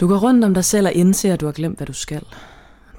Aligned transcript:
Du 0.00 0.08
går 0.08 0.18
rundt 0.18 0.44
om 0.44 0.54
dig 0.54 0.64
selv 0.64 0.86
og 0.86 0.92
indser, 0.92 1.32
at 1.32 1.40
du 1.40 1.46
har 1.46 1.52
glemt, 1.52 1.76
hvad 1.76 1.86
du 1.86 1.92
skal. 1.92 2.22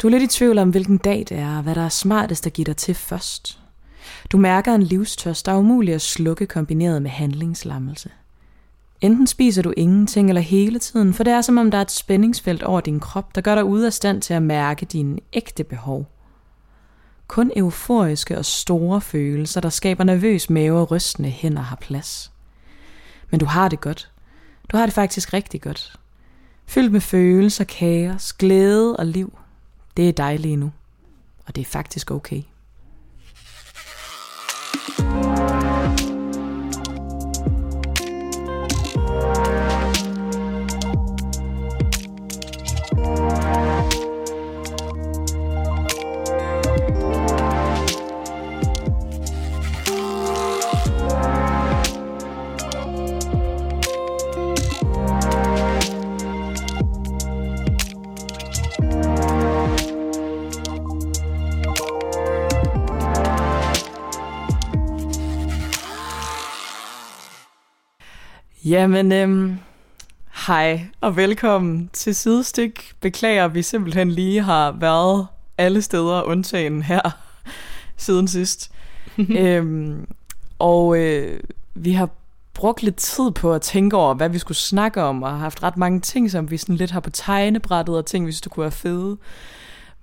Du 0.01 0.07
er 0.07 0.11
lidt 0.11 0.23
i 0.23 0.37
tvivl 0.37 0.57
om, 0.57 0.69
hvilken 0.69 0.97
dag 0.97 1.25
det 1.29 1.37
er, 1.37 1.57
og 1.57 1.63
hvad 1.63 1.75
der 1.75 1.85
er 1.85 1.89
smartest 1.89 2.47
at 2.47 2.53
give 2.53 2.65
dig 2.65 2.77
til 2.77 2.95
først. 2.95 3.59
Du 4.31 4.37
mærker 4.37 4.75
en 4.75 4.83
livstørst, 4.83 5.45
der 5.45 5.51
er 5.51 5.57
umulig 5.57 5.93
at 5.93 6.01
slukke 6.01 6.45
kombineret 6.45 7.01
med 7.01 7.11
handlingslammelse. 7.11 8.09
Enten 9.01 9.27
spiser 9.27 9.61
du 9.61 9.73
ingenting 9.77 10.29
eller 10.29 10.41
hele 10.41 10.79
tiden, 10.79 11.13
for 11.13 11.23
det 11.23 11.33
er 11.33 11.41
som 11.41 11.57
om 11.57 11.71
der 11.71 11.77
er 11.77 11.81
et 11.81 11.91
spændingsfelt 11.91 12.63
over 12.63 12.81
din 12.81 12.99
krop, 12.99 13.35
der 13.35 13.41
gør 13.41 13.55
dig 13.55 13.63
ude 13.63 13.85
af 13.85 13.93
stand 13.93 14.21
til 14.21 14.33
at 14.33 14.43
mærke 14.43 14.85
dine 14.85 15.19
ægte 15.33 15.63
behov. 15.63 16.11
Kun 17.27 17.51
euforiske 17.55 18.37
og 18.37 18.45
store 18.45 19.01
følelser, 19.01 19.61
der 19.61 19.69
skaber 19.69 20.03
nervøs 20.03 20.49
mave 20.49 20.79
og 20.79 20.91
rystende 20.91 21.29
hænder, 21.29 21.61
har 21.61 21.75
plads. 21.75 22.31
Men 23.29 23.39
du 23.39 23.45
har 23.45 23.69
det 23.69 23.81
godt. 23.81 24.11
Du 24.71 24.77
har 24.77 24.85
det 24.85 24.93
faktisk 24.93 25.33
rigtig 25.33 25.61
godt. 25.61 26.00
Fyldt 26.71 26.91
med 26.91 27.01
følelser, 27.01 27.63
kaos, 27.63 28.33
glæde 28.33 28.97
og 28.97 29.05
liv. 29.05 29.39
Det 29.97 30.09
er 30.09 30.13
dejligt 30.13 30.59
nu. 30.59 30.71
Og 31.45 31.55
det 31.55 31.61
er 31.61 31.65
faktisk 31.65 32.11
okay. 32.11 32.41
Jamen, 68.65 69.11
øhm, 69.11 69.57
hej 70.47 70.85
og 71.01 71.15
velkommen 71.15 71.89
til 71.93 72.15
Sidestik. 72.15 72.93
Beklager, 72.99 73.47
vi 73.47 73.61
simpelthen 73.61 74.11
lige 74.11 74.41
har 74.41 74.71
været 74.71 75.27
alle 75.57 75.81
steder 75.81 76.21
undtagen 76.21 76.81
her 76.81 77.01
siden 77.97 78.27
sidst. 78.27 78.71
øhm, 79.17 80.07
og 80.59 80.97
øh, 80.97 81.39
vi 81.73 81.91
har 81.91 82.09
brugt 82.53 82.83
lidt 82.83 82.95
tid 82.95 83.31
på 83.31 83.53
at 83.53 83.61
tænke 83.61 83.97
over, 83.97 84.13
hvad 84.13 84.29
vi 84.29 84.37
skulle 84.37 84.57
snakke 84.57 85.03
om, 85.03 85.23
og 85.23 85.29
har 85.29 85.37
haft 85.37 85.63
ret 85.63 85.77
mange 85.77 85.99
ting, 85.99 86.31
som 86.31 86.51
vi 86.51 86.57
sådan 86.57 86.75
lidt 86.75 86.91
har 86.91 86.99
på 86.99 87.09
tegnebrættet, 87.09 87.97
og 87.97 88.05
ting, 88.05 88.27
vi 88.27 88.31
synes, 88.31 88.41
det 88.41 88.51
kunne 88.51 88.63
være 88.63 88.71
fede. 88.71 89.17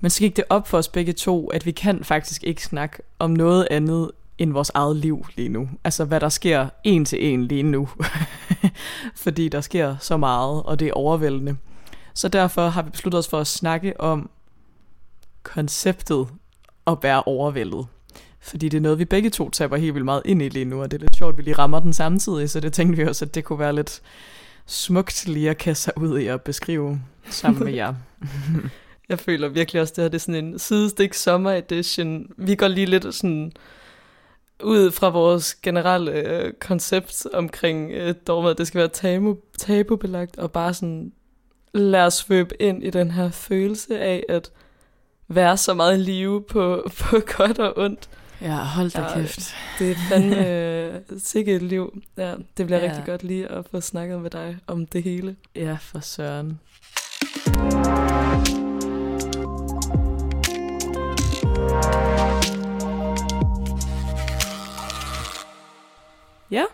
Men 0.00 0.10
så 0.10 0.18
gik 0.20 0.36
det 0.36 0.44
op 0.48 0.68
for 0.68 0.78
os 0.78 0.88
begge 0.88 1.12
to, 1.12 1.46
at 1.46 1.66
vi 1.66 1.70
kan 1.70 2.04
faktisk 2.04 2.44
ikke 2.44 2.64
snakke 2.64 2.98
om 3.18 3.30
noget 3.30 3.68
andet 3.70 4.10
end 4.38 4.52
vores 4.52 4.70
eget 4.74 4.96
liv 4.96 5.26
lige 5.36 5.48
nu. 5.48 5.68
Altså 5.84 6.04
hvad 6.04 6.20
der 6.20 6.28
sker 6.28 6.68
en 6.84 7.04
til 7.04 7.32
en 7.32 7.44
lige 7.44 7.62
nu. 7.62 7.88
Fordi 9.24 9.48
der 9.48 9.60
sker 9.60 9.96
så 10.00 10.16
meget, 10.16 10.62
og 10.62 10.80
det 10.80 10.88
er 10.88 10.92
overvældende. 10.92 11.56
Så 12.14 12.28
derfor 12.28 12.68
har 12.68 12.82
vi 12.82 12.90
besluttet 12.90 13.18
os 13.18 13.28
for 13.28 13.38
at 13.38 13.46
snakke 13.46 14.00
om 14.00 14.30
konceptet 15.42 16.26
at 16.86 16.98
være 17.02 17.22
overvældet. 17.22 17.86
Fordi 18.40 18.68
det 18.68 18.76
er 18.76 18.82
noget, 18.82 18.98
vi 18.98 19.04
begge 19.04 19.30
to 19.30 19.50
taber 19.50 19.76
helt 19.76 19.94
vildt 19.94 20.04
meget 20.04 20.22
ind 20.24 20.42
i 20.42 20.48
lige 20.48 20.64
nu, 20.64 20.82
og 20.82 20.90
det 20.90 20.96
er 20.96 21.00
lidt 21.00 21.16
sjovt, 21.16 21.32
at 21.32 21.38
vi 21.38 21.42
lige 21.42 21.54
rammer 21.54 21.80
den 21.80 21.92
samtidig, 21.92 22.50
så 22.50 22.60
det 22.60 22.72
tænkte 22.72 22.96
vi 22.96 23.08
også, 23.08 23.24
at 23.24 23.34
det 23.34 23.44
kunne 23.44 23.58
være 23.58 23.74
lidt 23.74 24.02
smukt 24.66 25.26
lige 25.26 25.50
at 25.50 25.58
kaste 25.58 25.84
sig 25.84 25.92
ud 25.96 26.18
i 26.18 26.26
at 26.26 26.42
beskrive 26.42 27.00
sammen 27.30 27.64
med 27.64 27.72
jer. 27.72 27.94
Jeg 29.08 29.18
føler 29.18 29.48
virkelig 29.48 29.82
også, 29.82 29.92
at 29.92 29.96
det 29.96 30.04
her 30.04 30.08
det 30.08 30.14
er 30.14 30.20
sådan 30.20 30.44
en 30.44 30.58
sidestik 30.58 31.14
sommer 31.14 31.50
edition. 31.50 32.26
Vi 32.36 32.54
går 32.54 32.68
lige 32.68 32.86
lidt 32.86 33.14
sådan 33.14 33.52
ud 34.62 34.90
fra 34.90 35.08
vores 35.08 35.54
generelle 35.54 36.12
øh, 36.12 36.52
koncept 36.60 37.26
omkring 37.32 37.90
øh, 37.92 38.14
dogmet, 38.26 38.58
det 38.58 38.66
skal 38.66 38.78
være 38.78 38.88
tabu, 38.88 39.36
tabubelagt, 39.58 40.38
og 40.38 40.52
bare 40.52 40.74
sådan 40.74 41.12
lade 41.74 42.06
os 42.06 42.14
svøbe 42.14 42.62
ind 42.62 42.84
i 42.84 42.90
den 42.90 43.10
her 43.10 43.30
følelse 43.30 44.00
af 44.00 44.24
at 44.28 44.50
være 45.28 45.56
så 45.56 45.74
meget 45.74 46.00
live 46.00 46.42
på, 46.42 46.82
på 47.00 47.20
godt 47.36 47.58
og 47.58 47.78
ondt. 47.78 48.08
Ja, 48.40 48.56
hold 48.56 48.90
da 48.90 49.00
ja, 49.00 49.14
kæft. 49.14 49.54
Det 49.78 49.90
er 49.90 49.94
fandme 50.08 50.48
øh, 50.48 50.94
sikkert 51.18 51.56
et 51.56 51.62
liv. 51.62 52.02
Ja, 52.16 52.34
det 52.56 52.66
bliver 52.66 52.78
ja. 52.78 52.88
rigtig 52.88 53.04
godt 53.06 53.22
lige 53.22 53.48
at 53.48 53.64
få 53.70 53.80
snakket 53.80 54.20
med 54.20 54.30
dig 54.30 54.58
om 54.66 54.86
det 54.86 55.02
hele. 55.02 55.36
Ja, 55.56 55.76
for 55.80 56.00
søren. 56.00 56.60
Ja. 66.50 66.64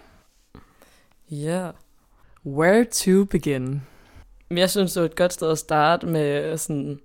Ja. 1.31 1.71
Where 2.47 2.85
to 2.85 3.25
begin? 3.25 3.83
Jeg 4.51 4.71
synes, 4.71 4.93
det 4.93 5.01
er 5.01 5.05
et 5.05 5.17
godt 5.17 5.33
sted 5.33 5.51
at 5.51 5.59
starte 5.59 6.07
med 6.07 6.59
sådan 6.59 7.01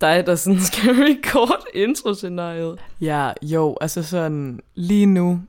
dig, 0.00 0.26
der 0.26 0.34
sådan 0.34 0.60
skal 0.72 0.90
record 0.90 1.64
intro-scenariet. 1.74 2.80
Ja, 3.00 3.32
jo, 3.42 3.76
altså 3.80 4.02
sådan 4.02 4.60
lige 4.74 5.06
nu, 5.06 5.40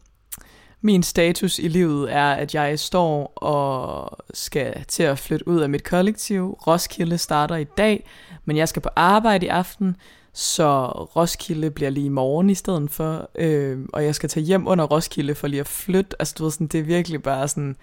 min 0.82 1.04
status 1.04 1.60
i 1.60 1.68
livet 1.68 2.14
er, 2.14 2.32
at 2.32 2.56
jeg 2.56 2.80
står 2.80 3.34
og 3.36 4.18
skal 4.34 4.86
til 4.88 5.04
at 5.04 5.20
flytte 5.20 5.48
ud 5.48 5.60
af 5.60 5.70
mit 5.70 5.84
kollektiv. 5.84 6.58
Roskilde 6.68 7.18
starter 7.18 7.56
i 7.56 7.64
dag, 7.64 8.10
men 8.46 8.58
jeg 8.58 8.70
skal 8.70 8.82
på 8.82 8.90
arbejde 8.96 9.46
i 9.46 9.50
aften, 9.50 9.96
så 10.40 10.88
Roskilde 11.16 11.72
bliver 11.72 11.90
lige 11.90 12.06
i 12.06 12.10
morgen 12.10 12.50
i 12.50 12.56
stedet 12.56 12.92
for, 12.92 13.30
øh, 13.36 13.80
og 13.94 14.04
jeg 14.04 14.16
skal 14.16 14.30
tage 14.30 14.46
hjem 14.46 14.68
under 14.68 14.86
Roskilde 14.86 15.36
for 15.36 15.48
lige 15.48 15.60
at 15.60 15.68
flytte. 15.68 16.16
Altså 16.20 16.36
du 16.38 16.44
ved 16.44 16.52
sådan, 16.52 16.68
det 16.68 16.80
er 16.80 16.84
virkelig 16.84 17.24
bare 17.24 17.48
sådan 17.48 17.76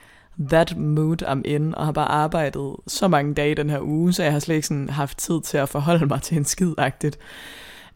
that 0.49 0.77
mood 0.77 1.23
I'm 1.23 1.43
in, 1.45 1.75
og 1.75 1.85
har 1.85 1.93
bare 1.93 2.09
arbejdet 2.09 2.77
så 2.87 3.09
mange 3.09 3.35
dage 3.35 3.55
den 3.55 3.71
her 3.71 3.81
uge, 3.81 4.13
så 4.13 4.23
jeg 4.23 4.33
har 4.33 4.39
slet 4.39 4.55
ikke 4.55 4.67
sådan 4.67 4.89
haft 4.89 5.19
tid 5.19 5.41
til 5.43 5.59
at 5.59 5.69
forholde 5.69 6.07
mig 6.07 6.23
til 6.23 6.37
en 6.37 6.45
skidagtigt. 6.45 7.19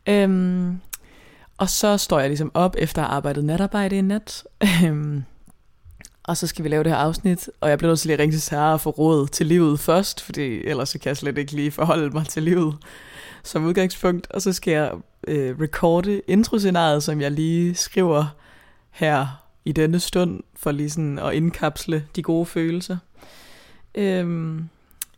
Øhm, 0.09 0.81
og 1.59 1.71
så 1.71 1.97
står 1.97 2.21
jeg 2.21 2.29
ligesom 2.29 2.51
op 2.55 2.77
efter 2.79 3.03
at 3.03 3.09
have 3.09 3.17
arbejdet 3.17 3.45
natarbejde 3.45 3.97
i 3.99 4.01
nat, 4.01 4.45
øhm, 4.85 5.25
og 6.25 6.37
så 6.37 6.47
skal 6.47 6.65
vi 6.65 6.69
lave 6.69 6.85
det 6.85 6.93
her 6.93 6.99
afsnit, 6.99 7.51
og 7.61 7.71
jeg 7.71 7.79
bliver 7.79 7.91
nødt 7.91 8.01
til 8.01 8.09
lige 8.09 8.15
at 8.15 8.21
ringe 8.21 8.33
til 8.33 8.43
Sarah 8.43 8.73
og 8.73 8.81
få 8.81 8.91
råd 8.91 9.27
til 9.27 9.47
livet 9.47 9.81
først, 9.81 10.23
fordi 10.23 10.65
ellers 10.65 10.89
så 10.89 10.99
kan 10.99 11.09
jeg 11.09 11.17
slet 11.17 11.39
ikke 11.39 11.53
lige 11.53 11.71
forholde 11.71 12.11
mig 12.11 12.27
til 12.27 12.43
livet 12.43 12.77
som 13.43 13.65
udgangspunkt, 13.65 14.31
og 14.31 14.43
så 14.43 14.53
skal 14.53 14.73
jeg 14.73 14.93
øh, 15.29 15.61
recorde 15.61 16.23
introscenariet, 16.29 17.03
som 17.03 17.21
jeg 17.21 17.31
lige 17.31 17.75
skriver 17.75 18.27
her 18.91 19.27
i 19.65 19.73
denne 19.73 20.01
stund, 20.01 20.41
for 20.57 20.73
lige 20.73 20.91
sådan 20.91 21.19
at 21.19 21.35
indkapsle 21.35 22.05
de 22.17 22.23
gode 22.23 22.47
følelser. 22.47 22.97
Øhm, 23.95 24.69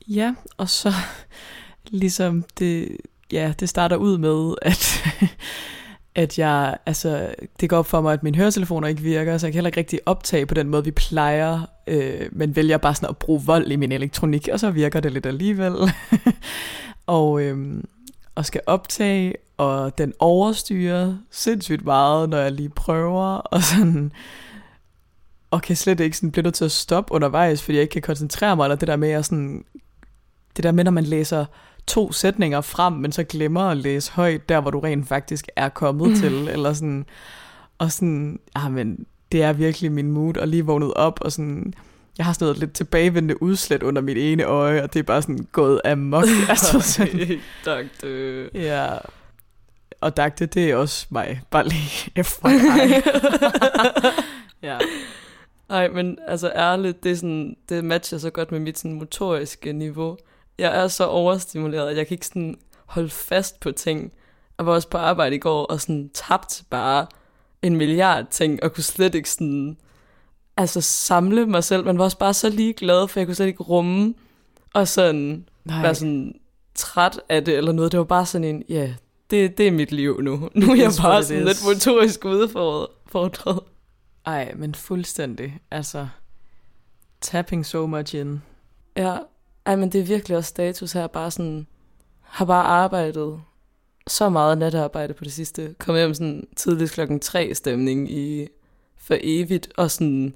ja, 0.09 0.35
og 0.57 0.69
så 0.69 0.93
ligesom 2.03 2.45
det, 2.59 2.97
ja, 3.33 3.53
det 3.61 3.69
starter 3.69 3.97
ud 3.97 4.19
med, 4.19 4.55
at, 4.63 5.05
at 6.15 6.39
jeg, 6.39 6.77
altså, 6.87 7.35
det 7.61 7.71
går 7.71 7.77
op 7.77 7.87
for 7.87 8.01
mig, 8.01 8.13
at 8.13 8.23
mine 8.23 8.37
høretelefoner 8.37 8.89
ikke 8.89 9.03
virker, 9.03 9.39
så 9.39 9.47
jeg 9.47 9.53
kan 9.53 9.57
heller 9.57 9.69
ikke 9.69 9.81
rigtig 9.81 10.01
optage 10.07 10.47
på 10.47 10.55
den 10.55 10.69
måde, 10.69 10.85
vi 10.85 10.91
plejer, 10.91 11.61
øh, 11.87 12.29
men 12.33 12.57
vælger 12.57 12.79
bare 12.79 12.95
sådan 12.95 13.09
at 13.09 13.17
bruge 13.17 13.43
vold 13.47 13.71
i 13.71 13.77
min 13.77 13.93
elektronik, 13.93 14.49
og 14.53 14.61
så 14.61 14.71
virker 14.71 15.01
det 15.01 15.13
lidt 15.13 15.27
alligevel. 15.27 15.75
og, 17.07 17.43
øh, 17.43 17.83
og 18.35 18.47
skal 18.47 18.61
optage, 18.67 19.35
og 19.57 19.99
den 19.99 20.13
overstyrer 20.19 21.17
sindssygt 21.31 21.85
meget, 21.85 22.29
når 22.29 22.39
jeg 22.39 22.53
lige 22.53 22.69
prøver, 22.69 23.25
og 23.37 23.63
sådan, 23.63 24.13
og 25.51 25.63
kan 25.63 25.77
slet 25.77 26.01
ikke 26.01 26.17
sådan 26.17 26.31
blive 26.31 26.43
nødt 26.43 26.55
til 26.55 26.65
at 26.65 26.73
stoppe 26.73 27.15
undervejs, 27.15 27.63
fordi 27.63 27.77
jeg 27.77 27.83
ikke 27.83 27.93
kan 27.93 28.03
koncentrere 28.03 28.57
mig, 28.57 28.65
eller 28.65 28.77
det 28.77 28.89
der 28.89 28.97
med, 28.97 29.11
at 29.11 29.25
sådan, 29.25 29.65
det 30.57 30.65
der 30.65 30.73
med, 30.73 30.85
når 30.85 30.91
man 30.91 31.05
læser 31.05 31.45
to 31.87 32.13
sætninger 32.13 32.61
frem, 32.61 32.93
men 32.93 33.13
så 33.13 33.25
glemmer 33.25 33.61
at 33.61 33.77
læse 33.77 34.13
højt, 34.13 34.49
der 34.49 34.61
hvor 34.61 34.71
du 34.71 34.81
rent 34.81 35.09
faktisk 35.09 35.49
er 35.57 35.69
kommet 35.69 36.09
mm. 36.09 36.17
til, 36.21 36.49
eller 36.49 36.73
sådan, 36.73 37.07
og 37.79 37.93
sådan, 37.93 38.41
ah, 38.55 38.73
men 38.73 39.07
det 39.33 39.43
er 39.43 39.53
virkelig 39.53 39.93
min 39.93 40.11
mood, 40.11 40.37
og 40.37 40.49
lige 40.49 40.67
vågnet 40.67 40.95
op, 40.95 41.19
og 41.21 41.33
sådan, 41.33 41.75
jeg 42.19 42.27
har 42.27 42.33
sådan 42.33 42.45
noget 42.45 42.59
lidt 42.59 42.73
tilbagevendende 42.73 43.43
udslæt 43.43 43.83
under 43.83 44.03
mit 44.03 44.19
ene 44.19 44.45
øje, 44.45 44.83
og 44.83 44.93
det 44.93 44.99
er 44.99 45.03
bare 45.03 45.23
sådan 45.23 45.47
gået 45.53 45.81
amok. 45.85 46.25
altså 46.49 46.81
sådan, 46.81 47.41
Dagte. 47.65 48.51
Ja. 48.55 48.89
Og 50.01 50.17
Dagte, 50.17 50.47
det 50.47 50.71
er 50.71 50.77
også 50.77 51.07
mig. 51.11 51.43
Bare 51.51 51.69
lige 51.69 52.11
FYI. 52.25 52.49
ja. 54.69 54.79
Nej, 55.69 55.89
men 55.89 56.19
altså 56.29 56.53
ærligt, 56.57 57.05
det, 57.05 57.13
er 57.13 57.17
sådan, 57.17 57.57
det 57.69 57.85
matcher 57.85 58.19
så 58.19 58.31
godt 58.31 58.53
med 58.53 58.61
mit 58.61 58.79
sådan, 58.79 58.93
motoriske 58.93 59.73
niveau. 59.73 60.17
Jeg 60.59 60.83
er 60.83 60.89
så 60.89 61.07
overstimuleret, 61.07 61.91
at 61.91 61.97
jeg 61.97 62.07
kan 62.07 62.15
ikke 62.15 62.27
sådan 62.27 62.59
holde 62.87 63.11
fast 63.11 63.61
på 63.61 63.71
ting. 63.71 64.13
Jeg 64.59 64.67
var 64.67 64.73
også 64.73 64.89
på 64.89 64.99
arbejde 64.99 65.37
i 65.37 65.39
går 65.39 65.65
og 65.65 65.81
sådan 65.81 66.11
tabt 66.15 66.63
bare 66.71 67.07
en 67.63 67.77
milliard 67.77 68.27
ting, 68.31 68.63
og 68.63 68.73
kunne 68.73 68.85
slet 68.85 69.15
ikke 69.15 69.31
sådan 69.31 69.77
altså 70.57 70.81
samle 70.81 71.47
mig 71.47 71.65
selv. 71.65 71.85
Man 71.85 71.99
var 71.99 72.05
også 72.05 72.19
bare 72.19 72.35
så 72.35 72.49
ligeglad, 72.49 73.09
for 73.09 73.21
jeg 73.21 73.27
kunne 73.27 73.35
slet 73.35 73.47
ikke 73.47 73.63
rumme 73.63 74.15
og 74.75 74.89
sådan 74.89 75.45
Nej. 75.65 75.83
være 75.83 75.95
sådan 75.95 76.35
træt 76.75 77.21
af 77.29 77.45
det 77.45 77.57
eller 77.57 77.73
noget. 77.73 77.93
Det 77.93 77.99
var 77.99 78.05
bare 78.05 78.27
sådan 78.27 78.45
en, 78.45 78.65
ja, 78.69 78.75
yeah, 78.75 78.91
det, 79.31 79.59
det 79.59 79.69
er 79.69 79.73
mit 79.73 79.93
liv 79.93 80.21
nu. 80.21 80.49
Nu 80.55 80.73
er 80.73 80.77
jeg 80.77 80.93
bare 81.03 81.25
sådan 81.25 81.45
lidt 81.45 81.65
motorisk 81.65 82.25
udfordret. 82.25 83.61
Ej, 84.27 84.53
men 84.57 84.75
fuldstændig. 84.75 85.61
Altså, 85.71 86.09
tapping 87.21 87.67
so 87.67 87.87
much 87.87 88.17
in. 88.17 88.43
Ja, 88.97 89.17
ej, 89.67 89.77
men 89.77 89.93
det 89.93 90.01
er 90.01 90.05
virkelig 90.05 90.37
også 90.37 90.49
status 90.49 90.93
her. 90.93 91.07
Bare 91.07 91.31
sådan, 91.31 91.67
har 92.21 92.45
bare 92.45 92.65
arbejdet 92.65 93.41
så 94.07 94.29
meget 94.29 94.59
natarbejde 94.59 95.15
på 95.15 95.25
det 95.25 95.33
sidste. 95.33 95.75
Kom 95.79 95.95
hjem 95.95 96.15
sådan 96.15 96.47
tidligst 96.57 96.95
klokken 96.95 97.21
tre 97.21 97.55
stemning 97.55 98.11
i 98.11 98.49
for 98.97 99.17
evigt, 99.21 99.69
og 99.77 99.91
sådan 99.91 100.35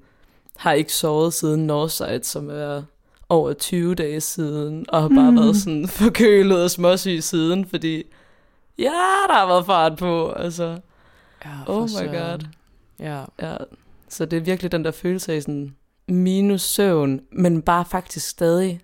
har 0.56 0.72
ikke 0.72 0.92
sovet 0.92 1.34
siden 1.34 1.66
Northside, 1.66 2.24
som 2.24 2.50
er 2.50 2.82
over 3.28 3.52
20 3.52 3.94
dage 3.94 4.20
siden, 4.20 4.86
og 4.88 5.02
har 5.02 5.08
bare 5.08 5.30
mm. 5.30 5.36
været 5.36 5.56
sådan 5.56 5.88
forkølet 6.02 6.62
og 6.62 6.70
småsyg 6.70 7.22
siden, 7.22 7.66
fordi 7.66 8.02
ja, 8.78 8.92
der 9.28 9.34
har 9.34 9.46
været 9.46 9.66
fart 9.66 9.96
på, 9.98 10.30
altså. 10.30 10.78
Ja, 11.44 11.50
oh 11.66 11.82
my 11.82 11.88
så... 11.88 12.04
god. 12.04 12.46
Ja. 12.98 13.24
ja. 13.40 13.56
Så 14.08 14.24
det 14.24 14.36
er 14.36 14.40
virkelig 14.40 14.72
den 14.72 14.84
der 14.84 14.90
følelse 14.90 15.32
af 15.32 15.42
sådan 15.42 15.76
minus 16.08 16.62
søvn, 16.62 17.20
men 17.32 17.62
bare 17.62 17.84
faktisk 17.84 18.28
stadig 18.28 18.80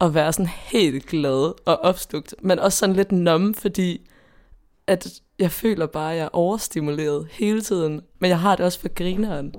at 0.00 0.14
være 0.14 0.32
sådan 0.32 0.46
helt 0.46 1.06
glad 1.06 1.52
og 1.66 1.76
opslugt, 1.78 2.34
men 2.42 2.58
også 2.58 2.78
sådan 2.78 2.96
lidt 2.96 3.12
numme, 3.12 3.54
fordi 3.54 4.10
at 4.86 5.20
jeg 5.38 5.50
føler 5.52 5.86
bare, 5.86 6.12
at 6.12 6.18
jeg 6.18 6.24
er 6.24 6.28
overstimuleret 6.32 7.28
hele 7.30 7.62
tiden, 7.62 8.00
men 8.18 8.30
jeg 8.30 8.40
har 8.40 8.56
det 8.56 8.66
også 8.66 8.80
for 8.80 8.88
grineren. 8.88 9.54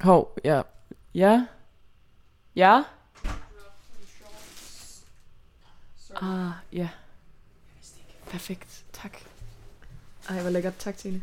Hov, 0.00 0.38
ja. 0.44 0.62
Ja. 1.14 1.46
Ja. 2.56 2.82
Ah, 6.22 6.50
ja. 6.72 6.88
Perfekt, 8.30 8.84
tak. 8.92 9.16
Ej, 10.28 10.40
hvor 10.40 10.50
lækkert. 10.50 10.76
Tak, 10.78 10.96
Tine. 10.96 11.22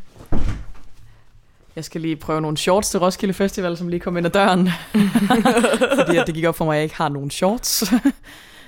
Jeg 1.77 1.85
skal 1.85 2.01
lige 2.01 2.15
prøve 2.15 2.41
nogle 2.41 2.57
shorts 2.57 2.89
til 2.89 2.99
Roskilde 2.99 3.33
Festival, 3.33 3.77
som 3.77 3.87
lige 3.87 3.99
kom 3.99 4.17
ind 4.17 4.25
ad 4.25 4.31
døren. 4.31 4.69
Fordi 5.99 6.17
at 6.17 6.27
det 6.27 6.35
gik 6.35 6.45
op 6.45 6.55
for 6.55 6.65
mig, 6.65 6.73
at 6.73 6.77
jeg 6.77 6.83
ikke 6.83 6.95
har 6.95 7.09
nogen 7.09 7.31
shorts. 7.31 7.93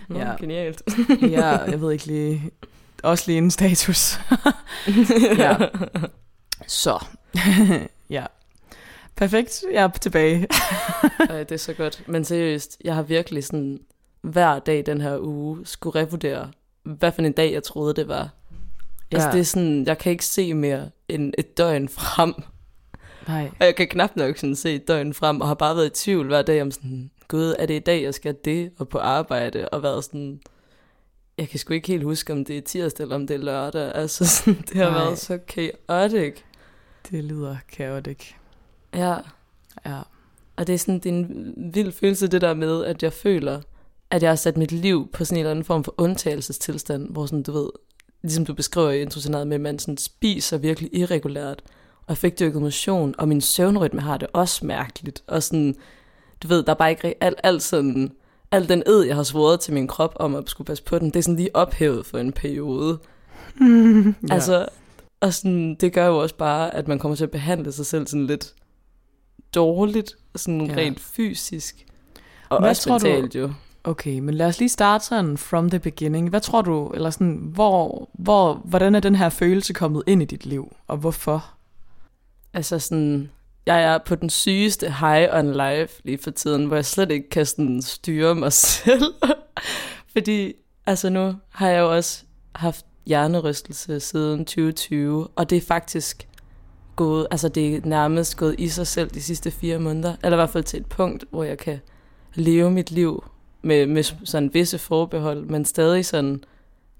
Nå, 0.09 0.19
ja. 0.19 0.35
Genialt. 0.39 0.81
ja, 1.21 1.47
jeg 1.47 1.81
ved 1.81 1.91
ikke 1.91 2.05
lige... 2.05 2.51
Også 3.03 3.23
lige 3.27 3.37
en 3.37 3.51
status. 3.51 4.19
ja. 5.37 5.57
Så. 6.67 7.05
ja. 8.09 8.25
Perfekt, 9.15 9.63
jeg 9.73 9.83
er 9.83 9.89
tilbage. 9.89 10.47
Ej, 11.29 11.43
det 11.43 11.51
er 11.51 11.57
så 11.57 11.73
godt. 11.73 12.03
Men 12.07 12.25
seriøst, 12.25 12.77
jeg 12.83 12.95
har 12.95 13.01
virkelig 13.01 13.43
sådan 13.43 13.79
hver 14.21 14.59
dag 14.59 14.85
den 14.85 15.01
her 15.01 15.17
uge 15.19 15.57
skulle 15.65 16.01
revurdere, 16.01 16.51
hvad 16.83 17.11
for 17.11 17.21
en 17.21 17.31
dag 17.31 17.53
jeg 17.53 17.63
troede, 17.63 17.93
det 17.93 18.07
var. 18.07 18.21
Altså, 18.21 18.31
ja. 19.11 19.17
Altså 19.17 19.31
det 19.31 19.39
er 19.39 19.45
sådan, 19.45 19.85
jeg 19.85 19.97
kan 19.97 20.11
ikke 20.11 20.25
se 20.25 20.53
mere 20.53 20.89
end 21.07 21.33
et 21.37 21.57
døgn 21.57 21.89
frem. 21.89 22.33
Nej. 23.29 23.51
Og 23.59 23.65
jeg 23.65 23.75
kan 23.75 23.87
knap 23.87 24.15
nok 24.15 24.37
sådan 24.37 24.55
se 24.55 24.77
døgn 24.77 25.13
frem, 25.13 25.41
og 25.41 25.47
har 25.47 25.55
bare 25.55 25.75
været 25.75 25.87
i 25.87 26.03
tvivl 26.03 26.27
hver 26.27 26.41
dag 26.41 26.61
om 26.61 26.71
sådan, 26.71 27.11
gud, 27.27 27.55
er 27.59 27.65
det 27.65 27.73
i 27.73 27.79
dag, 27.79 28.03
jeg 28.03 28.13
skal 28.13 28.35
det, 28.45 28.71
og 28.77 28.89
på 28.89 28.97
arbejde, 28.97 29.69
og 29.69 29.83
været 29.83 30.03
sådan, 30.03 30.39
jeg 31.37 31.49
kan 31.49 31.59
sgu 31.59 31.73
ikke 31.73 31.87
helt 31.87 32.03
huske, 32.03 32.33
om 32.33 32.45
det 32.45 32.57
er 32.57 32.61
tirsdag, 32.61 33.03
eller 33.03 33.15
om 33.15 33.27
det 33.27 33.33
er 33.33 33.37
lørdag. 33.37 33.95
Altså 33.95 34.25
sådan, 34.35 34.61
det 34.69 34.77
har 34.77 34.89
Nej. 34.89 34.99
været 34.99 35.17
så 35.17 35.39
chaotic. 35.49 36.33
Det 37.11 37.23
lyder 37.23 37.57
chaotic. 37.73 38.31
Ja. 38.95 39.15
Ja. 39.85 39.99
Og 40.55 40.67
det 40.67 40.73
er 40.73 40.79
sådan, 40.79 40.99
det 40.99 41.05
er 41.05 41.13
en 41.13 41.53
vild 41.73 41.91
følelse, 41.91 42.27
det 42.27 42.41
der 42.41 42.53
med, 42.53 42.85
at 42.85 43.03
jeg 43.03 43.13
føler, 43.13 43.61
at 44.09 44.23
jeg 44.23 44.31
har 44.31 44.35
sat 44.35 44.57
mit 44.57 44.71
liv 44.71 45.09
på 45.13 45.25
sådan 45.25 45.37
en 45.37 45.39
eller 45.39 45.51
anden 45.51 45.65
form 45.65 45.83
for 45.83 45.95
undtagelsestilstand, 45.97 47.09
hvor 47.09 47.25
sådan, 47.25 47.43
du 47.43 47.51
ved, 47.51 47.69
ligesom 48.21 48.45
du 48.45 48.53
beskriver 48.53 48.89
i 48.89 49.01
introscenariet 49.01 49.47
med, 49.47 49.55
at 49.55 49.61
man 49.61 49.79
sådan 49.79 49.97
spiser 49.97 50.57
virkelig 50.57 50.89
irregulært, 50.93 51.61
og 52.09 52.17
fik 52.17 52.39
dyrket 52.39 52.61
motion, 52.61 53.15
og 53.17 53.27
min 53.27 53.41
søvnrytme 53.41 54.01
har 54.01 54.17
det 54.17 54.27
også 54.33 54.65
mærkeligt, 54.65 55.23
og 55.27 55.43
sådan, 55.43 55.75
du 56.43 56.47
ved, 56.47 56.63
der 56.63 56.71
er 56.71 56.75
bare 56.75 56.89
ikke 56.89 57.23
alt, 57.23 57.39
alt 57.43 57.63
sådan, 57.63 58.11
al 58.51 58.69
den 58.69 58.83
ed, 58.85 59.01
jeg 59.01 59.15
har 59.15 59.23
svoret 59.23 59.59
til 59.59 59.73
min 59.73 59.87
krop 59.87 60.13
om 60.15 60.35
at 60.35 60.49
skulle 60.49 60.65
passe 60.65 60.83
på 60.83 60.99
den, 60.99 61.07
det 61.07 61.15
er 61.15 61.23
sådan 61.23 61.35
lige 61.35 61.55
ophævet 61.55 62.05
for 62.05 62.17
en 62.17 62.31
periode. 62.31 62.99
Mm, 63.55 64.07
ja. 64.29 64.33
Altså, 64.33 64.65
og 65.21 65.33
sådan, 65.33 65.75
det 65.75 65.93
gør 65.93 66.07
jo 66.07 66.17
også 66.17 66.35
bare, 66.35 66.75
at 66.75 66.87
man 66.87 66.99
kommer 66.99 67.15
til 67.15 67.23
at 67.23 67.31
behandle 67.31 67.71
sig 67.71 67.85
selv 67.85 68.07
sådan 68.07 68.27
lidt 68.27 68.53
dårligt, 69.55 70.17
sådan 70.35 70.65
ja. 70.65 70.75
rent 70.75 70.99
fysisk. 70.99 71.85
Og 72.49 72.59
Hvad 72.59 72.69
også 72.69 72.91
mentalt 72.91 73.33
du, 73.33 73.39
jo. 73.39 73.53
Okay, 73.83 74.19
men 74.19 74.35
lad 74.35 74.47
os 74.47 74.59
lige 74.59 74.69
starte 74.69 75.05
sådan 75.05 75.37
from 75.37 75.69
the 75.69 75.79
beginning. 75.79 76.29
Hvad 76.29 76.41
tror 76.41 76.61
du, 76.61 76.89
eller 76.89 77.09
sådan, 77.09 77.49
hvor, 77.53 78.09
hvor, 78.13 78.53
hvordan 78.53 78.95
er 78.95 78.99
den 78.99 79.15
her 79.15 79.29
følelse 79.29 79.73
kommet 79.73 80.03
ind 80.07 80.21
i 80.21 80.25
dit 80.25 80.45
liv, 80.45 80.75
og 80.87 80.97
hvorfor? 80.97 81.58
Altså 82.53 82.79
sådan, 82.79 83.31
jeg 83.65 83.83
er 83.83 83.97
på 83.97 84.15
den 84.15 84.29
sygeste 84.29 84.91
high 84.91 85.27
on 85.31 85.51
life 85.51 86.01
lige 86.03 86.17
for 86.17 86.31
tiden, 86.31 86.65
hvor 86.65 86.75
jeg 86.75 86.85
slet 86.85 87.11
ikke 87.11 87.29
kan 87.29 87.45
sådan 87.45 87.81
styre 87.81 88.35
mig 88.35 88.53
selv. 88.73 89.13
Fordi, 90.11 90.53
altså 90.85 91.09
nu 91.09 91.35
har 91.49 91.69
jeg 91.69 91.79
jo 91.79 91.95
også 91.95 92.23
haft 92.55 92.85
hjernerystelse 93.05 93.99
siden 93.99 94.45
2020, 94.45 95.27
og 95.35 95.49
det 95.49 95.57
er 95.57 95.61
faktisk 95.61 96.27
gået, 96.95 97.27
altså 97.31 97.49
det 97.49 97.75
er 97.75 97.81
nærmest 97.83 98.37
gået 98.37 98.55
i 98.57 98.67
sig 98.67 98.87
selv 98.87 99.09
de 99.09 99.21
sidste 99.21 99.51
fire 99.51 99.79
måneder, 99.79 100.15
eller 100.23 100.37
i 100.37 100.39
hvert 100.39 100.49
fald 100.49 100.63
til 100.63 100.79
et 100.79 100.85
punkt, 100.85 101.25
hvor 101.29 101.43
jeg 101.43 101.57
kan 101.57 101.79
leve 102.33 102.71
mit 102.71 102.91
liv 102.91 103.23
med, 103.61 103.85
med 103.85 104.03
sådan 104.25 104.53
visse 104.53 104.77
forbehold, 104.77 105.45
men 105.45 105.65
stadig 105.65 106.05
sådan, 106.05 106.43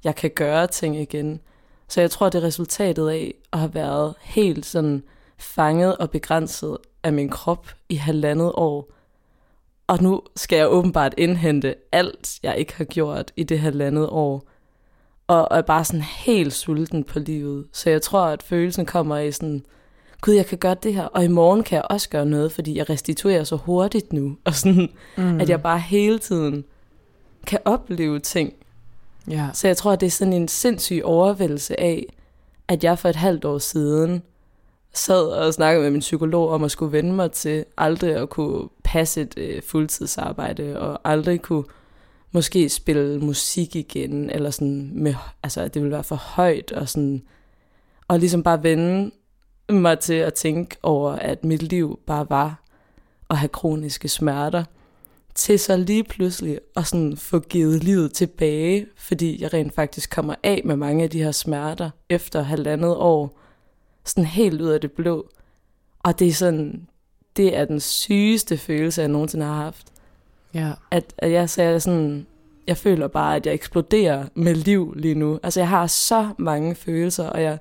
jeg 0.03 0.15
kan 0.15 0.31
gøre 0.35 0.67
ting 0.67 0.97
igen. 0.97 1.39
Så 1.87 2.01
jeg 2.01 2.11
tror, 2.11 2.29
det 2.29 2.43
er 2.43 2.47
resultatet 2.47 3.09
af 3.09 3.33
at 3.53 3.59
have 3.59 3.73
været 3.73 4.13
helt 4.21 4.65
sådan 4.65 5.03
fanget 5.39 5.97
og 5.97 6.09
begrænset 6.09 6.77
af 7.03 7.13
min 7.13 7.29
krop 7.29 7.67
i 7.89 7.95
halvandet 7.95 8.51
år. 8.55 8.91
Og 9.87 10.03
nu 10.03 10.21
skal 10.35 10.57
jeg 10.57 10.69
åbenbart 10.69 11.13
indhente 11.17 11.75
alt, 11.91 12.39
jeg 12.43 12.57
ikke 12.57 12.73
har 12.75 12.83
gjort 12.83 13.31
i 13.35 13.43
det 13.43 13.59
halvandet 13.59 14.09
år. 14.09 14.43
Og 15.27 15.47
er 15.51 15.61
bare 15.61 15.85
sådan 15.85 16.01
helt 16.01 16.53
sulten 16.53 17.03
på 17.03 17.19
livet. 17.19 17.67
Så 17.73 17.89
jeg 17.89 18.01
tror, 18.01 18.25
at 18.25 18.43
følelsen 18.43 18.85
kommer 18.85 19.17
i 19.17 19.31
sådan, 19.31 19.65
gud, 20.21 20.33
jeg 20.33 20.45
kan 20.45 20.57
gøre 20.57 20.75
det 20.83 20.93
her, 20.93 21.03
og 21.05 21.23
i 21.23 21.27
morgen 21.27 21.63
kan 21.63 21.75
jeg 21.75 21.85
også 21.89 22.09
gøre 22.09 22.25
noget, 22.25 22.51
fordi 22.51 22.77
jeg 22.77 22.89
restituerer 22.89 23.43
så 23.43 23.55
hurtigt 23.55 24.13
nu. 24.13 24.37
Og 24.45 24.53
sådan, 24.53 24.89
mm. 25.17 25.39
at 25.39 25.49
jeg 25.49 25.61
bare 25.61 25.79
hele 25.79 26.19
tiden 26.19 26.65
kan 27.47 27.59
opleve 27.65 28.19
ting. 28.19 28.53
Ja. 29.29 29.49
Så 29.53 29.67
jeg 29.67 29.77
tror, 29.77 29.91
at 29.91 30.01
det 30.01 30.07
er 30.07 30.11
sådan 30.11 30.33
en 30.33 30.47
sindssyg 30.47 31.01
overvældelse 31.03 31.79
af, 31.79 32.05
at 32.67 32.83
jeg 32.83 32.99
for 32.99 33.09
et 33.09 33.15
halvt 33.15 33.45
år 33.45 33.57
siden 33.57 34.23
sad 34.93 35.27
og 35.27 35.53
snakkede 35.53 35.83
med 35.83 35.91
min 35.91 35.99
psykolog 35.99 36.49
om 36.49 36.63
at 36.63 36.71
skulle 36.71 36.91
vende 36.91 37.13
mig 37.13 37.31
til 37.31 37.65
aldrig 37.77 38.15
at 38.15 38.29
kunne 38.29 38.69
passe 38.83 39.21
et 39.21 39.33
øh, 39.37 39.61
fuldtidsarbejde, 39.61 40.79
og 40.79 40.99
aldrig 41.03 41.41
kunne 41.41 41.63
måske 42.31 42.69
spille 42.69 43.19
musik 43.19 43.75
igen, 43.75 44.29
eller 44.29 44.49
sådan 44.51 44.91
med, 44.93 45.13
altså 45.43 45.61
at 45.61 45.73
det 45.73 45.81
ville 45.81 45.93
være 45.93 46.03
for 46.03 46.15
højt, 46.15 46.71
og 46.71 46.89
sådan, 46.89 47.21
og 48.07 48.19
ligesom 48.19 48.43
bare 48.43 48.63
vende 48.63 49.11
mig 49.69 49.99
til 49.99 50.13
at 50.13 50.33
tænke 50.33 50.77
over, 50.83 51.11
at 51.11 51.43
mit 51.43 51.63
liv 51.63 51.99
bare 52.05 52.25
var 52.29 52.63
at 53.29 53.37
have 53.37 53.49
kroniske 53.49 54.07
smerter, 54.07 54.63
til 55.35 55.59
så 55.59 55.77
lige 55.77 56.03
pludselig 56.03 56.59
at 56.75 56.87
sådan 56.87 57.17
få 57.17 57.39
givet 57.39 57.83
livet 57.83 58.13
tilbage, 58.13 58.85
fordi 58.97 59.41
jeg 59.41 59.53
rent 59.53 59.73
faktisk 59.73 60.09
kommer 60.09 60.35
af 60.43 60.61
med 60.65 60.75
mange 60.75 61.03
af 61.03 61.09
de 61.09 61.23
her 61.23 61.31
smerter 61.31 61.89
efter 62.09 62.41
halvandet 62.41 62.95
år, 62.95 63.39
sådan 64.09 64.25
helt 64.25 64.61
ud 64.61 64.69
af 64.69 64.81
det 64.81 64.91
blå. 64.91 65.29
Og 65.99 66.19
det 66.19 66.27
er 66.27 66.33
sådan, 66.33 66.87
det 67.37 67.57
er 67.57 67.65
den 67.65 67.79
sygeste 67.79 68.57
følelse, 68.57 69.01
jeg 69.01 69.09
nogensinde 69.09 69.45
har 69.45 69.55
haft. 69.63 69.87
Ja. 70.53 70.71
At, 70.91 71.13
at 71.17 71.31
jeg 71.31 71.49
sagde 71.49 71.79
sådan, 71.79 72.25
jeg 72.67 72.77
føler 72.77 73.07
bare, 73.07 73.35
at 73.35 73.45
jeg 73.45 73.53
eksploderer 73.53 74.25
med 74.35 74.55
liv 74.55 74.93
lige 74.97 75.15
nu. 75.15 75.39
Altså 75.43 75.59
jeg 75.59 75.69
har 75.69 75.87
så 75.87 76.29
mange 76.37 76.75
følelser, 76.75 77.29
og 77.29 77.43
jeg, 77.43 77.57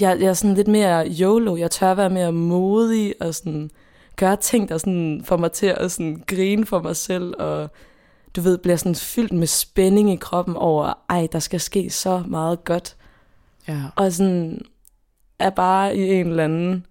jeg, 0.00 0.20
jeg 0.20 0.28
er 0.28 0.34
sådan 0.34 0.56
lidt 0.56 0.68
mere 0.68 1.08
YOLO. 1.08 1.56
Jeg 1.56 1.70
tør 1.70 1.94
være 1.94 2.10
mere 2.10 2.32
modig 2.32 3.14
og 3.20 3.34
sådan 3.34 3.70
gøre 4.16 4.36
ting, 4.36 4.68
der 4.68 4.78
sådan 4.78 5.22
får 5.24 5.36
mig 5.36 5.52
til 5.52 5.66
at 5.66 5.92
sådan 5.92 6.22
grine 6.26 6.66
for 6.66 6.82
mig 6.82 6.96
selv, 6.96 7.34
og 7.38 7.70
du 8.36 8.40
ved, 8.40 8.58
bliver 8.58 8.76
sådan 8.76 8.94
fyldt 8.94 9.32
med 9.32 9.46
spænding 9.46 10.12
i 10.12 10.16
kroppen 10.16 10.56
over, 10.56 10.92
ej, 11.08 11.28
der 11.32 11.38
skal 11.38 11.60
ske 11.60 11.90
så 11.90 12.22
meget 12.26 12.64
godt. 12.64 12.96
Ja. 13.68 13.80
Og 13.96 14.12
sådan 14.12 14.62
er 15.42 15.50
bare 15.50 15.96
i 15.96 16.12
en 16.12 16.26
eller 16.26 16.44
anden 16.44 16.86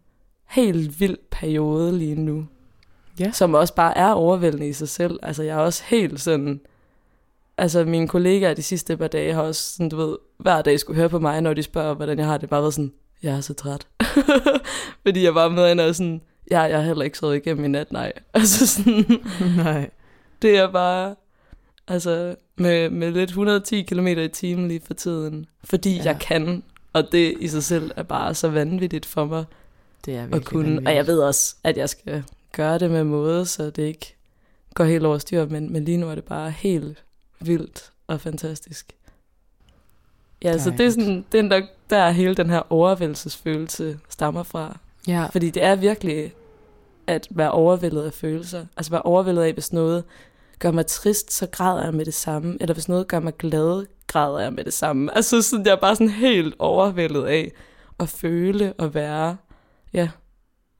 helt 0.49 0.99
vild 0.99 1.17
periode 1.31 1.97
lige 1.97 2.15
nu. 2.15 2.45
Ja. 3.19 3.31
Som 3.31 3.53
også 3.53 3.75
bare 3.75 3.97
er 3.97 4.11
overvældende 4.11 4.67
i 4.67 4.73
sig 4.73 4.89
selv. 4.89 5.19
Altså 5.23 5.43
jeg 5.43 5.53
er 5.57 5.61
også 5.61 5.83
helt 5.87 6.21
sådan, 6.21 6.61
altså 7.57 7.85
mine 7.85 8.07
kollegaer 8.07 8.53
de 8.53 8.63
sidste 8.63 8.97
par 8.97 9.07
dage 9.07 9.33
har 9.33 9.41
også 9.41 9.73
sådan, 9.73 9.89
du 9.89 9.95
ved, 9.95 10.17
hver 10.37 10.61
dag 10.61 10.79
skulle 10.79 10.97
høre 10.97 11.09
på 11.09 11.19
mig, 11.19 11.41
når 11.41 11.53
de 11.53 11.63
spørger, 11.63 11.93
hvordan 11.93 12.19
jeg 12.19 12.27
har 12.27 12.37
det. 12.37 12.49
Bare 12.49 12.61
været 12.61 12.73
sådan, 12.73 12.93
jeg 13.23 13.35
er 13.35 13.41
så 13.41 13.53
træt. 13.53 13.87
Fordi 15.05 15.23
jeg 15.23 15.35
var 15.35 15.49
med 15.49 15.79
og 15.79 15.95
sådan, 15.95 16.21
ja, 16.51 16.61
jeg 16.61 16.77
har 16.77 16.85
heller 16.85 17.05
ikke 17.05 17.17
sovet 17.17 17.35
igennem 17.35 17.65
i 17.65 17.67
nat, 17.67 17.91
nej. 17.91 18.13
Altså 18.33 18.67
sådan, 18.67 19.05
nej. 19.57 19.89
Det 20.41 20.57
er 20.57 20.71
bare, 20.71 21.15
Altså 21.91 22.35
med, 22.57 22.89
med 22.89 23.11
lidt 23.11 23.29
110 23.29 23.81
km 23.81 24.07
i 24.07 24.27
timen 24.27 24.67
lige 24.67 24.81
for 24.85 24.93
tiden. 24.93 25.45
Fordi 25.63 25.95
ja. 25.95 26.03
jeg 26.03 26.19
kan, 26.19 26.63
og 26.93 27.11
det 27.11 27.35
i 27.39 27.47
sig 27.47 27.63
selv 27.63 27.91
er 27.95 28.03
bare 28.03 28.35
så 28.35 28.49
vanvittigt 28.49 29.05
for 29.05 29.25
mig 29.25 29.45
det 30.05 30.15
er 30.15 30.27
at 30.31 30.45
kunne. 30.45 30.63
Vanvittigt. 30.63 30.87
Og 30.87 30.95
jeg 30.95 31.07
ved 31.07 31.19
også, 31.19 31.55
at 31.63 31.77
jeg 31.77 31.89
skal 31.89 32.23
gøre 32.51 32.79
det 32.79 32.91
med 32.91 33.03
måde, 33.03 33.45
så 33.45 33.69
det 33.69 33.83
ikke 33.83 34.15
går 34.73 34.83
helt 34.83 35.05
over 35.05 35.17
styr, 35.17 35.45
men, 35.45 35.73
men 35.73 35.85
lige 35.85 35.97
nu 35.97 36.09
er 36.09 36.15
det 36.15 36.23
bare 36.23 36.51
helt 36.51 37.03
vildt 37.39 37.91
og 38.07 38.21
fantastisk. 38.21 38.93
Ja, 40.43 40.57
så 40.57 40.69
det 40.69 40.85
er 40.85 40.89
sådan, 40.89 41.25
det 41.31 41.39
er 41.39 41.43
nok 41.43 41.63
der 41.89 42.09
hele 42.09 42.35
den 42.35 42.49
her 42.49 42.71
overvældelsesfølelse 42.71 43.99
stammer 44.09 44.43
fra. 44.43 44.77
Ja. 45.07 45.25
Fordi 45.25 45.49
det 45.49 45.63
er 45.63 45.75
virkelig 45.75 46.33
at 47.07 47.27
være 47.29 47.51
overvældet 47.51 48.03
af 48.03 48.13
følelser. 48.13 48.65
Altså 48.77 48.91
være 48.91 49.01
overvældet 49.01 49.41
af, 49.41 49.53
hvis 49.53 49.73
noget 49.73 50.03
gør 50.59 50.71
mig 50.71 50.85
trist, 50.85 51.33
så 51.33 51.47
græder 51.47 51.83
jeg 51.83 51.93
med 51.93 52.05
det 52.05 52.13
samme. 52.13 52.57
Eller 52.59 52.73
hvis 52.73 52.89
noget 52.89 53.07
gør 53.07 53.19
mig 53.19 53.37
glad, 53.37 53.85
græder 54.11 54.39
jeg 54.39 54.53
med 54.53 54.63
det 54.63 54.73
samme. 54.73 55.15
Altså 55.15 55.41
sådan, 55.41 55.65
jeg 55.65 55.71
er 55.71 55.79
bare 55.79 55.95
sådan 55.95 56.09
helt 56.09 56.55
overvældet 56.59 57.25
af 57.25 57.51
at 57.99 58.09
føle 58.09 58.73
og 58.73 58.93
være. 58.93 59.37
Ja, 59.93 60.09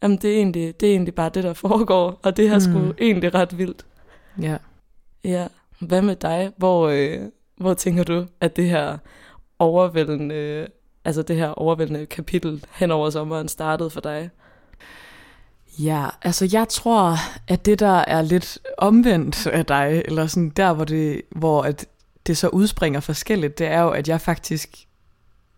Jamen, 0.03 0.17
det 0.17 0.31
er, 0.31 0.35
egentlig, 0.35 0.79
det 0.79 0.89
er 0.89 0.91
egentlig 0.91 1.15
bare 1.15 1.29
det, 1.33 1.43
der 1.43 1.53
foregår, 1.53 2.19
og 2.23 2.38
det 2.38 2.50
har 2.50 2.55
mm. 2.55 2.61
sgu 2.61 2.93
egentlig 3.00 3.33
ret 3.33 3.57
vildt. 3.57 3.85
Ja. 4.41 4.57
Ja. 5.23 5.47
Hvad 5.79 6.01
med 6.01 6.15
dig? 6.15 6.51
Hvor, 6.57 6.88
øh, 6.88 7.19
hvor 7.57 7.73
tænker 7.73 8.03
du, 8.03 8.25
at 8.41 8.55
det 8.55 8.69
her 8.69 8.97
overvældende, 9.59 10.67
altså 11.05 11.21
det 11.21 11.35
her 11.35 11.47
overvældende 11.50 12.05
kapitel 12.05 12.65
hen 12.71 12.91
over 12.91 13.09
sommeren 13.09 13.47
startede 13.47 13.89
for 13.89 14.01
dig? 14.01 14.29
Ja, 15.79 16.05
altså 16.21 16.50
jeg 16.51 16.67
tror, 16.67 17.15
at 17.47 17.65
det 17.65 17.79
der 17.79 18.03
er 18.07 18.21
lidt 18.21 18.59
omvendt 18.77 19.47
af 19.47 19.65
dig, 19.65 20.01
eller 20.05 20.27
sådan 20.27 20.50
der, 20.50 20.73
hvor 20.73 20.85
det, 20.85 21.21
hvor 21.31 21.61
at 21.61 21.85
det 22.27 22.37
så 22.37 22.47
udspringer 22.47 22.99
forskelligt, 22.99 23.59
det 23.59 23.67
er 23.67 23.81
jo, 23.81 23.89
at 23.89 24.07
jeg 24.07 24.21
faktisk 24.21 24.87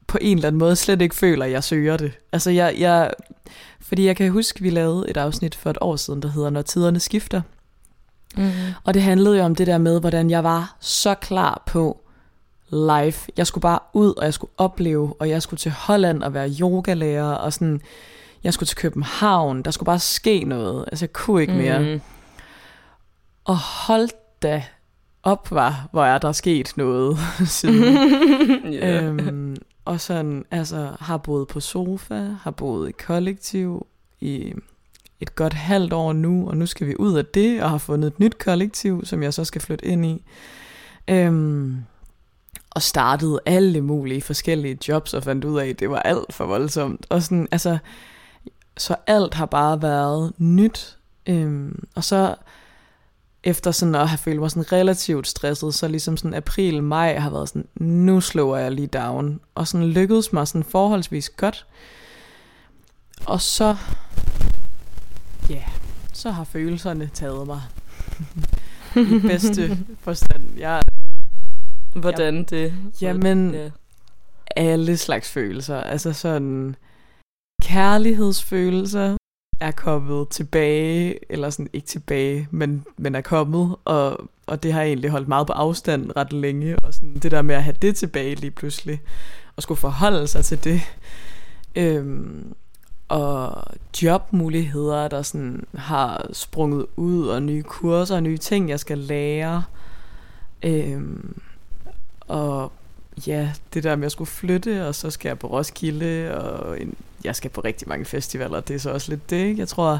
på 0.07 0.17
en 0.21 0.37
eller 0.37 0.47
anden 0.47 0.59
måde 0.59 0.75
slet 0.75 1.01
ikke 1.01 1.15
føler, 1.15 1.45
at 1.45 1.51
jeg 1.51 1.63
søger 1.63 1.97
det. 1.97 2.11
Altså 2.31 2.51
jeg, 2.51 2.75
jeg 2.79 3.11
fordi 3.81 4.05
jeg 4.05 4.15
kan 4.15 4.31
huske, 4.31 4.61
vi 4.61 4.69
lavede 4.69 5.09
et 5.09 5.17
afsnit 5.17 5.55
for 5.55 5.69
et 5.69 5.77
år 5.81 5.95
siden, 5.95 6.21
der 6.21 6.27
hedder 6.27 6.49
Når 6.49 6.61
tiderne 6.61 6.99
skifter. 6.99 7.41
Mm. 8.37 8.51
Og 8.83 8.93
det 8.93 9.01
handlede 9.01 9.37
jo 9.37 9.43
om 9.43 9.55
det 9.55 9.67
der 9.67 9.77
med, 9.77 9.99
hvordan 9.99 10.29
jeg 10.29 10.43
var 10.43 10.75
så 10.79 11.15
klar 11.15 11.63
på 11.65 12.01
live. 12.69 13.13
Jeg 13.37 13.47
skulle 13.47 13.61
bare 13.61 13.79
ud, 13.93 14.13
og 14.17 14.25
jeg 14.25 14.33
skulle 14.33 14.51
opleve, 14.57 15.15
og 15.19 15.29
jeg 15.29 15.41
skulle 15.41 15.57
til 15.57 15.71
Holland 15.71 16.23
og 16.23 16.33
være 16.33 16.55
yogalærer, 16.61 17.33
og 17.33 17.53
sådan, 17.53 17.81
jeg 18.43 18.53
skulle 18.53 18.67
til 18.67 18.77
København. 18.77 19.61
Der 19.61 19.71
skulle 19.71 19.87
bare 19.87 19.99
ske 19.99 20.43
noget. 20.43 20.85
Altså, 20.87 21.05
jeg 21.05 21.13
kunne 21.13 21.41
ikke 21.41 21.53
mere. 21.53 21.79
Mm. 21.79 22.01
Og 23.45 23.57
hold 23.57 24.09
da 24.41 24.63
op, 25.23 25.51
var, 25.51 25.87
hvor 25.91 26.05
er 26.05 26.17
der 26.17 26.31
sket 26.31 26.73
noget 26.75 27.17
siden. 27.45 27.97
yeah. 28.73 29.05
øhm, 29.05 29.55
og 29.85 30.01
sådan, 30.01 30.45
altså, 30.51 30.91
har 30.99 31.17
boet 31.17 31.47
på 31.47 31.59
sofa, 31.59 32.29
har 32.41 32.51
boet 32.51 32.89
i 32.89 32.91
kollektiv 32.91 33.87
i 34.21 34.53
et 35.19 35.35
godt 35.35 35.53
halvt 35.53 35.93
år 35.93 36.13
nu, 36.13 36.49
og 36.49 36.57
nu 36.57 36.65
skal 36.65 36.87
vi 36.87 36.95
ud 36.99 37.17
af 37.17 37.25
det, 37.25 37.63
og 37.63 37.69
har 37.69 37.77
fundet 37.77 38.07
et 38.07 38.19
nyt 38.19 38.37
kollektiv, 38.37 39.05
som 39.05 39.23
jeg 39.23 39.33
så 39.33 39.45
skal 39.45 39.61
flytte 39.61 39.85
ind 39.85 40.05
i. 40.05 40.23
Øhm, 41.07 41.77
og 42.69 42.81
startede 42.81 43.39
alle 43.45 43.81
mulige 43.81 44.21
forskellige 44.21 44.77
jobs, 44.87 45.13
og 45.13 45.23
fandt 45.23 45.45
ud 45.45 45.59
af, 45.59 45.67
at 45.67 45.79
det 45.79 45.89
var 45.89 45.99
alt 45.99 46.33
for 46.33 46.45
voldsomt. 46.45 47.05
Og 47.09 47.23
sådan, 47.23 47.47
altså, 47.51 47.77
så 48.77 48.95
alt 49.07 49.33
har 49.33 49.45
bare 49.45 49.81
været 49.81 50.33
nyt. 50.37 50.97
Øhm, 51.27 51.83
og 51.95 52.03
så 52.03 52.35
efter 53.43 53.71
sådan 53.71 53.95
at 53.95 54.09
have 54.09 54.17
følt 54.17 54.39
mig 54.39 54.51
sådan 54.51 54.71
relativt 54.71 55.27
stresset, 55.27 55.73
så 55.73 55.87
ligesom 55.87 56.17
sådan 56.17 56.33
april, 56.33 56.83
maj 56.83 57.15
har 57.15 57.29
været 57.29 57.49
sådan, 57.49 57.67
nu 57.75 58.21
slår 58.21 58.57
jeg 58.57 58.71
lige 58.71 58.87
down. 58.87 59.39
Og 59.55 59.67
sådan 59.67 59.87
lykkedes 59.87 60.33
mig 60.33 60.47
sådan 60.47 60.63
forholdsvis 60.63 61.29
godt. 61.29 61.65
Og 63.25 63.41
så, 63.41 63.75
ja, 65.49 65.55
yeah, 65.55 65.69
så 66.13 66.31
har 66.31 66.43
følelserne 66.43 67.09
taget 67.13 67.47
mig. 67.47 67.61
I 69.15 69.19
bedste 69.19 69.77
forstand. 69.99 70.57
Jeg, 70.57 70.81
Hvordan 71.95 72.37
jeg, 72.37 72.49
det? 72.49 72.73
Jamen, 73.01 73.53
ja. 73.53 73.69
alle 74.55 74.97
slags 74.97 75.29
følelser. 75.29 75.81
Altså 75.81 76.13
sådan 76.13 76.75
kærlighedsfølelser, 77.61 79.17
er 79.63 79.71
kommet 79.71 80.29
tilbage, 80.29 81.31
eller 81.31 81.49
sådan 81.49 81.69
ikke 81.73 81.87
tilbage, 81.87 82.47
men, 82.51 82.85
men 82.97 83.15
er 83.15 83.21
kommet, 83.21 83.75
og, 83.85 84.29
og 84.47 84.63
det 84.63 84.73
har 84.73 84.81
egentlig 84.81 85.09
holdt 85.09 85.27
meget 85.27 85.47
på 85.47 85.53
afstand 85.53 86.11
ret 86.15 86.33
længe, 86.33 86.79
og 86.79 86.93
sådan 86.93 87.13
det 87.13 87.31
der 87.31 87.41
med 87.41 87.55
at 87.55 87.63
have 87.63 87.75
det 87.81 87.95
tilbage 87.95 88.35
lige 88.35 88.51
pludselig, 88.51 89.01
og 89.55 89.63
skulle 89.63 89.79
forholde 89.79 90.27
sig 90.27 90.45
til 90.45 90.63
det, 90.63 90.81
øhm, 91.75 92.53
og 93.07 93.63
jobmuligheder, 94.01 95.07
der 95.07 95.21
sådan 95.21 95.65
har 95.75 96.29
sprunget 96.33 96.85
ud, 96.95 97.27
og 97.27 97.43
nye 97.43 97.63
kurser 97.63 98.15
og 98.15 98.23
nye 98.23 98.37
ting, 98.37 98.69
jeg 98.69 98.79
skal 98.79 98.97
lære, 98.97 99.63
øhm, 100.63 101.41
og 102.19 102.71
ja, 103.27 103.51
det 103.73 103.83
der 103.83 103.95
med 103.95 104.05
at 104.05 104.11
skulle 104.11 104.29
flytte, 104.29 104.87
og 104.87 104.95
så 104.95 105.09
skal 105.09 105.29
jeg 105.29 105.39
på 105.39 105.47
Roskilde, 105.47 106.37
og 106.37 106.81
en, 106.81 106.95
jeg 107.23 107.35
skal 107.35 107.51
på 107.51 107.61
rigtig 107.61 107.89
mange 107.89 108.05
festivaler, 108.05 108.59
det 108.59 108.75
er 108.75 108.79
så 108.79 108.91
også 108.91 109.11
lidt 109.11 109.29
det, 109.29 109.45
ikke? 109.45 109.59
Jeg 109.59 109.67
tror, 109.67 109.99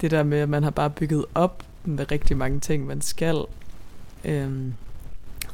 det 0.00 0.10
der 0.10 0.22
med, 0.22 0.38
at 0.38 0.48
man 0.48 0.62
har 0.62 0.70
bare 0.70 0.90
bygget 0.90 1.24
op 1.34 1.62
med 1.84 2.10
rigtig 2.12 2.36
mange 2.36 2.60
ting, 2.60 2.86
man 2.86 3.00
skal. 3.00 3.44
Øhm, 4.24 4.74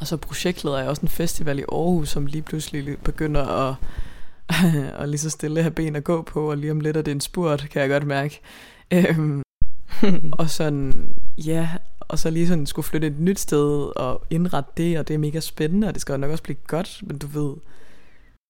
og 0.00 0.06
så 0.06 0.16
projektleder 0.16 0.78
jeg 0.78 0.88
også 0.88 1.02
en 1.02 1.08
festival 1.08 1.58
i 1.58 1.64
Aarhus, 1.72 2.08
som 2.08 2.26
lige 2.26 2.42
pludselig 2.42 2.98
begynder 2.98 3.46
at, 3.46 3.74
og 4.98 5.08
lige 5.08 5.18
så 5.18 5.30
stille 5.30 5.62
have 5.62 5.70
ben 5.70 5.96
at 5.96 6.04
gå 6.04 6.22
på, 6.22 6.50
og 6.50 6.56
lige 6.56 6.70
om 6.70 6.80
lidt 6.80 6.96
er 6.96 7.02
det 7.02 7.12
en 7.12 7.20
spurt, 7.20 7.66
kan 7.70 7.82
jeg 7.82 7.90
godt 7.90 8.06
mærke. 8.06 8.40
Øhm, 8.90 9.42
og 10.40 10.50
sådan, 10.50 11.14
ja, 11.38 11.68
og 12.00 12.18
så 12.18 12.30
lige 12.30 12.48
sådan 12.48 12.66
skulle 12.66 12.86
flytte 12.86 13.06
et 13.06 13.20
nyt 13.20 13.40
sted 13.40 13.96
og 13.96 14.22
indrette 14.30 14.70
det, 14.76 14.98
og 14.98 15.08
det 15.08 15.14
er 15.14 15.18
mega 15.18 15.40
spændende, 15.40 15.88
og 15.88 15.94
det 15.94 16.00
skal 16.00 16.20
nok 16.20 16.30
også 16.30 16.42
blive 16.42 16.56
godt, 16.66 17.02
men 17.02 17.18
du 17.18 17.26
ved, 17.26 17.54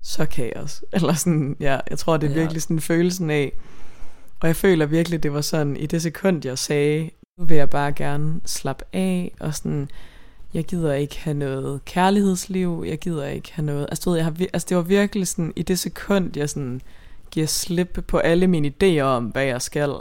så 0.04 0.26
kaos. 0.26 0.84
Eller 0.92 1.14
sådan, 1.14 1.56
ja, 1.60 1.78
jeg 1.90 1.98
tror, 1.98 2.16
det 2.16 2.26
er 2.26 2.34
ja. 2.34 2.38
virkelig 2.40 2.62
sådan 2.62 2.80
følelsen 2.80 3.30
af, 3.30 3.52
og 4.40 4.48
jeg 4.48 4.56
føler 4.56 4.86
virkelig, 4.86 5.22
det 5.22 5.32
var 5.32 5.40
sådan, 5.40 5.76
i 5.76 5.86
det 5.86 6.02
sekund, 6.02 6.46
jeg 6.46 6.58
sagde, 6.58 7.10
nu 7.38 7.44
vil 7.44 7.56
jeg 7.56 7.70
bare 7.70 7.92
gerne 7.92 8.40
slappe 8.44 8.84
af, 8.92 9.32
og 9.40 9.54
sådan, 9.54 9.88
jeg 10.54 10.64
gider 10.64 10.94
ikke 10.94 11.18
have 11.18 11.34
noget 11.34 11.84
kærlighedsliv, 11.84 12.84
jeg 12.86 12.98
gider 12.98 13.26
ikke 13.26 13.52
have 13.52 13.66
noget, 13.66 13.86
altså, 13.88 14.02
du 14.04 14.10
ved, 14.10 14.18
jeg 14.18 14.24
har, 14.24 14.34
altså 14.52 14.66
det 14.68 14.76
var 14.76 14.82
virkelig 14.82 15.28
sådan, 15.28 15.52
i 15.56 15.62
det 15.62 15.78
sekund, 15.78 16.36
jeg 16.36 16.50
sådan 16.50 16.80
giver 17.30 17.46
slip 17.46 18.04
på 18.06 18.18
alle 18.18 18.46
mine 18.46 18.72
idéer 18.82 19.02
om, 19.02 19.24
hvad 19.24 19.44
jeg 19.44 19.62
skal, 19.62 19.92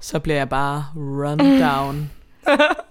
så 0.00 0.18
bliver 0.18 0.36
jeg 0.36 0.48
bare 0.48 0.86
run 0.96 1.38
down 1.68 2.10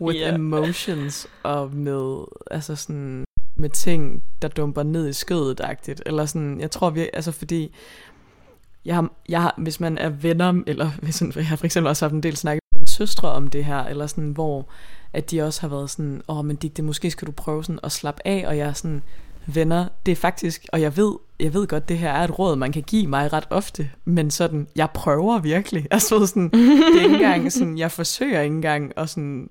with 0.02 0.20
yeah. 0.20 0.36
emotions 0.36 1.28
og 1.44 1.76
med 1.76 2.26
altså 2.52 2.76
sådan 2.76 3.24
med 3.60 3.70
ting 3.70 4.24
der 4.42 4.48
dumper 4.48 4.84
ned 4.84 5.10
i 5.10 5.14
skødet 5.14 5.62
agtigt 5.64 6.04
eller 6.06 6.26
sådan 6.26 6.60
jeg 6.60 6.72
tror 6.72 6.90
vi 6.90 7.10
altså 7.14 7.32
fordi 7.32 7.72
jeg 8.86 8.96
har, 8.96 9.12
jeg 9.30 9.42
har, 9.42 9.54
hvis 9.58 9.80
man 9.80 9.98
er 9.98 10.10
venner, 10.10 10.64
eller 10.68 10.90
hvis 11.02 11.22
jeg 11.22 11.48
har 11.48 11.56
for 11.56 11.66
eksempel 11.66 11.90
også 11.90 12.06
haft 12.06 12.14
en 12.14 12.24
del 12.24 12.38
snakket 12.38 12.62
med 12.72 12.80
mine 12.80 12.88
søstre 12.88 13.32
om 13.32 13.48
det 13.48 13.66
her, 13.66 13.84
eller 13.84 14.08
sådan, 14.08 14.32
hvor 14.32 14.68
at 15.14 15.32
de 15.32 15.42
også 15.42 15.62
har 15.62 15.68
været 15.68 15.90
sådan, 15.90 16.22
åh, 16.28 16.38
oh, 16.38 16.46
men 16.46 16.56
Dick, 16.56 16.78
det 16.78 16.86
måske 16.86 17.12
skal 17.12 17.26
du 17.26 17.32
prøve 17.32 17.64
sådan 17.64 17.80
at 17.84 17.92
slappe 17.92 18.22
af, 18.28 18.44
og 18.48 18.58
jeg 18.58 18.68
er 18.68 18.74
sådan, 18.74 19.04
venner, 19.46 19.88
det 20.06 20.12
er 20.12 20.16
faktisk, 20.16 20.66
og 20.74 20.82
jeg 20.82 20.98
ved, 20.98 21.14
jeg 21.40 21.54
ved 21.54 21.68
godt, 21.68 21.90
det 21.90 21.98
her 21.98 22.12
er 22.12 22.24
et 22.24 22.40
råd, 22.40 22.56
man 22.56 22.72
kan 22.72 22.84
give 22.84 23.08
mig 23.08 23.34
ret 23.34 23.48
ofte, 23.50 23.90
men 24.06 24.32
sådan, 24.32 24.68
jeg 24.76 24.90
prøver 24.94 25.40
virkelig. 25.40 25.88
Altså 25.92 26.26
sådan, 26.26 26.50
det 26.50 27.00
er 27.00 27.04
ikke 27.04 27.16
engang 27.16 27.52
sådan, 27.52 27.78
jeg 27.78 27.92
forsøger 27.92 28.42
ikke 28.42 28.56
engang 28.56 28.92
og 28.96 29.10
sådan, 29.10 29.50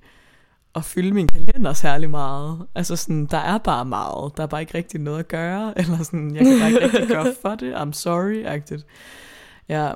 at 0.75 0.85
fylde 0.85 1.13
min 1.13 1.27
kalender 1.27 1.73
særlig 1.73 2.11
meget. 2.11 2.67
Altså 2.75 2.97
sådan, 2.97 3.27
der 3.27 3.39
er 3.39 3.59
bare 3.59 3.85
meget. 3.85 4.37
Der 4.37 4.43
er 4.43 4.47
bare 4.47 4.61
ikke 4.61 4.75
rigtig 4.75 5.01
noget 5.01 5.19
at 5.19 5.29
gøre, 5.29 5.73
eller 5.81 6.03
sådan, 6.03 6.35
jeg 6.35 6.45
kan 6.45 6.59
bare 6.59 6.69
ikke 6.69 6.85
rigtig 6.85 7.09
gøre 7.09 7.35
for 7.43 7.55
det. 7.55 7.75
I'm 7.75 7.93
sorry-agtigt. 7.93 8.87
Ja, 9.69 9.93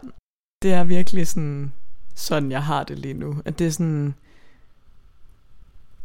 det 0.62 0.72
er 0.72 0.84
virkelig 0.84 1.26
sådan, 1.26 1.72
sådan 2.14 2.50
jeg 2.50 2.62
har 2.62 2.84
det 2.84 2.98
lige 2.98 3.14
nu. 3.14 3.42
At 3.44 3.58
det 3.58 3.66
er 3.66 3.70
sådan, 3.70 4.14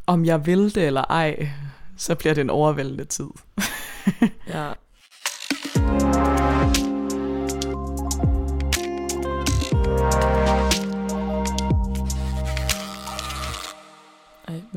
om 0.07 0.25
jeg 0.25 0.45
vil 0.45 0.75
det 0.75 0.87
eller 0.87 1.03
ej, 1.09 1.49
så 1.97 2.15
bliver 2.15 2.33
det 2.33 2.41
en 2.41 2.49
overvældende 2.49 3.05
tid. 3.05 3.29
ja. 4.53 4.73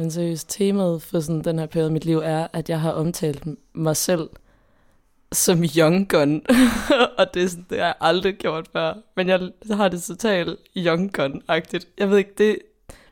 Men 0.00 0.10
seriøst, 0.10 0.50
temaet 0.50 1.02
for 1.02 1.20
sådan 1.20 1.44
den 1.44 1.58
her 1.58 1.66
periode 1.66 1.90
i 1.90 1.92
mit 1.92 2.04
liv 2.04 2.18
er, 2.18 2.46
at 2.52 2.68
jeg 2.68 2.80
har 2.80 2.92
omtalt 2.92 3.44
mig 3.74 3.96
selv 3.96 4.30
som 5.32 5.64
young 5.78 6.08
gun. 6.08 6.42
og 7.18 7.34
det, 7.34 7.42
er 7.42 7.48
sådan, 7.48 7.66
det 7.70 7.78
har 7.78 7.86
jeg 7.86 7.94
aldrig 8.00 8.34
gjort 8.34 8.68
før. 8.72 8.94
Men 9.16 9.28
jeg 9.28 9.50
har 9.70 9.88
det 9.88 10.02
totalt 10.02 10.58
young 10.76 11.18
gun-agtigt. 11.18 11.88
Jeg 11.98 12.10
ved 12.10 12.18
ikke, 12.18 12.34
det 12.38 12.58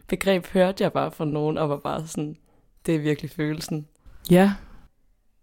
begreb 0.06 0.46
hørte 0.46 0.84
jeg 0.84 0.92
bare 0.92 1.10
fra 1.10 1.24
nogen, 1.24 1.58
og 1.58 1.68
var 1.68 1.76
bare 1.76 2.06
sådan, 2.06 2.36
det 2.86 2.94
er 2.94 2.98
virkelig 2.98 3.30
følelsen. 3.30 3.86
Ja. 4.30 4.52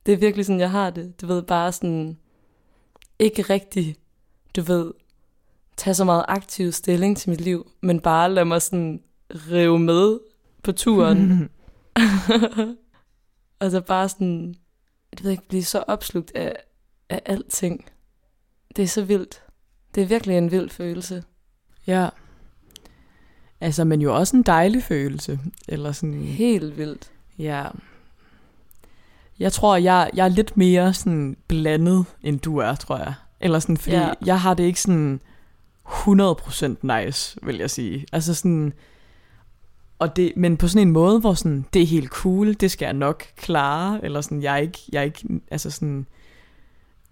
Det 0.06 0.14
er 0.14 0.18
virkelig 0.18 0.46
sådan, 0.46 0.60
jeg 0.60 0.72
har 0.72 0.90
det. 0.90 1.22
Du 1.22 1.28
ved, 1.28 1.42
bare 1.42 1.72
sådan, 1.72 2.18
ikke 3.20 3.42
rigtig, 3.42 3.96
du 4.56 4.62
ved, 4.62 4.92
tage 5.78 5.94
så 5.94 6.04
meget 6.04 6.26
aktiv 6.28 6.72
stilling 6.72 7.18
til 7.18 7.30
mit 7.30 7.42
liv, 7.42 7.72
men 7.82 8.00
bare 8.00 8.34
lade 8.34 8.46
mig 8.46 8.62
sådan 8.62 9.02
rive 9.30 9.80
med 9.80 10.20
på 10.66 10.72
turen. 10.72 11.50
altså 13.62 13.82
bare 13.82 14.10
sådan, 14.10 14.56
jeg 15.12 15.24
ved 15.24 15.32
ikke, 15.32 15.48
blive 15.48 15.64
så 15.64 15.84
opslugt 15.88 16.32
af, 16.36 16.56
af 17.10 17.22
alting. 17.26 17.86
Det 18.76 18.84
er 18.84 18.88
så 18.88 19.04
vildt. 19.04 19.42
Det 19.96 20.04
er 20.04 20.08
virkelig 20.08 20.38
en 20.38 20.52
vild 20.52 20.70
følelse. 20.70 21.24
Ja. 21.88 22.10
Altså, 23.62 23.84
men 23.84 24.02
jo 24.02 24.16
også 24.16 24.38
en 24.38 24.44
dejlig 24.44 24.84
følelse. 24.84 25.40
Eller 25.68 25.92
sådan... 25.92 26.24
Helt 26.24 26.78
vildt. 26.78 27.12
Ja. 27.38 27.68
Jeg 29.40 29.52
tror, 29.52 29.76
jeg, 29.76 30.10
jeg 30.14 30.26
er 30.26 30.30
lidt 30.30 30.58
mere 30.58 30.94
sådan 30.94 31.38
blandet, 31.48 32.06
end 32.22 32.40
du 32.40 32.58
er, 32.58 32.76
tror 32.76 32.98
jeg. 32.98 33.14
Eller 33.40 33.60
sådan, 33.60 33.78
fordi 33.78 33.96
ja. 33.96 34.14
jeg 34.26 34.42
har 34.42 34.54
det 34.54 34.64
ikke 34.64 34.82
sådan 34.82 35.22
100% 35.88 36.66
nice, 36.82 37.38
vil 37.44 37.58
jeg 37.58 37.70
sige. 37.70 38.06
Altså 38.12 38.34
sådan... 38.34 38.74
Og 40.00 40.16
det, 40.16 40.34
men 40.36 40.58
på 40.58 40.68
sådan 40.68 40.88
en 40.88 40.94
måde, 40.94 41.20
hvor 41.20 41.34
sådan, 41.34 41.66
det 41.74 41.82
er 41.82 41.86
helt 41.86 42.10
cool, 42.10 42.54
det 42.54 42.72
skal 42.72 42.86
jeg 42.86 42.94
nok 42.94 43.24
klare, 43.36 44.06
eller 44.06 44.22
sådan, 44.22 44.42
jeg 44.42 44.54
er 44.54 44.58
ikke, 44.58 44.80
jeg 44.92 45.00
er 45.00 45.04
ikke 45.04 45.28
altså 45.52 45.72
sådan, 45.72 46.06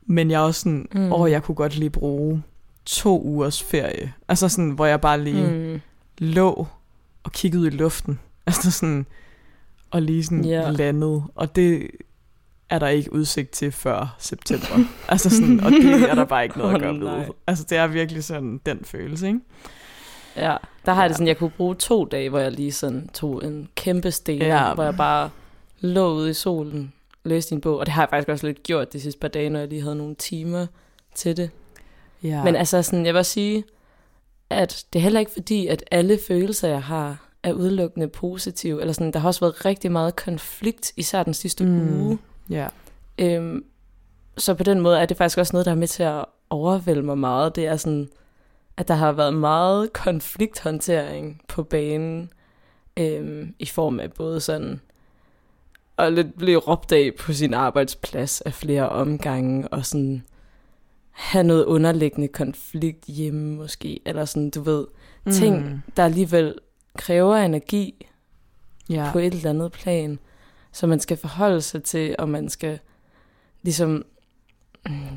men 0.05 0.31
jeg 0.31 0.41
er 0.41 0.45
også 0.45 0.61
sådan, 0.61 0.87
mm. 0.95 1.11
åh, 1.11 1.31
jeg 1.31 1.43
kunne 1.43 1.55
godt 1.55 1.77
lige 1.77 1.89
bruge 1.89 2.43
to 2.85 3.21
ugers 3.21 3.63
ferie. 3.63 4.13
Altså 4.27 4.49
sådan, 4.49 4.71
hvor 4.71 4.85
jeg 4.85 5.01
bare 5.01 5.23
lige 5.23 5.49
mm. 5.51 5.81
lå 6.17 6.67
og 7.23 7.31
kiggede 7.31 7.67
i 7.67 7.69
luften. 7.69 8.19
Altså 8.45 8.71
sådan, 8.71 9.05
og 9.91 10.01
lige 10.01 10.23
sådan 10.23 10.45
yeah. 10.45 10.77
landet. 10.77 11.23
Og 11.35 11.55
det 11.55 11.89
er 12.69 12.79
der 12.79 12.87
ikke 12.87 13.13
udsigt 13.13 13.51
til 13.51 13.71
før 13.71 14.15
september. 14.19 14.85
altså 15.09 15.29
sådan, 15.29 15.59
og 15.59 15.71
det 15.71 16.09
er 16.09 16.15
der 16.15 16.25
bare 16.25 16.43
ikke 16.43 16.57
noget 16.57 16.69
oh, 16.69 16.75
at 16.75 16.81
gøre 16.81 16.99
ved. 16.99 17.25
Altså 17.47 17.65
det 17.69 17.77
er 17.77 17.87
virkelig 17.87 18.23
sådan 18.23 18.61
den 18.65 18.79
følelse, 18.83 19.27
ikke? 19.27 19.39
Ja, 20.35 20.57
der 20.85 20.91
har 20.91 20.95
ja. 20.95 21.01
jeg 21.01 21.09
det 21.09 21.15
sådan, 21.15 21.27
jeg 21.27 21.37
kunne 21.37 21.49
bruge 21.49 21.75
to 21.75 22.05
dage, 22.05 22.29
hvor 22.29 22.39
jeg 22.39 22.51
lige 22.51 22.71
sådan 22.71 23.09
tog 23.13 23.43
en 23.45 23.69
kæmpe 23.75 24.11
sten, 24.11 24.41
ja. 24.41 24.73
hvor 24.73 24.83
jeg 24.83 24.97
bare 24.97 25.29
lå 25.79 26.13
ude 26.13 26.29
i 26.29 26.33
solen, 26.33 26.93
læste 27.23 27.55
en 27.55 27.61
bog, 27.61 27.77
og 27.79 27.85
det 27.85 27.93
har 27.93 28.01
jeg 28.01 28.09
faktisk 28.09 28.29
også 28.29 28.47
lidt 28.47 28.63
gjort 28.63 28.93
de 28.93 28.99
sidste 28.99 29.19
par 29.19 29.27
dage, 29.27 29.49
når 29.49 29.59
jeg 29.59 29.67
lige 29.67 29.81
havde 29.81 29.95
nogle 29.95 30.15
timer 30.15 30.65
til 31.15 31.37
det. 31.37 31.49
Ja. 32.23 32.43
Men 32.43 32.55
altså 32.55 32.81
sådan, 32.81 33.05
jeg 33.05 33.13
vil 33.13 33.25
sige, 33.25 33.63
at 34.49 34.85
det 34.93 34.99
er 34.99 35.03
heller 35.03 35.19
ikke 35.19 35.31
fordi, 35.31 35.67
at 35.67 35.83
alle 35.91 36.19
følelser, 36.27 36.67
jeg 36.67 36.83
har, 36.83 37.29
er 37.43 37.53
udelukkende 37.53 38.07
positive. 38.07 38.81
Eller 38.81 38.93
sådan, 38.93 39.13
der 39.13 39.19
har 39.19 39.27
også 39.27 39.39
været 39.39 39.65
rigtig 39.65 39.91
meget 39.91 40.15
konflikt, 40.15 40.93
især 40.97 41.23
den 41.23 41.33
sidste 41.33 41.65
mm. 41.65 42.01
uge. 42.01 42.19
Ja. 42.49 42.67
Øhm, 43.17 43.65
så 44.37 44.53
på 44.53 44.63
den 44.63 44.81
måde 44.81 44.99
er 44.99 45.05
det 45.05 45.17
faktisk 45.17 45.37
også 45.37 45.53
noget, 45.53 45.65
der 45.65 45.71
er 45.71 45.75
med 45.75 45.87
til 45.87 46.03
at 46.03 46.25
overvælde 46.49 47.03
mig 47.03 47.17
meget. 47.17 47.55
Det 47.55 47.67
er 47.67 47.77
sådan, 47.77 48.09
at 48.77 48.87
der 48.87 48.93
har 48.93 49.11
været 49.11 49.33
meget 49.33 49.93
konflikthåndtering 49.93 51.41
på 51.47 51.63
banen, 51.63 52.29
øhm, 52.97 53.55
i 53.59 53.65
form 53.65 53.99
af 53.99 54.13
både 54.13 54.39
sådan 54.39 54.81
at 55.97 56.13
lidt 56.13 56.37
blive 56.37 56.59
råbt 56.59 56.91
af 56.91 57.11
på 57.19 57.33
sin 57.33 57.53
arbejdsplads 57.53 58.41
af 58.41 58.53
flere 58.53 58.89
omgange, 58.89 59.67
og 59.67 59.85
sådan 59.85 60.23
have 61.11 61.43
noget 61.43 61.65
underliggende 61.65 62.27
konflikt 62.27 63.05
hjemme 63.05 63.55
måske, 63.55 63.99
eller 64.05 64.25
sådan, 64.25 64.49
du 64.49 64.61
ved, 64.61 64.87
mm. 65.25 65.31
ting, 65.31 65.83
der 65.97 66.05
alligevel 66.05 66.55
kræver 66.97 67.35
energi 67.35 68.07
ja. 68.89 69.09
på 69.11 69.19
et 69.19 69.33
eller 69.33 69.49
andet 69.49 69.71
plan, 69.71 70.19
så 70.71 70.87
man 70.87 70.99
skal 70.99 71.17
forholde 71.17 71.61
sig 71.61 71.83
til, 71.83 72.15
og 72.19 72.29
man 72.29 72.49
skal 72.49 72.79
ligesom 73.61 74.05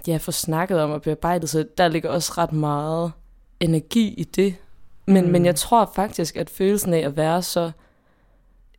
ja, 0.07 0.17
få 0.17 0.33
snakket 0.33 0.81
om 0.81 0.91
og 0.91 1.03
bearbejdet, 1.03 1.51
så 1.51 1.67
der 1.79 1.89
ligger 1.89 2.11
også 2.11 2.33
ret 2.39 2.53
meget 2.53 3.13
energi 3.61 4.15
i 4.15 4.25
det. 4.25 4.55
Men, 5.07 5.25
mm. 5.25 5.31
men 5.31 5.47
jeg 5.47 5.57
tror 5.57 5.91
faktisk, 5.95 6.37
at 6.37 6.51
følelsen 6.51 6.95
af 6.95 6.99
at 6.99 7.17
være 7.17 7.43
så 7.43 7.71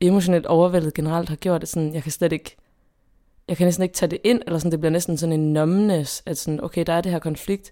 emotionelt 0.02 0.46
overvældet 0.46 0.94
generelt 0.94 1.30
har 1.30 1.36
gjort 1.36 1.62
det 1.62 1.70
sådan, 1.70 1.94
jeg 1.94 2.04
kan 2.04 2.12
slet 2.12 2.32
ikke, 2.32 2.56
jeg 3.48 3.58
kan 3.58 3.68
næsten 3.68 3.84
ikke 3.84 3.96
tage 3.96 4.10
det 4.10 4.20
ind, 4.24 4.42
eller 4.46 4.60
sådan, 4.60 4.72
det 4.72 4.80
bliver 4.80 4.92
næsten 4.92 5.18
sådan 5.18 5.40
en 5.40 5.54
numbness, 5.54 6.24
at 6.26 6.38
sådan, 6.38 6.64
okay, 6.64 6.84
der 6.88 6.94
er 6.94 7.02
det 7.02 7.12
her 7.12 7.20
konflikt, 7.20 7.72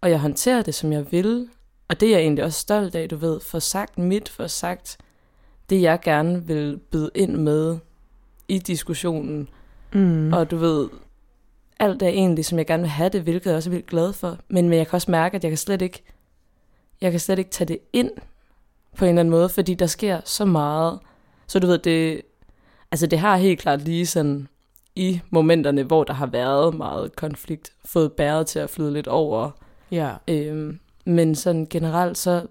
og 0.00 0.10
jeg 0.10 0.20
håndterer 0.20 0.62
det, 0.62 0.74
som 0.74 0.92
jeg 0.92 1.12
vil, 1.12 1.48
og 1.88 2.00
det 2.00 2.06
er 2.06 2.10
jeg 2.10 2.20
egentlig 2.20 2.44
også 2.44 2.60
stolt 2.60 2.94
af, 2.94 3.08
du 3.08 3.16
ved, 3.16 3.40
for 3.40 3.58
sagt 3.58 3.98
mit, 3.98 4.28
for 4.28 4.46
sagt 4.46 4.98
det, 5.70 5.82
jeg 5.82 6.00
gerne 6.00 6.46
vil 6.46 6.80
byde 6.90 7.10
ind 7.14 7.36
med 7.36 7.78
i 8.48 8.58
diskussionen, 8.58 9.48
mm. 9.92 10.32
og 10.32 10.50
du 10.50 10.56
ved, 10.56 10.88
alt 11.78 12.02
er 12.02 12.08
egentlig, 12.08 12.44
som 12.44 12.58
jeg 12.58 12.66
gerne 12.66 12.82
vil 12.82 12.90
have 12.90 13.08
det, 13.08 13.22
hvilket 13.22 13.46
jeg 13.46 13.56
også 13.56 13.70
er 13.70 13.72
vildt 13.72 13.86
glad 13.86 14.12
for, 14.12 14.38
men, 14.48 14.68
men 14.68 14.78
jeg 14.78 14.86
kan 14.86 14.96
også 14.96 15.10
mærke, 15.10 15.36
at 15.36 15.44
jeg 15.44 15.50
kan 15.50 15.58
slet 15.58 15.82
ikke, 15.82 16.02
jeg 17.00 17.10
kan 17.10 17.20
slet 17.20 17.38
ikke 17.38 17.50
tage 17.50 17.68
det 17.68 17.78
ind 17.92 18.10
på 18.96 19.04
en 19.04 19.08
eller 19.08 19.20
anden 19.20 19.30
måde, 19.30 19.48
fordi 19.48 19.74
der 19.74 19.86
sker 19.86 20.20
så 20.24 20.44
meget. 20.44 20.98
Så 21.46 21.58
du 21.58 21.66
ved, 21.66 21.78
det, 21.78 22.22
altså 22.90 23.06
det 23.06 23.18
har 23.18 23.36
helt 23.36 23.60
klart 23.60 23.82
lige 23.82 24.06
sådan 24.06 24.48
i 24.96 25.20
momenterne, 25.30 25.82
hvor 25.82 26.04
der 26.04 26.12
har 26.12 26.26
været 26.26 26.74
meget 26.74 27.16
konflikt, 27.16 27.72
fået 27.84 28.12
bæret 28.12 28.46
til 28.46 28.58
at 28.58 28.70
flyde 28.70 28.92
lidt 28.92 29.06
over. 29.06 29.50
Ja. 29.90 30.14
Øhm, 30.28 30.80
men 31.04 31.34
sådan 31.34 31.66
generelt, 31.70 32.18
så 32.18 32.46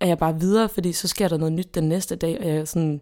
er 0.00 0.06
jeg 0.06 0.18
bare 0.18 0.40
videre, 0.40 0.68
fordi 0.68 0.92
så 0.92 1.08
sker 1.08 1.28
der 1.28 1.36
noget 1.36 1.52
nyt 1.52 1.74
den 1.74 1.88
næste 1.88 2.16
dag, 2.16 2.40
og 2.40 2.46
jeg 2.46 2.68
sådan, 2.68 3.00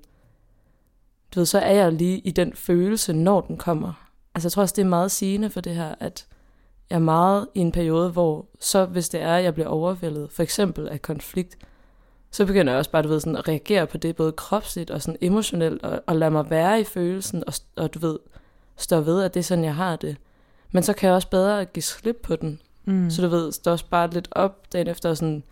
du 1.35 1.41
ved, 1.41 1.47
så 1.47 1.59
er 1.59 1.75
jeg 1.75 1.93
lige 1.93 2.19
i 2.19 2.31
den 2.31 2.53
følelse, 2.55 3.13
når 3.13 3.41
den 3.41 3.57
kommer. 3.57 3.93
Altså 4.35 4.47
jeg 4.47 4.53
tror 4.53 4.63
også, 4.63 4.75
det 4.77 4.83
er 4.83 4.89
meget 4.89 5.11
sigende 5.11 5.51
for 5.51 5.61
det 5.61 5.75
her, 5.75 5.95
at 6.01 6.27
jeg 6.91 6.97
er 6.97 7.01
meget 7.01 7.49
i 7.55 7.61
en 7.61 7.73
periode, 7.73 8.11
hvor 8.11 8.47
så 8.61 8.85
hvis 8.85 9.09
det 9.09 9.21
er, 9.21 9.37
at 9.37 9.45
jeg 9.45 9.55
bliver 9.55 9.69
overvældet, 9.69 10.31
for 10.31 10.43
eksempel 10.43 10.89
af 10.89 11.03
konflikt, 11.03 11.59
så 12.31 12.47
begynder 12.47 12.73
jeg 12.73 12.79
også 12.79 12.91
bare, 12.91 13.03
du 13.03 13.09
ved, 13.09 13.21
sådan 13.21 13.37
at 13.37 13.49
reagere 13.49 13.87
på 13.87 13.97
det, 13.97 14.17
både 14.17 14.33
kropsligt 14.33 14.91
og 14.91 15.03
sådan 15.03 15.19
emotionelt, 15.21 15.83
og, 15.83 16.03
og 16.07 16.17
lade 16.17 16.31
mig 16.31 16.51
være 16.51 16.81
i 16.81 16.85
følelsen, 16.85 17.45
og, 17.47 17.55
og 17.77 17.95
du 17.95 17.99
ved, 17.99 18.19
stå 18.77 19.01
ved, 19.01 19.23
at 19.23 19.35
det 19.35 19.41
er 19.41 19.45
sådan, 19.45 19.65
jeg 19.65 19.75
har 19.75 19.97
det. 19.97 20.17
Men 20.73 20.83
så 20.83 20.93
kan 20.93 21.07
jeg 21.07 21.15
også 21.15 21.31
bedre 21.31 21.65
give 21.65 21.83
slip 21.83 22.17
på 22.23 22.37
den. 22.37 22.61
Mm. 22.85 23.11
Så 23.11 23.23
du 23.23 23.29
ved, 23.29 23.53
står 23.53 23.73
også 23.73 23.87
bare 23.91 24.11
lidt 24.11 24.29
op 24.31 24.73
dagen 24.73 24.89
efter, 24.89 25.09
og 25.09 25.17
sådan, 25.17 25.43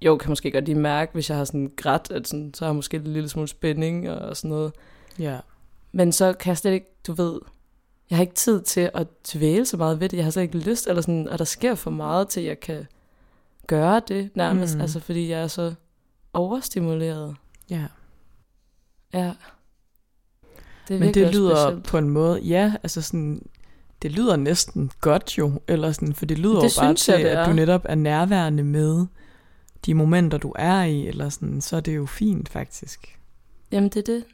jo, 0.00 0.16
kan 0.16 0.30
måske 0.30 0.50
godt 0.50 0.64
lige 0.64 0.78
mærke, 0.78 1.12
hvis 1.12 1.30
jeg 1.30 1.38
har 1.38 1.44
sådan 1.44 1.72
grædt, 1.76 2.10
at 2.10 2.28
sådan, 2.28 2.54
så 2.54 2.64
har 2.64 2.70
jeg 2.70 2.76
måske 2.76 2.96
en 2.96 3.04
lille 3.04 3.28
smule 3.28 3.48
spænding 3.48 4.10
og 4.10 4.36
sådan 4.36 4.50
noget. 4.50 4.72
Ja. 5.18 5.38
Men 5.92 6.12
så 6.12 6.32
kan 6.32 6.50
jeg 6.50 6.58
slet 6.58 6.72
ikke, 6.72 6.86
du 7.06 7.12
ved, 7.12 7.40
jeg 8.10 8.18
har 8.18 8.22
ikke 8.22 8.34
tid 8.34 8.62
til 8.62 8.90
at 8.94 9.06
tvæle 9.24 9.66
så 9.66 9.76
meget 9.76 10.00
ved 10.00 10.08
det. 10.08 10.16
Jeg 10.16 10.26
har 10.26 10.30
slet 10.30 10.42
ikke 10.42 10.58
lyst, 10.58 10.86
eller 10.86 11.02
sådan, 11.02 11.28
at 11.28 11.38
der 11.38 11.44
sker 11.44 11.74
for 11.74 11.90
meget 11.90 12.28
til, 12.28 12.40
at 12.40 12.46
jeg 12.46 12.60
kan 12.60 12.86
gøre 13.66 14.02
det 14.08 14.30
nærmest. 14.34 14.74
Mm. 14.74 14.80
Altså, 14.80 15.00
fordi 15.00 15.30
jeg 15.30 15.42
er 15.42 15.46
så 15.46 15.74
overstimuleret. 16.32 17.36
Ja. 17.70 17.86
Ja. 19.12 19.32
Det 20.88 21.00
Men 21.00 21.14
det 21.14 21.34
lyder 21.34 21.66
specielt. 21.66 21.84
på 21.84 21.98
en 21.98 22.08
måde, 22.08 22.40
ja, 22.40 22.74
altså 22.82 23.02
sådan, 23.02 23.46
det 24.02 24.12
lyder 24.12 24.36
næsten 24.36 24.90
godt 25.00 25.38
jo, 25.38 25.60
eller 25.68 25.92
sådan, 25.92 26.14
for 26.14 26.26
det 26.26 26.38
lyder 26.38 26.60
det 26.60 26.76
jo 26.76 26.82
bare 26.82 26.94
til, 26.94 27.20
jeg, 27.20 27.30
at 27.30 27.48
du 27.48 27.52
netop 27.52 27.86
er 27.88 27.94
nærværende 27.94 28.64
med 28.64 29.06
de 29.86 29.94
momenter, 29.94 30.38
du 30.38 30.52
er 30.56 30.82
i, 30.82 31.06
eller 31.06 31.28
sådan, 31.28 31.60
så 31.60 31.76
er 31.76 31.80
det 31.80 31.96
jo 31.96 32.06
fint 32.06 32.48
faktisk. 32.48 33.18
Jamen 33.72 33.90
det 33.90 34.08
er 34.08 34.14
det. 34.14 34.24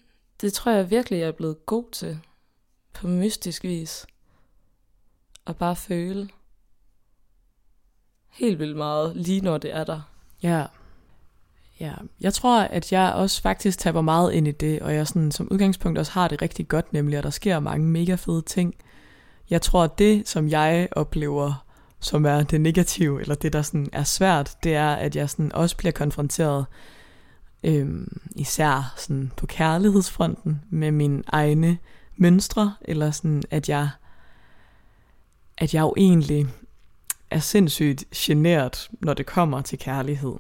Det 0.40 0.52
tror 0.52 0.72
jeg 0.72 0.90
virkelig, 0.90 1.18
jeg 1.18 1.28
er 1.28 1.32
blevet 1.32 1.66
god 1.66 1.84
til. 1.92 2.18
På 2.92 3.06
mystisk 3.06 3.64
vis. 3.64 4.06
Og 5.44 5.56
bare 5.56 5.76
føle. 5.76 6.28
Helt 8.28 8.58
vildt 8.58 8.76
meget, 8.76 9.16
lige 9.16 9.40
når 9.40 9.58
det 9.58 9.74
er 9.76 9.84
der. 9.84 10.00
Ja. 10.42 10.66
Ja, 11.80 11.92
jeg 12.20 12.34
tror, 12.34 12.60
at 12.60 12.92
jeg 12.92 13.12
også 13.12 13.42
faktisk 13.42 13.78
taber 13.78 14.00
meget 14.00 14.32
ind 14.32 14.48
i 14.48 14.50
det, 14.50 14.80
og 14.80 14.94
jeg 14.94 15.06
sådan, 15.06 15.32
som 15.32 15.48
udgangspunkt 15.50 15.98
også 15.98 16.12
har 16.12 16.28
det 16.28 16.42
rigtig 16.42 16.68
godt, 16.68 16.92
nemlig 16.92 17.18
at 17.18 17.24
der 17.24 17.30
sker 17.30 17.60
mange 17.60 17.86
mega 17.86 18.14
fede 18.14 18.42
ting. 18.42 18.74
Jeg 19.50 19.62
tror, 19.62 19.84
at 19.84 19.98
det, 19.98 20.28
som 20.28 20.48
jeg 20.48 20.88
oplever, 20.92 21.64
som 22.00 22.26
er 22.26 22.42
det 22.42 22.60
negative, 22.60 23.20
eller 23.20 23.34
det, 23.34 23.52
der 23.52 23.62
sådan 23.62 23.88
er 23.92 24.04
svært, 24.04 24.56
det 24.62 24.74
er, 24.74 24.92
at 24.92 25.16
jeg 25.16 25.30
sådan 25.30 25.52
også 25.52 25.76
bliver 25.76 25.92
konfronteret, 25.92 26.66
øhm, 27.64 28.20
især 28.36 28.94
sådan 28.96 29.32
på 29.36 29.46
kærlighedsfronten, 29.46 30.62
med 30.70 30.90
mine 30.90 31.22
egne 31.26 31.78
mønstre, 32.20 32.74
eller 32.80 33.10
sådan, 33.10 33.42
at 33.50 33.68
jeg, 33.68 33.88
at 35.58 35.74
jeg 35.74 35.80
jo 35.80 35.94
egentlig 35.96 36.46
er 37.30 37.38
sindssygt 37.38 38.04
generet, 38.14 38.88
når 39.00 39.14
det 39.14 39.26
kommer 39.26 39.60
til 39.60 39.78
kærlighed. 39.78 40.34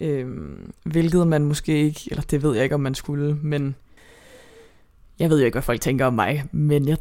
Øhm, 0.00 0.72
hvilket 0.84 1.26
man 1.26 1.44
måske 1.44 1.84
ikke, 1.84 2.00
eller 2.10 2.22
det 2.22 2.42
ved 2.42 2.54
jeg 2.54 2.62
ikke, 2.62 2.74
om 2.74 2.80
man 2.80 2.94
skulle, 2.94 3.34
men 3.42 3.76
jeg 5.18 5.30
ved 5.30 5.38
jo 5.38 5.44
ikke, 5.44 5.54
hvad 5.54 5.62
folk 5.62 5.80
tænker 5.80 6.06
om 6.06 6.14
mig, 6.14 6.44
men 6.52 6.88
jeg, 6.88 6.98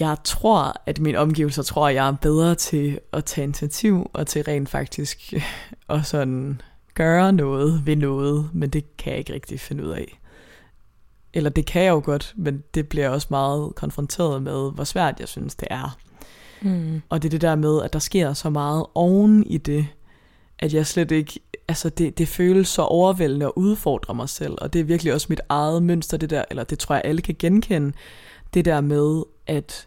jeg 0.00 0.16
tror, 0.24 0.82
at 0.86 1.00
min 1.00 1.16
omgivelser 1.16 1.62
tror, 1.62 1.88
at 1.88 1.94
jeg 1.94 2.08
er 2.08 2.16
bedre 2.22 2.54
til 2.54 3.00
at 3.12 3.24
tage 3.24 3.44
initiativ, 3.44 4.10
og 4.12 4.26
til 4.26 4.42
rent 4.42 4.68
faktisk 4.68 5.32
og 5.88 6.06
sådan 6.06 6.60
gøre 6.94 7.32
noget 7.32 7.86
ved 7.86 7.96
noget, 7.96 8.50
men 8.52 8.70
det 8.70 8.96
kan 8.96 9.10
jeg 9.10 9.18
ikke 9.18 9.32
rigtig 9.32 9.60
finde 9.60 9.84
ud 9.84 9.90
af 9.90 10.20
eller 11.34 11.50
det 11.50 11.66
kan 11.66 11.82
jeg 11.82 11.90
jo 11.90 12.02
godt, 12.04 12.34
men 12.36 12.62
det 12.74 12.88
bliver 12.88 13.08
også 13.08 13.26
meget 13.30 13.74
konfronteret 13.74 14.42
med, 14.42 14.72
hvor 14.72 14.84
svært 14.84 15.20
jeg 15.20 15.28
synes, 15.28 15.54
det 15.54 15.68
er. 15.70 15.98
Mm. 16.62 17.02
Og 17.08 17.22
det 17.22 17.28
er 17.28 17.30
det 17.30 17.40
der 17.40 17.54
med, 17.54 17.82
at 17.82 17.92
der 17.92 17.98
sker 17.98 18.32
så 18.32 18.50
meget 18.50 18.86
oven 18.94 19.46
i 19.46 19.58
det, 19.58 19.86
at 20.58 20.74
jeg 20.74 20.86
slet 20.86 21.10
ikke, 21.10 21.40
altså 21.68 21.88
det, 21.88 22.18
det 22.18 22.28
føles 22.28 22.68
så 22.68 22.82
overvældende 22.82 23.46
at 23.46 23.52
udfordre 23.56 24.14
mig 24.14 24.28
selv, 24.28 24.54
og 24.58 24.72
det 24.72 24.80
er 24.80 24.84
virkelig 24.84 25.14
også 25.14 25.26
mit 25.30 25.40
eget 25.48 25.82
mønster, 25.82 26.16
det 26.16 26.30
der, 26.30 26.44
eller 26.50 26.64
det 26.64 26.78
tror 26.78 26.94
jeg 26.94 27.02
alle 27.04 27.22
kan 27.22 27.36
genkende, 27.38 27.92
det 28.54 28.64
der 28.64 28.80
med, 28.80 29.22
at 29.46 29.86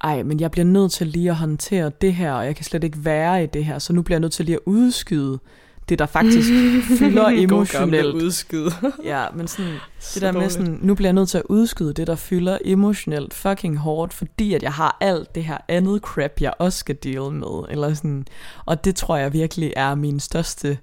ej, 0.00 0.22
men 0.22 0.40
jeg 0.40 0.50
bliver 0.50 0.64
nødt 0.64 0.92
til 0.92 1.06
lige 1.06 1.30
at 1.30 1.36
håndtere 1.36 1.90
det 2.00 2.14
her, 2.14 2.32
og 2.32 2.46
jeg 2.46 2.56
kan 2.56 2.64
slet 2.64 2.84
ikke 2.84 3.04
være 3.04 3.44
i 3.44 3.46
det 3.46 3.64
her, 3.64 3.78
så 3.78 3.92
nu 3.92 4.02
bliver 4.02 4.16
jeg 4.16 4.20
nødt 4.20 4.32
til 4.32 4.44
lige 4.44 4.56
at 4.56 4.62
udskyde 4.66 5.38
det, 5.88 5.98
der 5.98 6.06
faktisk 6.06 6.48
fylder 6.98 7.28
emotionelt. 7.44 8.14
udskyde. 8.14 8.70
Ja, 9.04 9.26
men 9.34 9.48
sådan, 9.48 9.72
Så 9.98 10.10
det 10.14 10.22
der 10.22 10.32
med 10.32 10.40
dårligt. 10.40 10.52
sådan, 10.52 10.78
nu 10.82 10.94
bliver 10.94 11.08
jeg 11.08 11.12
nødt 11.14 11.28
til 11.28 11.38
at 11.38 11.44
udskyde 11.48 11.92
det, 11.92 12.06
der 12.06 12.14
fylder 12.16 12.58
emotionelt 12.64 13.34
fucking 13.34 13.78
hårdt, 13.78 14.12
fordi 14.12 14.54
at 14.54 14.62
jeg 14.62 14.72
har 14.72 14.96
alt 15.00 15.34
det 15.34 15.44
her 15.44 15.58
andet 15.68 16.00
crap, 16.02 16.40
jeg 16.40 16.52
også 16.58 16.78
skal 16.78 16.94
deal 16.94 17.32
med. 17.32 17.64
Eller 17.70 17.94
sådan. 17.94 18.26
Og 18.66 18.84
det 18.84 18.96
tror 18.96 19.16
jeg 19.16 19.32
virkelig 19.32 19.72
er 19.76 19.94
min 19.94 20.20
største 20.20 20.78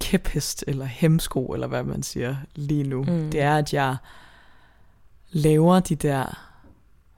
kæphest, 0.00 0.64
eller 0.66 0.84
hemsko, 0.84 1.46
eller 1.46 1.66
hvad 1.66 1.82
man 1.82 2.02
siger 2.02 2.36
lige 2.54 2.82
nu. 2.82 3.02
Mm. 3.02 3.30
Det 3.30 3.40
er, 3.40 3.56
at 3.56 3.72
jeg 3.74 3.96
laver 5.32 5.80
de 5.80 5.94
der 5.94 6.38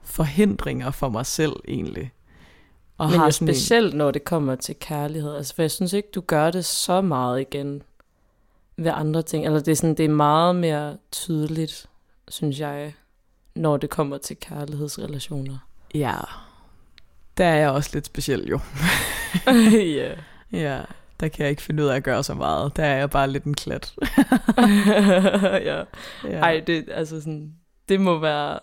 forhindringer 0.03 0.91
for 0.91 1.09
mig 1.09 1.25
selv 1.25 1.53
egentlig. 1.67 2.11
Og 2.97 3.09
Men 3.09 3.19
jo 3.19 3.25
en- 3.25 3.31
specielt, 3.31 3.93
når 3.93 4.11
det 4.11 4.23
kommer 4.23 4.55
til 4.55 4.75
kærlighed. 4.79 5.35
Altså, 5.35 5.55
for 5.55 5.61
jeg 5.63 5.71
synes 5.71 5.93
ikke, 5.93 6.09
du 6.15 6.21
gør 6.21 6.51
det 6.51 6.65
så 6.65 7.01
meget 7.01 7.41
igen 7.41 7.81
ved 8.77 8.91
andre 8.95 9.21
ting. 9.21 9.45
Eller 9.45 9.59
det 9.59 9.71
er, 9.71 9.75
sådan, 9.75 9.95
det 9.95 10.05
er 10.05 10.09
meget 10.09 10.55
mere 10.55 10.97
tydeligt, 11.11 11.85
synes 12.27 12.59
jeg, 12.59 12.93
når 13.55 13.77
det 13.77 13.89
kommer 13.89 14.17
til 14.17 14.37
kærlighedsrelationer. 14.39 15.57
Ja, 15.95 16.15
der 17.37 17.45
er 17.45 17.55
jeg 17.55 17.69
også 17.69 17.89
lidt 17.93 18.05
speciel 18.05 18.47
jo. 18.47 18.59
ja. 19.97 20.13
Ja, 20.51 20.81
der 21.19 21.27
kan 21.27 21.43
jeg 21.43 21.49
ikke 21.49 21.61
finde 21.61 21.83
ud 21.83 21.87
af 21.87 21.95
at 21.95 22.03
gøre 22.03 22.23
så 22.23 22.33
meget. 22.33 22.75
Der 22.77 22.83
er 22.85 22.97
jeg 22.97 23.09
bare 23.09 23.29
lidt 23.29 23.43
en 23.43 23.53
klat. 23.53 23.93
ja. 25.65 25.83
Ja. 26.23 26.39
Ej, 26.39 26.63
det, 26.67 26.85
altså 26.91 27.21
sådan, 27.21 27.53
det 27.89 28.01
må 28.01 28.19
være... 28.19 28.59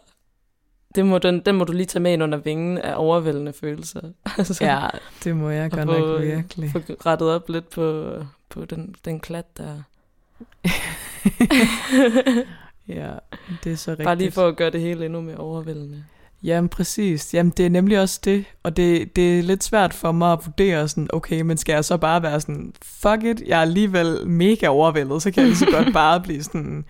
Det 0.95 1.07
må, 1.07 1.19
den, 1.19 1.41
den 1.41 1.55
må 1.55 1.65
du 1.65 1.73
lige 1.73 1.87
tage 1.87 2.03
med 2.03 2.13
ind 2.13 2.23
under 2.23 2.39
vingen 2.39 2.79
af 2.79 2.95
overvældende 2.97 3.53
følelser. 3.53 4.01
altså, 4.39 4.65
Ja, 4.65 4.89
det 5.25 5.37
må 5.37 5.51
jeg 5.51 5.71
godt 5.71 5.87
nok 5.87 6.23
virkelig. 6.23 6.71
Få 6.71 6.79
rettet 7.07 7.31
op 7.31 7.49
lidt 7.49 7.71
på, 7.71 8.13
på 8.49 8.65
den, 8.65 8.95
den 9.05 9.21
klat 9.21 9.57
der. 9.57 9.83
Ja, 12.89 13.11
det 13.65 13.73
er 13.73 13.77
så 13.77 13.91
rigtigt. 13.91 14.07
Bare 14.07 14.17
lige 14.17 14.31
for 14.31 14.49
at 14.49 14.57
gøre 14.57 14.71
det 14.71 14.81
hele 14.81 15.05
endnu 15.05 15.21
mere 15.21 15.37
overvældende. 15.37 16.05
Jamen 16.43 16.69
præcis. 16.69 17.35
Jamen 17.35 17.53
det 17.57 17.67
er 17.67 17.71
nemlig 17.71 18.01
også 18.01 18.21
det. 18.25 18.45
Og 18.63 18.77
det, 18.77 19.17
det 19.17 19.39
er 19.39 19.43
lidt 19.43 19.65
svært 19.65 19.95
for 19.95 20.13
mig 20.13 20.33
at 20.33 20.39
vurdere 20.45 20.89
sådan, 20.89 21.09
okay, 21.13 21.41
men 21.41 21.57
skal 21.57 21.73
jeg 21.73 21.85
så 21.85 21.97
bare 21.97 22.23
være 22.23 22.41
sådan, 22.41 22.73
fuck 22.83 23.25
it, 23.25 23.43
jeg 23.47 23.59
er 23.59 23.63
alligevel 23.63 24.29
mega 24.29 24.67
overvældet, 24.67 25.23
så 25.23 25.31
kan 25.31 25.41
jeg 25.41 25.49
lige 25.49 25.59
så 25.59 25.71
godt 25.71 25.93
bare 26.03 26.21
blive 26.21 26.43
sådan, 26.43 26.85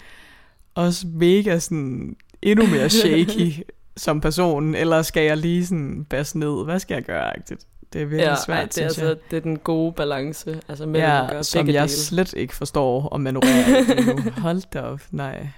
også 0.74 1.06
mega 1.06 1.58
sådan, 1.58 2.16
endnu 2.42 2.66
mere 2.66 2.90
shaky 2.90 3.52
som 3.96 4.20
person, 4.20 4.74
eller 4.74 5.02
skal 5.02 5.22
jeg 5.22 5.37
lige 5.37 5.66
sådan 5.66 6.04
basse 6.11 6.38
ned, 6.38 6.64
hvad 6.64 6.78
skal 6.78 6.94
jeg 6.94 7.02
gøre, 7.04 7.37
agtigt? 7.37 7.66
Det 7.92 8.02
er 8.02 8.07
virkelig 8.07 8.28
Ja, 8.28 8.37
svært, 8.46 8.59
ej, 8.59 8.64
det, 8.64 8.78
er 8.78 8.85
altså, 8.85 9.16
det 9.30 9.37
er 9.37 9.40
den 9.40 9.59
gode 9.59 9.92
balance. 9.92 10.61
Altså 10.68 10.87
mellem 10.87 11.11
at 11.11 11.16
Ja, 11.24 11.26
gøre 11.30 11.44
som 11.44 11.66
jeg 11.68 11.74
dele. 11.74 11.88
slet 11.88 12.33
ikke 12.33 12.54
forstår 12.54 13.09
og 13.09 13.20
manøvrerer. 13.20 14.40
Hold 14.46 14.70
da 14.72 14.80
op, 14.80 15.00
nej. 15.11 15.48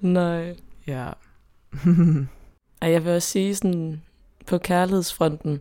Nej. 0.00 0.56
Ja. 0.86 1.08
Og 2.80 2.92
jeg 2.92 3.04
vil 3.04 3.12
også 3.12 3.28
sige 3.28 3.54
sådan, 3.54 4.02
på 4.46 4.58
kærlighedsfronten, 4.58 5.60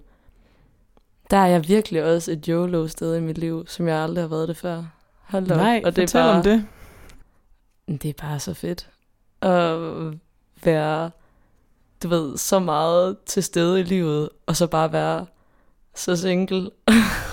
der 1.31 1.37
er 1.37 1.47
jeg 1.47 1.67
virkelig 1.67 2.03
også 2.03 2.31
et 2.31 2.45
YOLO-sted 2.45 3.15
i 3.17 3.21
mit 3.21 3.37
liv, 3.37 3.67
som 3.67 3.87
jeg 3.87 3.97
aldrig 3.97 4.23
har 4.23 4.27
været 4.29 4.47
det 4.47 4.57
før. 4.57 4.83
Hold 5.21 5.51
op. 5.51 5.57
nej, 5.57 5.81
og 5.85 5.95
det 5.95 6.01
er 6.03 6.07
fortæl 6.07 6.21
bare, 6.21 6.37
om 6.37 6.43
det. 6.43 6.65
Det 8.01 8.05
er 8.09 8.13
bare 8.27 8.39
så 8.39 8.53
fedt 8.53 8.89
at 9.41 9.77
være, 10.63 11.11
du 12.03 12.07
ved, 12.07 12.37
så 12.37 12.59
meget 12.59 13.17
til 13.25 13.43
stede 13.43 13.79
i 13.79 13.83
livet, 13.83 14.29
og 14.45 14.55
så 14.55 14.67
bare 14.67 14.91
være 14.91 15.25
så 15.95 16.15
single. 16.15 16.61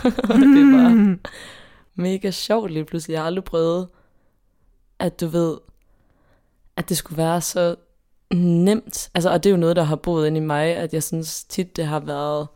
og 0.04 0.34
det 0.38 0.62
er 0.62 0.76
bare 0.82 1.18
mega 2.02 2.30
sjovt 2.30 2.70
lige 2.70 2.84
pludselig. 2.84 3.12
Jeg 3.14 3.20
har 3.20 3.26
aldrig 3.26 3.44
prøvet, 3.44 3.88
at 4.98 5.20
du 5.20 5.26
ved, 5.26 5.58
at 6.76 6.88
det 6.88 6.96
skulle 6.96 7.16
være 7.18 7.40
så 7.40 7.76
nemt. 8.34 9.10
Altså, 9.14 9.30
og 9.30 9.44
det 9.44 9.50
er 9.50 9.54
jo 9.54 9.56
noget, 9.60 9.76
der 9.76 9.82
har 9.82 9.96
boet 9.96 10.26
ind 10.26 10.36
i 10.36 10.40
mig, 10.40 10.76
at 10.76 10.94
jeg 10.94 11.02
synes 11.02 11.44
tit, 11.44 11.76
det 11.76 11.86
har 11.86 12.00
været 12.00 12.46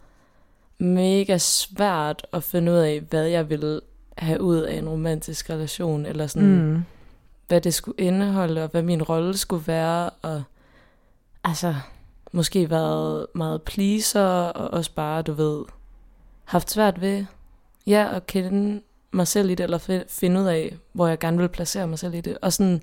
mega 0.79 1.39
svært 1.39 2.27
at 2.33 2.43
finde 2.43 2.73
ud 2.73 2.77
af, 2.77 3.01
hvad 3.01 3.27
jeg 3.27 3.51
ville 3.51 3.81
have 4.19 4.41
ud 4.41 4.57
af 4.57 4.75
en 4.79 4.89
romantisk 4.89 5.51
relation, 5.51 6.07
eller 6.07 6.27
sådan, 6.27 6.49
Mm. 6.63 6.85
hvad 7.49 7.61
det 7.61 7.75
skulle 7.75 8.01
indeholde, 8.01 8.63
og 8.63 8.69
hvad 8.71 8.83
min 8.83 9.03
rolle 9.03 9.37
skulle 9.37 9.67
være, 9.67 10.11
og 10.23 10.43
altså, 11.45 11.75
måske 12.35 12.71
været 12.71 13.27
meget 13.35 13.63
pleaser, 13.63 14.25
og 14.25 14.71
også 14.71 14.91
bare, 14.95 15.23
du 15.23 15.33
ved, 15.33 15.65
haft 16.45 16.71
svært 16.71 17.01
ved, 17.01 17.25
ja, 17.87 18.09
at 18.17 18.27
kende 18.27 18.81
mig 19.13 19.29
selv 19.29 19.51
i 19.51 19.55
det, 19.55 19.65
eller 19.65 20.05
finde 20.09 20.41
ud 20.41 20.47
af, 20.47 20.77
hvor 20.93 21.07
jeg 21.07 21.19
gerne 21.19 21.39
vil 21.39 21.49
placere 21.49 21.87
mig 21.87 21.99
selv 21.99 22.15
i 22.15 22.21
det. 22.21 22.39
Og 22.43 22.53
sådan, 22.53 22.83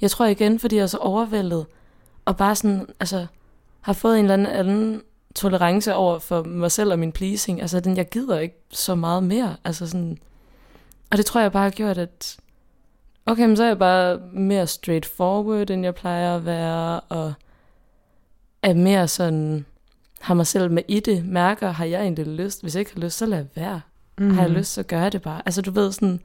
jeg 0.00 0.10
tror 0.10 0.26
igen, 0.26 0.58
fordi 0.58 0.76
jeg 0.76 0.82
er 0.82 0.86
så 0.86 0.98
overvældet, 0.98 1.66
og 2.24 2.36
bare 2.36 2.56
sådan, 2.56 2.86
altså, 3.00 3.26
har 3.80 3.92
fået 3.92 4.18
en 4.18 4.24
eller 4.24 4.34
anden, 4.34 4.46
anden 4.46 5.02
tolerance 5.34 5.94
over 5.94 6.18
for 6.18 6.42
mig 6.42 6.72
selv 6.72 6.92
og 6.92 6.98
min 6.98 7.12
pleasing. 7.12 7.60
Altså, 7.60 7.80
den, 7.80 7.96
jeg 7.96 8.08
gider 8.08 8.38
ikke 8.38 8.56
så 8.70 8.94
meget 8.94 9.22
mere. 9.22 9.56
Altså 9.64 9.86
sådan, 9.86 10.18
og 11.10 11.16
det 11.16 11.26
tror 11.26 11.40
jeg 11.40 11.52
bare 11.52 11.62
har 11.62 11.70
gjort, 11.70 11.98
at 11.98 12.36
okay, 13.26 13.46
men 13.46 13.56
så 13.56 13.62
er 13.62 13.68
jeg 13.68 13.78
bare 13.78 14.18
mere 14.32 14.66
straightforward, 14.66 15.70
end 15.70 15.84
jeg 15.84 15.94
plejer 15.94 16.36
at 16.36 16.44
være, 16.46 17.00
og 17.00 17.34
er 18.70 18.74
mere 18.74 19.08
sådan, 19.08 19.64
har 20.20 20.34
mig 20.34 20.46
selv 20.46 20.70
med 20.70 20.82
i 20.88 21.00
det, 21.00 21.26
mærker, 21.26 21.70
har 21.70 21.84
jeg 21.84 22.00
egentlig 22.00 22.26
lyst? 22.26 22.62
Hvis 22.62 22.74
jeg 22.74 22.80
ikke 22.80 22.94
har 22.94 23.00
lyst, 23.00 23.18
så 23.18 23.26
lad 23.26 23.44
være. 23.54 23.80
Mm. 24.18 24.30
Har 24.30 24.42
jeg 24.42 24.50
lyst, 24.50 24.72
så 24.72 24.82
gør 24.82 25.02
jeg 25.02 25.12
det 25.12 25.22
bare. 25.22 25.42
Altså 25.46 25.62
du 25.62 25.70
ved 25.70 25.92
sådan, 25.92 26.20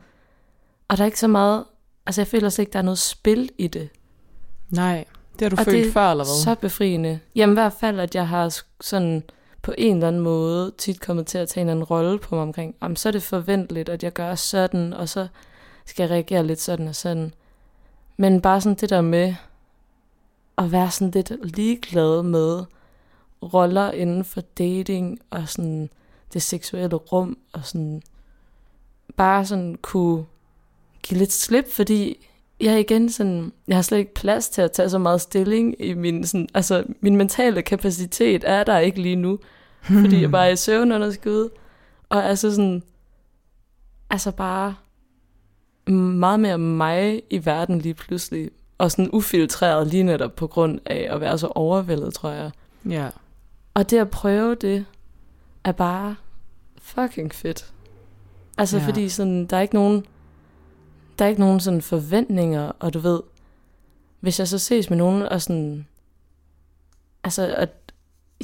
og 0.87 0.97
der 0.97 1.03
er 1.03 1.05
ikke 1.05 1.19
så 1.19 1.27
meget, 1.27 1.63
altså 2.05 2.21
jeg 2.21 2.27
føler 2.27 2.49
slet 2.49 2.63
ikke, 2.63 2.73
der 2.73 2.79
er 2.79 2.83
noget 2.83 2.99
spil 2.99 3.49
i 3.57 3.67
det. 3.67 3.89
Nej, 4.69 5.05
det 5.33 5.41
har 5.41 5.49
du 5.49 5.55
Og 5.59 5.65
følt 5.65 5.85
det 5.85 5.93
før, 5.93 6.11
eller 6.11 6.23
hvad? 6.23 6.43
Så 6.43 6.55
befriende. 6.55 7.19
Jamen 7.35 7.53
i 7.53 7.59
hvert 7.59 7.73
fald, 7.73 7.99
at 7.99 8.15
jeg 8.15 8.27
har 8.27 8.61
sådan 8.81 9.23
på 9.61 9.73
en 9.77 9.95
eller 9.95 10.07
anden 10.07 10.21
måde 10.21 10.71
tit 10.77 11.01
kommet 11.01 11.27
til 11.27 11.37
at 11.37 11.49
tage 11.49 11.61
en 11.61 11.67
eller 11.67 11.73
anden 11.73 11.83
rolle 11.83 12.19
på 12.19 12.35
mig 12.35 12.41
omkring, 12.41 12.75
om 12.79 12.95
så 12.95 13.09
er 13.09 13.11
det 13.13 13.23
forventeligt, 13.23 13.89
at 13.89 14.03
jeg 14.03 14.13
gør 14.13 14.35
sådan, 14.35 14.93
og 14.93 15.09
så 15.09 15.27
skal 15.85 16.03
jeg 16.03 16.11
reagere 16.11 16.45
lidt 16.45 16.61
sådan 16.61 16.87
og 16.87 16.95
sådan. 16.95 17.33
Men 18.17 18.41
bare 18.41 18.61
sådan 18.61 18.75
det 18.75 18.89
der 18.89 19.01
med 19.01 19.35
at 20.57 20.71
være 20.71 20.91
sådan 20.91 21.11
lidt 21.11 21.55
ligeglad 21.57 22.23
med 22.23 22.63
roller 23.53 23.91
inden 23.91 24.23
for 24.23 24.41
dating 24.41 25.19
og 25.29 25.49
sådan 25.49 25.89
det 26.33 26.41
seksuelle 26.41 26.95
rum 26.95 27.37
og 27.53 27.65
sådan 27.65 28.01
bare 29.17 29.45
sådan 29.45 29.75
kunne 29.81 30.25
give 31.03 31.19
lidt 31.19 31.31
slip, 31.33 31.71
fordi 31.71 32.27
jeg 32.59 32.79
igen 32.79 33.09
sådan, 33.09 33.51
jeg 33.67 33.77
har 33.77 33.81
slet 33.81 33.97
ikke 33.97 34.13
plads 34.13 34.49
til 34.49 34.61
at 34.61 34.71
tage 34.71 34.89
så 34.89 34.97
meget 34.97 35.21
stilling 35.21 35.75
i 35.79 35.93
min, 35.93 36.25
sådan, 36.25 36.47
altså 36.53 36.83
min 37.01 37.15
mentale 37.15 37.61
kapacitet 37.61 38.43
er 38.47 38.63
der 38.63 38.77
ikke 38.79 39.01
lige 39.01 39.15
nu, 39.15 39.39
fordi 39.81 40.21
jeg 40.21 40.31
bare 40.31 40.47
er 40.47 40.51
i 40.51 40.55
søvnunderskud, 40.65 41.49
og 42.09 42.25
altså 42.25 42.51
sådan, 42.55 42.83
altså 44.09 44.31
bare 44.31 44.75
meget 45.93 46.39
mere 46.39 46.57
mig 46.57 47.21
i 47.29 47.45
verden 47.45 47.79
lige 47.79 47.93
pludselig, 47.93 48.49
og 48.81 48.91
sådan 48.91 49.09
ufiltreret 49.13 49.87
lige 49.87 50.03
netop 50.03 50.35
på 50.35 50.47
grund 50.47 50.79
af 50.85 51.07
at 51.11 51.21
være 51.21 51.37
så 51.37 51.47
overvældet, 51.47 52.13
tror 52.13 52.29
jeg. 52.29 52.51
Ja. 52.89 53.09
Og 53.73 53.89
det 53.89 53.97
at 53.97 54.09
prøve 54.09 54.55
det, 54.55 54.85
er 55.63 55.71
bare 55.71 56.15
fucking 56.81 57.33
fedt. 57.33 57.73
Altså 58.57 58.77
Ja. 58.77 58.87
fordi 58.87 59.09
sådan, 59.09 59.45
der 59.45 59.57
er 59.57 59.61
ikke 59.61 59.73
nogen, 59.73 60.05
der 61.19 61.25
er 61.25 61.29
ikke 61.29 61.41
nogen 61.41 61.59
sådan 61.59 61.81
forventninger, 61.81 62.71
og 62.79 62.93
du 62.93 62.99
ved, 62.99 63.19
hvis 64.19 64.39
jeg 64.39 64.47
så 64.47 64.59
ses 64.59 64.89
med 64.89 64.97
nogen, 64.97 65.21
og 65.21 65.41
sådan, 65.41 65.87
altså 67.23 67.53
at, 67.57 67.69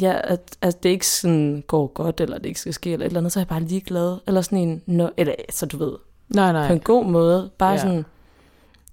ja, 0.02 0.20
at, 0.24 0.58
at 0.62 0.84
det 0.84 0.90
ikke 0.90 1.08
sådan 1.08 1.64
går 1.68 1.88
godt, 1.88 2.22
eller 2.22 2.38
det 2.38 2.46
ikke 2.46 2.60
skal 2.60 2.74
ske, 2.74 2.94
eller 2.94 3.06
et 3.06 3.10
eller 3.10 3.20
andet, 3.20 3.34
så 3.34 3.40
er 3.40 3.42
jeg 3.42 3.48
bare 3.48 3.62
ligeglad, 3.64 4.18
eller 4.28 4.42
sådan 4.42 4.58
en, 4.58 4.82
no, 4.86 5.10
eller 5.18 5.34
så 5.50 5.66
du 5.66 5.78
ved, 5.78 5.94
Nej, 6.30 6.52
på 6.52 6.58
nej. 6.58 6.72
en 6.72 6.80
god 6.80 7.06
måde, 7.06 7.50
bare 7.58 7.72
ja. 7.72 7.78
sådan, 7.78 8.06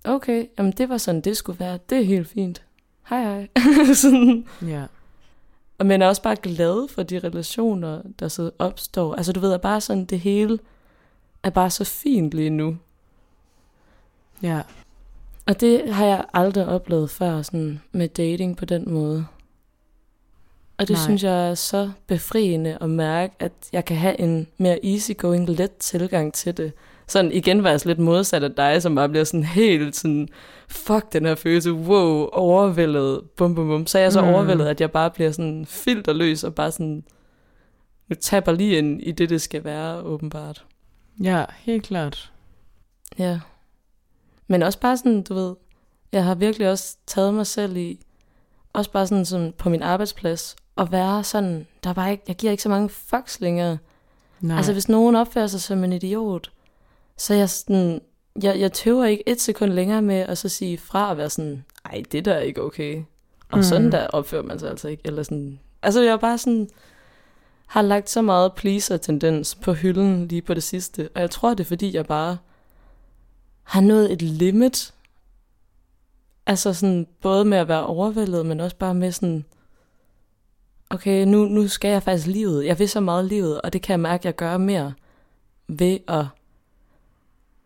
okay, 0.04 0.46
jamen 0.58 0.72
det 0.72 0.88
var 0.88 0.98
sådan, 0.98 1.20
det 1.20 1.36
skulle 1.36 1.60
være, 1.60 1.78
det 1.90 1.98
er 1.98 2.02
helt 2.04 2.28
fint, 2.28 2.62
hej 3.08 3.22
hej, 3.22 3.48
sådan, 3.94 4.46
Ja. 4.62 4.84
og 5.78 5.86
men 5.86 6.02
er 6.02 6.06
også 6.08 6.22
bare 6.22 6.36
glad 6.36 6.88
for 6.88 7.02
de 7.02 7.18
relationer, 7.18 8.02
der 8.18 8.28
så 8.28 8.50
opstår. 8.58 9.14
Altså 9.14 9.32
du 9.32 9.40
ved, 9.40 9.52
at 9.52 9.60
bare 9.60 9.80
sådan 9.80 10.04
det 10.04 10.20
hele 10.20 10.58
er 11.42 11.50
bare 11.50 11.70
så 11.70 11.84
fint 11.84 12.34
lige 12.34 12.50
nu. 12.50 12.76
Ja. 14.42 14.60
Og 15.46 15.60
det 15.60 15.94
har 15.94 16.06
jeg 16.06 16.24
aldrig 16.34 16.66
oplevet 16.66 17.10
før, 17.10 17.42
sådan 17.42 17.80
med 17.92 18.08
dating 18.08 18.56
på 18.56 18.64
den 18.64 18.92
måde. 18.92 19.26
Og 20.78 20.88
det 20.88 20.94
Nej. 20.96 21.02
synes 21.04 21.22
jeg 21.22 21.50
er 21.50 21.54
så 21.54 21.90
befriende 22.06 22.78
at 22.80 22.90
mærke, 22.90 23.34
at 23.38 23.52
jeg 23.72 23.84
kan 23.84 23.96
have 23.96 24.20
en 24.20 24.46
mere 24.58 24.86
easygoing, 24.86 25.48
let 25.48 25.76
tilgang 25.76 26.34
til 26.34 26.56
det. 26.56 26.72
Sådan 27.06 27.32
igen 27.32 27.64
var 27.64 27.70
jeg 27.70 27.86
lidt 27.86 27.98
modsat 27.98 28.42
af 28.42 28.52
dig, 28.52 28.82
som 28.82 28.94
bare 28.94 29.08
bliver 29.08 29.24
sådan 29.24 29.44
helt 29.44 29.96
sådan, 29.96 30.28
fuck 30.68 31.12
den 31.12 31.26
her 31.26 31.34
følelse, 31.34 31.72
wow, 31.72 32.26
overvældet, 32.32 33.20
bum 33.36 33.54
bum 33.54 33.66
bum. 33.66 33.86
Så 33.86 33.98
er 33.98 34.02
jeg 34.02 34.12
så 34.12 34.22
mm. 34.22 34.28
overvældet, 34.28 34.66
at 34.66 34.80
jeg 34.80 34.90
bare 34.90 35.10
bliver 35.10 35.30
sådan 35.30 35.66
filterløs 35.66 36.44
og 36.44 36.54
bare 36.54 36.70
sådan, 36.70 37.04
nu 38.08 38.16
taber 38.20 38.52
lige 38.52 38.78
ind 38.78 39.02
i 39.02 39.12
det, 39.12 39.30
det 39.30 39.42
skal 39.42 39.64
være, 39.64 40.02
åbenbart. 40.02 40.64
Ja, 41.22 41.44
helt 41.58 41.82
klart. 41.82 42.32
Ja. 43.18 43.40
Men 44.46 44.62
også 44.62 44.80
bare 44.80 44.96
sådan, 44.96 45.22
du 45.22 45.34
ved, 45.34 45.54
jeg 46.12 46.24
har 46.24 46.34
virkelig 46.34 46.70
også 46.70 46.96
taget 47.06 47.34
mig 47.34 47.46
selv 47.46 47.76
i, 47.76 48.00
også 48.72 48.90
bare 48.90 49.06
sådan, 49.06 49.24
sådan 49.24 49.52
på 49.58 49.68
min 49.68 49.82
arbejdsplads, 49.82 50.56
at 50.78 50.92
være 50.92 51.24
sådan, 51.24 51.66
der 51.84 51.90
er 51.90 51.94
bare 51.94 52.12
ikke, 52.12 52.24
jeg 52.28 52.36
giver 52.36 52.50
ikke 52.50 52.62
så 52.62 52.68
mange 52.68 52.88
fucks 52.88 53.40
længere. 53.40 53.78
Nej. 54.40 54.56
Altså 54.56 54.72
hvis 54.72 54.88
nogen 54.88 55.16
opfører 55.16 55.46
sig 55.46 55.60
som 55.60 55.84
en 55.84 55.92
idiot, 55.92 56.50
så 57.16 57.34
jeg 57.34 57.50
sådan, 57.50 58.00
jeg, 58.42 58.60
jeg 58.60 58.72
tøver 58.72 59.04
ikke 59.04 59.28
et 59.28 59.40
sekund 59.40 59.72
længere 59.72 60.02
med 60.02 60.14
at 60.14 60.38
så 60.38 60.48
sige 60.48 60.78
fra 60.78 61.10
at 61.10 61.16
være 61.16 61.30
sådan, 61.30 61.64
ej, 61.84 62.02
det 62.12 62.24
der 62.24 62.34
er 62.34 62.40
ikke 62.40 62.62
okay. 62.62 63.02
Og 63.50 63.58
mm. 63.58 63.62
sådan 63.62 63.92
der 63.92 64.06
opfører 64.06 64.42
man 64.42 64.58
sig 64.58 64.70
altså 64.70 64.88
ikke. 64.88 65.02
Eller 65.04 65.22
sådan, 65.22 65.60
altså 65.82 66.02
jeg 66.02 66.12
er 66.12 66.16
bare 66.16 66.38
sådan, 66.38 66.68
har 67.66 67.82
lagt 67.82 68.10
så 68.10 68.22
meget 68.22 68.52
pleaser-tendens 68.52 69.54
på 69.54 69.72
hylden 69.72 70.28
lige 70.28 70.42
på 70.42 70.54
det 70.54 70.62
sidste. 70.62 71.08
Og 71.14 71.20
jeg 71.20 71.30
tror, 71.30 71.54
det 71.54 71.60
er 71.60 71.68
fordi, 71.68 71.94
jeg 71.94 72.06
bare 72.06 72.38
har 73.62 73.80
nået 73.80 74.12
et 74.12 74.22
limit. 74.22 74.94
Altså 76.46 76.72
sådan, 76.72 77.06
både 77.20 77.44
med 77.44 77.58
at 77.58 77.68
være 77.68 77.86
overvældet, 77.86 78.46
men 78.46 78.60
også 78.60 78.76
bare 78.76 78.94
med 78.94 79.12
sådan, 79.12 79.44
okay, 80.90 81.24
nu, 81.24 81.44
nu 81.44 81.68
skal 81.68 81.90
jeg 81.90 82.02
faktisk 82.02 82.26
livet. 82.26 82.66
Jeg 82.66 82.78
vil 82.78 82.88
så 82.88 83.00
meget 83.00 83.24
livet, 83.24 83.60
og 83.60 83.72
det 83.72 83.82
kan 83.82 83.92
jeg 83.92 84.00
mærke, 84.00 84.20
at 84.20 84.24
jeg 84.24 84.36
gør 84.36 84.56
mere 84.56 84.92
ved 85.68 85.98
at, 86.08 86.24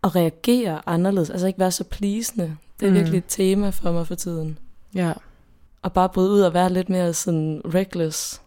at 0.05 0.17
reagere 0.17 0.83
anderledes. 0.87 1.31
Altså 1.31 1.47
ikke 1.47 1.59
være 1.59 1.71
så 1.71 1.85
pleasende. 1.85 2.57
Det 2.81 2.87
er 2.87 2.91
mm. 2.91 2.97
virkelig 2.97 3.19
et 3.19 3.25
tema 3.29 3.71
for 3.71 3.93
mig 3.93 4.07
for 4.07 4.15
tiden. 4.15 4.59
Ja. 4.95 5.13
Og 5.83 5.93
bare 5.93 6.09
bryde 6.09 6.31
ud 6.31 6.41
og 6.41 6.55
være 6.55 6.73
lidt 6.73 6.89
mere 6.89 7.15
sådan 7.15 7.63
reckless. 7.65 8.43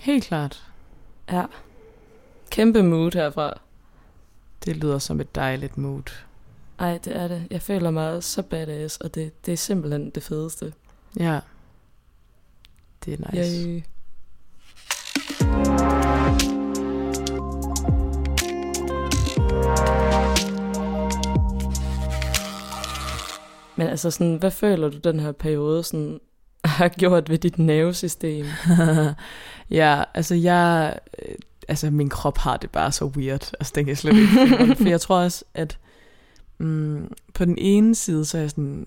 Helt 0.00 0.24
klart. 0.24 0.66
Ja. 1.30 1.44
Kæmpe 2.50 2.82
mood 2.82 3.14
herfra. 3.14 3.60
Det 4.64 4.76
lyder 4.76 4.98
som 4.98 5.20
et 5.20 5.34
dejligt 5.34 5.78
mood. 5.78 6.12
Ej, 6.78 6.98
det 6.98 7.16
er 7.16 7.28
det. 7.28 7.46
Jeg 7.50 7.62
føler 7.62 7.90
mig 7.90 8.22
så 8.22 8.42
badass, 8.42 8.96
og 8.96 9.14
det, 9.14 9.46
det 9.46 9.52
er 9.52 9.56
simpelthen 9.56 10.10
det 10.10 10.22
fedeste. 10.22 10.72
Ja. 11.18 11.40
Det 13.04 13.14
er 13.14 13.32
nice. 13.32 13.68
Yay. 13.68 13.82
Men 23.76 23.86
altså 23.86 24.10
sådan, 24.10 24.36
hvad 24.36 24.50
føler 24.50 24.88
du 24.88 24.98
den 24.98 25.20
her 25.20 25.32
periode 25.32 25.82
sådan, 25.82 26.20
har 26.64 26.88
gjort 26.88 27.30
ved 27.30 27.38
dit 27.38 27.58
nervesystem? 27.58 28.46
ja, 29.70 30.02
altså 30.14 30.34
jeg, 30.34 30.98
øh, 31.28 31.34
altså 31.68 31.90
min 31.90 32.08
krop 32.08 32.38
har 32.38 32.56
det 32.56 32.70
bare 32.70 32.92
så 32.92 33.04
weird. 33.04 33.52
Altså 33.60 33.72
den 33.74 33.84
kan 33.84 33.88
jeg 33.88 33.98
slet 33.98 34.16
ikke 34.16 34.76
For 34.76 34.88
jeg 34.88 35.00
tror 35.00 35.16
også, 35.16 35.44
at 35.54 35.78
mm, 36.58 37.12
på 37.34 37.44
den 37.44 37.58
ene 37.58 37.94
side, 37.94 38.24
så 38.24 38.36
er 38.38 38.40
jeg 38.42 38.50
sådan, 38.50 38.86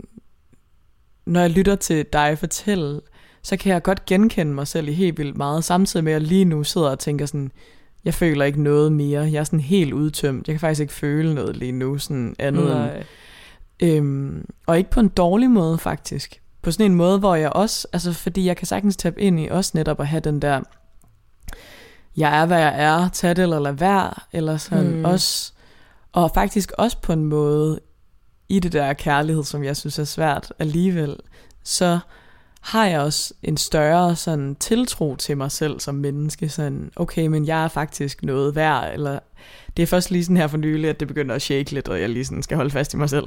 når 1.26 1.41
jeg 1.41 1.50
lytter 1.50 1.76
til 1.76 2.06
dig 2.13 2.38
fortælle, 2.38 3.02
så 3.41 3.58
kan 3.58 3.74
jeg 3.74 3.84
godt 3.84 4.06
genkende 4.06 4.54
mig 4.54 4.67
selv 4.67 4.88
i 4.88 4.93
helt 4.93 5.17
vildt 5.17 5.38
meget, 5.38 5.63
samtidig 5.63 6.04
med 6.04 6.13
at 6.13 6.21
jeg 6.21 6.28
lige 6.28 6.45
nu 6.45 6.63
sidder 6.63 6.89
og 6.89 7.00
tænker 7.00 7.26
sådan, 7.26 7.52
jeg 8.06 8.13
føler 8.13 8.45
ikke 8.45 8.63
noget 8.63 8.91
mere. 8.91 9.21
Jeg 9.21 9.39
er 9.39 9.43
sådan 9.43 9.60
helt 9.60 9.93
udtømt. 9.93 10.48
Jeg 10.48 10.54
kan 10.54 10.60
faktisk 10.60 10.82
ikke 10.82 10.93
føle 10.93 11.34
noget 11.34 11.58
lige 11.58 11.71
nu, 11.71 11.98
sådan 11.98 12.36
andet 12.39 12.65
Nej. 12.65 12.95
end, 12.95 13.06
øhm, 13.80 14.46
og 14.68 14.78
ikke 14.78 14.90
på 14.90 15.00
en 15.00 15.08
dårlig 15.08 15.52
måde 15.52 15.78
faktisk. 15.78 16.42
På 16.62 16.72
sådan 16.72 16.92
en 16.92 16.96
måde, 16.96 17.20
hvor 17.20 17.36
jeg 17.36 17.54
også, 17.54 17.88
altså 17.94 18.14
fordi 18.14 18.46
jeg 18.46 18.58
kan 18.58 18.68
sagtens 18.68 18.98
tabe 18.98 19.22
ind 19.22 19.40
i 19.40 19.48
også 19.48 19.72
netop 19.74 20.00
at 20.00 20.08
have 20.08 20.20
den 20.20 20.42
der, 20.42 20.62
jeg 22.18 22.42
er, 22.42 22.46
hvad 22.46 22.60
jeg 22.60 22.84
er, 22.84 23.10
tag 23.10 23.36
det 23.36 23.44
eller 23.44 23.60
lad 23.60 23.72
være, 23.72 24.14
eller 24.32 24.58
sådan 24.58 24.98
mm. 24.98 25.06
også, 25.06 25.54
og 26.12 26.32
faktisk 26.34 26.72
også 26.78 26.98
på 27.02 27.14
en 27.14 27.26
måde, 27.26 27.80
i 28.50 28.60
det 28.60 28.74
der 28.74 28.94
kærlighed, 28.94 29.44
som 29.44 29.64
jeg 29.64 29.78
synes 29.78 30.00
er 30.00 30.04
svært 30.04 30.54
alligevel, 30.60 31.16
så 31.64 32.00
har 32.65 32.86
jeg 32.86 32.99
også 32.99 33.34
en 33.43 33.58
større 33.58 34.15
sådan 34.15 34.56
tiltro 34.60 35.15
til 35.15 35.38
mig 35.38 35.51
selv 35.51 35.80
som 35.80 35.95
menneske. 35.95 36.49
Sådan, 36.49 36.91
okay, 36.95 37.28
men 37.28 37.47
jeg 37.47 37.63
er 37.63 37.67
faktisk 37.67 38.23
noget 38.23 38.56
værd, 38.56 38.93
eller 38.93 39.19
det 39.78 39.84
er 39.84 39.88
først 39.88 40.12
lige 40.12 40.23
sådan 40.23 40.38
her 40.38 40.47
for 40.47 40.58
nylig, 40.58 40.89
at 40.89 40.99
det 40.99 41.08
begynder 41.08 41.36
at 41.36 41.41
shake 41.41 41.71
lidt, 41.71 41.88
og 41.88 42.01
jeg 42.01 42.10
lige 42.10 42.25
sådan 42.25 42.43
skal 42.43 42.58
holde 42.58 42.71
fast 42.71 42.93
i 42.93 42.97
mig 42.97 43.10
selv. 43.10 43.25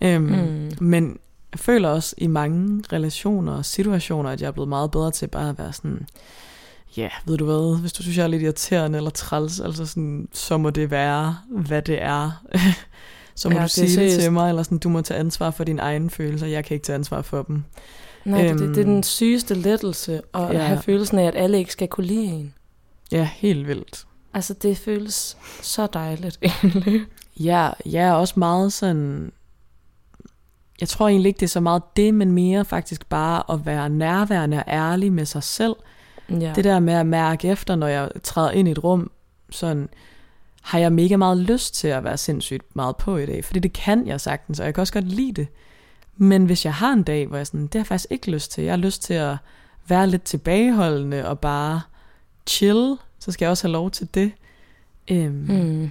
Øhm, 0.00 0.22
mm. 0.22 0.70
Men 0.80 1.18
jeg 1.52 1.60
føler 1.60 1.88
også 1.88 2.14
i 2.18 2.26
mange 2.26 2.84
relationer 2.92 3.52
og 3.52 3.64
situationer, 3.64 4.30
at 4.30 4.40
jeg 4.40 4.48
er 4.48 4.52
blevet 4.52 4.68
meget 4.68 4.90
bedre 4.90 5.10
til 5.10 5.26
bare 5.26 5.48
at 5.48 5.58
være 5.58 5.72
sådan, 5.72 6.06
ja, 6.96 7.02
yeah, 7.02 7.12
ved 7.26 7.38
du 7.38 7.44
hvad, 7.44 7.80
hvis 7.80 7.92
du 7.92 8.02
synes, 8.02 8.18
jeg 8.18 8.24
er 8.24 8.28
lidt 8.28 8.42
irriterende 8.42 8.96
eller 8.96 9.10
træls, 9.10 9.60
altså 9.60 9.86
sådan, 9.86 10.28
så 10.32 10.58
må 10.58 10.70
det 10.70 10.90
være, 10.90 11.38
hvad 11.50 11.82
det 11.82 12.02
er. 12.02 12.42
så 13.34 13.48
må 13.48 13.56
ja, 13.56 13.62
du 13.62 13.68
sige 13.68 14.00
det 14.04 14.20
til 14.20 14.32
mig, 14.32 14.48
eller 14.48 14.62
sådan, 14.62 14.78
du 14.78 14.88
må 14.88 15.02
tage 15.02 15.20
ansvar 15.20 15.50
for 15.50 15.64
dine 15.64 15.82
egne 15.82 16.10
følelser, 16.10 16.46
jeg 16.46 16.64
kan 16.64 16.74
ikke 16.74 16.84
tage 16.84 16.94
ansvar 16.94 17.22
for 17.22 17.42
dem. 17.42 17.64
Nej, 18.24 18.46
øhm, 18.46 18.58
det, 18.58 18.68
det 18.68 18.78
er 18.78 18.84
den 18.84 19.02
sygeste 19.02 19.54
lettelse 19.54 20.22
at 20.34 20.54
ja. 20.54 20.58
have 20.58 20.82
følelsen 20.82 21.18
af, 21.18 21.24
at 21.24 21.36
alle 21.36 21.58
ikke 21.58 21.72
skal 21.72 21.88
kunne 21.88 22.06
lide 22.06 22.24
en. 22.24 22.54
Ja, 23.12 23.28
helt 23.34 23.68
vildt. 23.68 24.06
Altså, 24.34 24.54
det 24.54 24.78
føles 24.78 25.36
så 25.62 25.86
dejligt 25.86 26.38
egentlig. 26.42 27.02
Ja, 27.40 27.70
jeg 27.86 28.08
er 28.08 28.12
også 28.12 28.34
meget 28.36 28.72
sådan... 28.72 29.32
Jeg 30.80 30.88
tror 30.88 31.08
egentlig 31.08 31.28
ikke, 31.28 31.40
det 31.40 31.46
er 31.46 31.50
så 31.50 31.60
meget 31.60 31.82
det, 31.96 32.14
men 32.14 32.32
mere 32.32 32.64
faktisk 32.64 33.06
bare 33.06 33.42
at 33.52 33.66
være 33.66 33.88
nærværende 33.88 34.56
og 34.56 34.64
ærlig 34.68 35.12
med 35.12 35.24
sig 35.24 35.42
selv. 35.42 35.76
Ja. 36.30 36.52
Det 36.54 36.64
der 36.64 36.78
med 36.78 36.94
at 36.94 37.06
mærke 37.06 37.48
efter, 37.48 37.76
når 37.76 37.86
jeg 37.86 38.10
træder 38.22 38.50
ind 38.50 38.68
i 38.68 38.70
et 38.70 38.84
rum, 38.84 39.10
sådan 39.50 39.88
har 40.62 40.78
jeg 40.78 40.92
mega 40.92 41.16
meget 41.16 41.38
lyst 41.38 41.74
til 41.74 41.88
at 41.88 42.04
være 42.04 42.16
sindssygt 42.16 42.76
meget 42.76 42.96
på 42.96 43.16
i 43.16 43.26
dag, 43.26 43.44
fordi 43.44 43.60
det 43.60 43.72
kan 43.72 44.06
jeg 44.06 44.20
sagtens, 44.20 44.60
og 44.60 44.66
jeg 44.66 44.74
kan 44.74 44.80
også 44.80 44.92
godt 44.92 45.08
lide 45.08 45.32
det. 45.32 45.48
Men 46.22 46.44
hvis 46.44 46.64
jeg 46.64 46.74
har 46.74 46.92
en 46.92 47.02
dag, 47.02 47.26
hvor 47.26 47.36
jeg 47.36 47.46
sådan, 47.46 47.62
det 47.62 47.74
har 47.74 47.80
jeg 47.80 47.86
faktisk 47.86 48.10
ikke 48.10 48.30
lyst 48.30 48.52
til, 48.52 48.64
jeg 48.64 48.72
har 48.72 48.78
lyst 48.78 49.02
til 49.02 49.14
at 49.14 49.36
være 49.88 50.06
lidt 50.06 50.22
tilbageholdende 50.22 51.28
og 51.28 51.38
bare 51.38 51.80
chill, 52.46 52.96
så 53.18 53.32
skal 53.32 53.44
jeg 53.44 53.50
også 53.50 53.64
have 53.64 53.72
lov 53.72 53.90
til 53.90 54.08
det. 54.14 54.32
Øhm, 55.10 55.46
mm. 55.48 55.90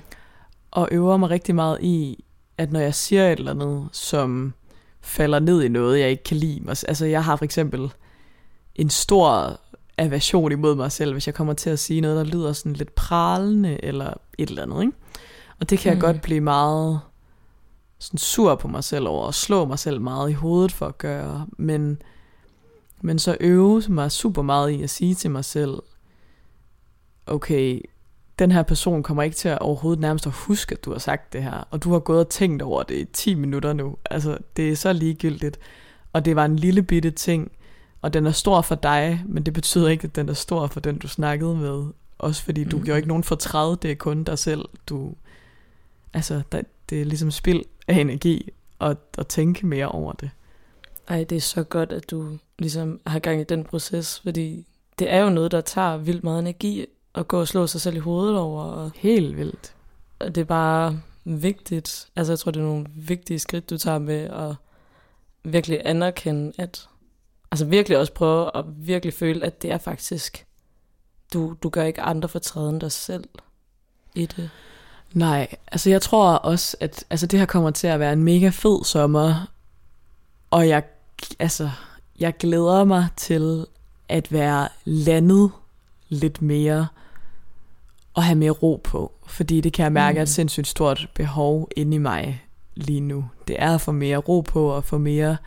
Og 0.72 0.90
øver 0.92 1.18
mig 1.18 1.30
rigtig 1.30 1.56
meget 1.56 1.78
i, 1.82 2.24
at 2.58 2.72
når 2.72 2.80
jeg 2.80 2.96
siger 2.96 3.32
et 3.32 3.40
eller 3.40 3.52
andet, 3.52 3.90
som 3.92 4.54
falder 5.02 5.40
ned 5.40 5.64
i 5.64 5.68
noget, 5.68 6.00
jeg 6.00 6.10
ikke 6.10 6.24
kan 6.24 6.38
lide. 6.38 6.62
Altså 6.68 7.06
jeg 7.06 7.24
har 7.24 7.36
for 7.36 7.46
eksempel 7.46 7.92
en 8.76 8.90
stor 8.90 9.60
aversion 9.98 10.52
imod 10.52 10.76
mig 10.76 10.92
selv, 10.92 11.12
hvis 11.12 11.28
jeg 11.28 11.36
kommer 11.36 11.54
til 11.54 11.70
at 11.70 11.80
sige 11.80 12.02
noget, 12.02 12.18
der 12.18 12.24
lyder 12.24 12.54
sådan 12.54 12.74
lidt 12.74 12.96
pralende 12.96 13.86
eller 13.86 14.14
et 14.38 14.50
eller 14.50 14.64
andet. 14.64 14.82
Ikke? 14.82 14.94
Og 15.60 15.70
det 15.70 15.80
kan 15.80 15.94
mm. 15.94 15.96
jeg 15.96 16.02
godt 16.02 16.22
blive 16.22 16.42
meget 16.42 17.00
sådan 18.00 18.18
sur 18.18 18.56
på 18.56 18.68
mig 18.68 18.84
selv 18.84 19.08
over, 19.08 19.26
og 19.26 19.34
slå 19.34 19.66
mig 19.66 19.80
selv 19.80 20.02
meget 20.02 20.30
i 20.30 20.34
hovedet 20.34 20.72
for 20.72 20.86
at 20.86 20.98
gøre, 20.98 21.48
men, 21.58 22.02
men 23.02 23.20
så 23.20 23.38
øve 23.40 23.84
mig 23.90 24.12
super 24.12 24.42
meget 24.42 24.70
i 24.70 24.84
at 24.84 24.90
sige 24.90 25.16
til 25.16 25.32
mig 25.32 25.46
selv, 25.46 25.80
okay, 27.26 27.82
den 28.40 28.52
her 28.52 28.64
person 28.64 29.04
kommer 29.04 29.24
ikke 29.24 29.36
til 29.36 29.50
at 29.50 29.60
overhovedet 29.60 30.00
nærmest 30.00 30.28
at 30.28 30.34
huske, 30.34 30.74
at 30.74 30.86
du 30.86 30.92
har 30.92 31.00
sagt 31.00 31.34
det 31.34 31.44
her, 31.44 31.68
og 31.72 31.84
du 31.84 31.92
har 31.92 32.00
gået 32.00 32.20
og 32.20 32.30
tænkt 32.30 32.62
over 32.62 32.84
det 32.84 32.96
i 32.96 33.06
10 33.06 33.36
minutter 33.36 33.74
nu. 33.74 33.98
Altså, 34.10 34.38
det 34.58 34.70
er 34.70 34.76
så 34.76 34.94
ligegyldigt, 34.94 35.60
og 36.14 36.26
det 36.26 36.36
var 36.36 36.46
en 36.46 36.56
lille 36.56 36.84
bitte 36.84 37.12
ting, 37.12 37.52
og 38.02 38.14
den 38.14 38.26
er 38.26 38.32
stor 38.32 38.62
for 38.62 38.76
dig, 38.76 39.24
men 39.26 39.44
det 39.44 39.54
betyder 39.54 39.88
ikke, 39.90 40.04
at 40.04 40.16
den 40.16 40.30
er 40.30 40.34
stor 40.34 40.68
for 40.68 40.80
den, 40.80 40.98
du 40.98 41.08
snakkede 41.08 41.56
med. 41.56 41.86
Også 42.18 42.44
fordi 42.44 42.64
du 42.64 42.78
mm. 42.78 42.84
gjorde 42.84 42.98
ikke 42.98 43.08
nogen 43.08 43.24
fortræd, 43.24 43.78
det 43.78 43.92
er 43.92 43.96
kun 43.96 44.24
dig 44.24 44.40
selv. 44.40 44.66
Du, 44.90 45.14
altså, 46.14 46.42
der, 46.52 46.62
det 46.90 47.02
er 47.02 47.06
ligesom 47.06 47.32
spild 47.32 47.62
af 47.90 47.96
energi 47.96 48.50
at, 48.82 48.98
at 49.18 49.28
tænke 49.28 49.66
mere 49.66 49.88
over 49.88 50.14
det. 50.14 50.30
Ej, 51.08 51.24
det 51.24 51.36
er 51.36 51.42
så 51.42 51.64
godt, 51.64 51.92
at 51.92 52.12
du 52.12 52.38
ligesom 52.60 53.02
har 53.06 53.20
gang 53.20 53.42
i 53.42 53.44
den 53.44 53.64
proces, 53.64 54.20
fordi 54.20 54.66
det 55.00 55.14
er 55.14 55.20
jo 55.24 55.30
noget, 55.30 55.52
der 55.52 55.62
tager 55.62 55.98
vildt 55.98 56.24
meget 56.24 56.40
energi 56.40 56.86
at 57.16 57.28
gå 57.28 57.40
og 57.40 57.48
slå 57.48 57.68
sig 57.68 57.82
selv 57.82 57.96
i 57.96 58.00
hovedet 58.00 58.38
over. 58.38 58.64
Og 58.64 58.92
Helt 58.96 59.38
vildt. 59.38 59.76
Og 60.20 60.36
det 60.36 60.42
er 60.42 60.46
bare 60.46 61.02
vigtigt. 61.26 62.10
Altså, 62.16 62.34
jeg 62.34 62.40
tror, 62.40 62.52
det 62.52 62.60
er 62.60 62.64
nogle 62.64 62.86
vigtige 62.96 63.40
skridt, 63.40 63.70
du 63.70 63.78
tager 63.78 64.00
med 64.00 64.20
at 64.20 64.56
virkelig 65.44 65.82
anerkende, 65.86 66.52
at 66.58 66.90
altså 67.52 67.66
virkelig 67.66 67.98
også 67.98 68.14
prøve 68.14 68.58
at 68.58 68.66
virkelig 68.68 69.14
føle, 69.14 69.46
at 69.46 69.62
det 69.62 69.72
er 69.72 69.78
faktisk, 69.78 70.46
du, 71.34 71.56
du 71.64 71.70
gør 71.70 71.84
ikke 71.84 72.02
andre 72.02 72.30
for 72.30 72.40
træden 72.40 72.80
dig 72.80 72.92
selv 72.92 73.24
i 74.16 74.26
det. 74.26 74.50
Nej, 75.14 75.48
altså 75.72 75.90
jeg 75.90 76.02
tror 76.02 76.32
også, 76.32 76.78
at 76.80 77.04
altså 77.10 77.28
det 77.28 77.40
her 77.40 77.46
kommer 77.46 77.72
til 77.72 77.88
at 77.88 78.00
være 78.00 78.14
en 78.14 78.24
mega 78.24 78.50
fed 78.50 78.84
sommer, 78.84 79.52
og 80.52 80.68
jeg, 80.68 80.84
altså, 81.40 81.70
jeg 82.20 82.38
glæder 82.38 82.84
mig 82.84 83.08
til 83.18 83.66
at 84.10 84.32
være 84.32 84.68
landet 84.86 85.52
lidt 86.10 86.42
mere 86.42 86.88
og 88.14 88.24
have 88.24 88.36
mere 88.36 88.52
ro 88.52 88.82
på, 88.84 89.12
fordi 89.28 89.62
det 89.62 89.74
kan 89.74 89.84
jeg 89.84 89.92
mærke 89.92 90.14
mm. 90.14 90.18
er 90.18 90.22
et 90.22 90.30
sindssygt 90.30 90.68
stort 90.68 91.10
behov 91.14 91.70
inde 91.76 91.96
i 91.96 92.00
mig 92.00 92.44
lige 92.76 93.00
nu. 93.00 93.26
Det 93.48 93.56
er 93.60 93.76
at 93.76 93.82
få 93.82 93.92
mere 93.92 94.18
ro 94.18 94.42
på 94.42 94.68
og 94.68 94.84
få 94.84 94.98
mere 94.98 95.38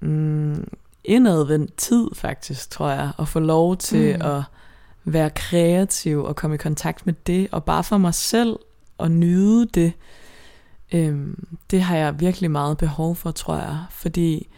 mm, 0.00 0.68
indadvendt 1.04 1.76
tid 1.76 2.08
faktisk, 2.14 2.70
tror 2.70 2.90
jeg, 2.90 3.10
og 3.16 3.28
få 3.28 3.40
lov 3.40 3.76
til 3.76 4.16
mm. 4.16 4.22
at 4.22 4.42
være 5.04 5.30
kreativ 5.30 6.24
og 6.24 6.36
komme 6.36 6.54
i 6.54 6.58
kontakt 6.58 7.06
med 7.06 7.14
det, 7.26 7.48
og 7.52 7.64
bare 7.64 7.84
for 7.84 7.98
mig 7.98 8.14
selv 8.14 8.58
og 8.98 9.10
nyde 9.10 9.66
det, 9.66 9.92
øhm, 10.92 11.46
det 11.70 11.82
har 11.82 11.96
jeg 11.96 12.20
virkelig 12.20 12.50
meget 12.50 12.78
behov 12.78 13.16
for, 13.16 13.30
tror 13.30 13.56
jeg, 13.56 13.78
fordi 13.90 14.48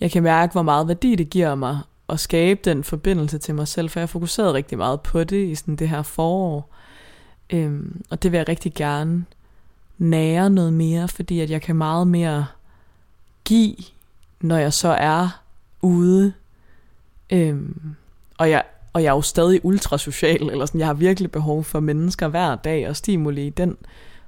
jeg 0.00 0.10
kan 0.10 0.22
mærke, 0.22 0.52
hvor 0.52 0.62
meget 0.62 0.88
værdi 0.88 1.14
det 1.14 1.30
giver 1.30 1.54
mig 1.54 1.78
at 2.08 2.20
skabe 2.20 2.60
den 2.64 2.84
forbindelse 2.84 3.38
til 3.38 3.54
mig 3.54 3.68
selv, 3.68 3.90
for 3.90 4.00
jeg 4.00 4.02
har 4.02 4.06
fokuseret 4.06 4.54
rigtig 4.54 4.78
meget 4.78 5.00
på 5.00 5.24
det 5.24 5.46
i 5.46 5.54
sådan 5.54 5.76
det 5.76 5.88
her 5.88 6.02
forår, 6.02 6.74
øhm, 7.50 8.02
og 8.10 8.22
det 8.22 8.32
vil 8.32 8.38
jeg 8.38 8.48
rigtig 8.48 8.74
gerne 8.74 9.24
nære 9.98 10.50
noget 10.50 10.72
mere, 10.72 11.08
fordi 11.08 11.40
at 11.40 11.50
jeg 11.50 11.62
kan 11.62 11.76
meget 11.76 12.08
mere 12.08 12.46
give, 13.44 13.76
når 14.40 14.56
jeg 14.56 14.72
så 14.72 14.88
er 14.88 15.42
ude, 15.82 16.32
øhm, 17.30 17.94
og 18.38 18.50
jeg 18.50 18.62
og 18.94 19.02
jeg 19.02 19.08
er 19.08 19.14
jo 19.14 19.22
stadig 19.22 19.64
ultrasocial, 19.64 20.50
eller 20.50 20.66
sådan, 20.66 20.78
jeg 20.78 20.86
har 20.86 20.94
virkelig 20.94 21.30
behov 21.30 21.64
for 21.64 21.80
mennesker 21.80 22.28
hver 22.28 22.54
dag 22.54 22.88
og 22.88 22.96
stimuli 22.96 23.46
i 23.46 23.50
den 23.50 23.76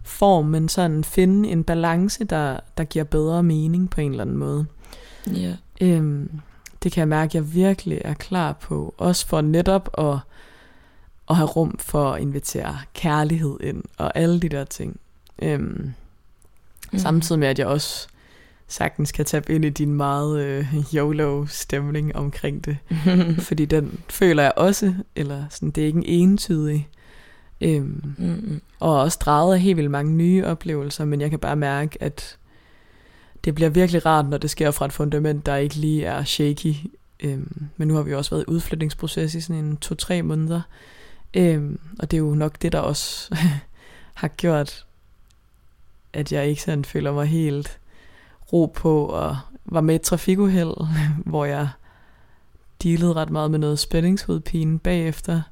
form, 0.02 0.44
men 0.46 0.68
sådan 0.68 1.05
finde 1.05 1.48
en 1.48 1.64
balance, 1.64 2.24
der, 2.24 2.61
der 2.79 2.85
giver 2.85 3.05
bedre 3.05 3.42
mening 3.42 3.90
på 3.90 4.00
en 4.00 4.11
eller 4.11 4.24
anden 4.24 4.37
måde. 4.37 4.66
Ja. 5.26 5.57
Øhm, 5.81 6.31
det 6.83 6.92
kan 6.92 7.00
jeg 7.00 7.09
mærke, 7.09 7.31
at 7.31 7.35
jeg 7.35 7.55
virkelig 7.55 8.00
er 8.05 8.14
klar 8.14 8.52
på, 8.52 8.94
også 8.98 9.26
for 9.26 9.40
netop 9.40 9.88
at, 9.98 10.18
at 11.31 11.37
have 11.37 11.48
rum 11.48 11.79
for 11.79 12.12
at 12.12 12.22
invitere 12.22 12.79
kærlighed 12.94 13.57
ind, 13.61 13.85
og 13.98 14.18
alle 14.18 14.40
de 14.40 14.48
der 14.48 14.64
ting. 14.64 15.00
Øhm, 15.42 15.92
mm. 16.92 16.98
Samtidig 16.98 17.38
med, 17.38 17.48
at 17.48 17.59
jeg 17.59 17.66
også 17.66 18.09
sagtens 18.68 19.12
kan 19.12 19.24
tabe 19.24 19.55
ind 19.55 19.64
i 19.64 19.70
din 19.70 19.94
meget 19.94 20.40
øh, 20.40 20.94
YOLO-stemning 20.94 22.16
omkring 22.16 22.64
det. 22.64 22.76
Fordi 23.48 23.64
den 23.64 24.00
føler 24.09 24.42
jeg 24.42 24.52
også, 24.57 24.94
eller 25.16 25.44
sådan, 25.50 25.70
det 25.70 25.83
er 25.83 25.87
ikke 25.87 25.98
en 25.98 26.05
entydig. 26.07 26.88
Øhm, 27.61 28.14
mm-hmm. 28.18 28.61
Og 28.81 29.00
også 29.00 29.18
draget 29.20 29.55
af 29.55 29.61
helt 29.61 29.76
vildt 29.76 29.90
mange 29.90 30.12
nye 30.12 30.44
oplevelser, 30.46 31.05
men 31.05 31.20
jeg 31.20 31.31
kan 31.31 31.38
bare 31.38 31.57
mærke, 31.57 32.02
at 32.02 32.38
det 33.44 33.55
bliver 33.55 33.70
virkelig 33.70 34.07
rart, 34.07 34.29
når 34.29 34.38
det 34.38 34.50
sker 34.50 34.70
fra 34.70 34.87
et 34.87 34.92
fundament, 34.92 35.46
der 35.46 35.57
ikke 35.57 35.74
lige 35.74 36.05
er 36.05 36.24
shaky. 36.24 36.74
Øhm, 37.20 37.66
men 37.76 37.88
nu 37.88 37.94
har 37.94 38.02
vi 38.02 38.14
også 38.14 38.31
været 38.31 38.44
i 38.48 38.50
udflytningsproces 38.50 39.35
i 39.35 39.40
sådan 39.40 39.64
en 39.64 39.76
to-tre 39.76 40.22
måneder. 40.22 40.61
Øhm, 41.35 41.81
og 41.98 42.11
det 42.11 42.16
er 42.16 42.20
jo 42.20 42.35
nok 42.35 42.62
det, 42.62 42.72
der 42.72 42.79
også 42.79 43.37
har 44.14 44.29
gjort, 44.29 44.87
at 46.12 46.33
jeg 46.33 46.46
ikke 46.46 46.62
sådan 46.62 46.85
føler 46.85 47.12
mig 47.12 47.26
helt 47.26 47.79
ro 48.53 48.73
på, 48.77 49.07
og 49.07 49.37
var 49.65 49.81
med 49.81 49.95
i 49.95 49.97
et 49.97 50.03
trafikuheld, 50.03 50.87
hvor 51.31 51.45
jeg 51.45 51.69
dealede 52.83 53.13
ret 53.13 53.31
meget 53.31 53.51
med 53.51 53.59
noget 53.59 53.79
spændingshovedpine 53.79 54.79
bagefter. 54.79 55.43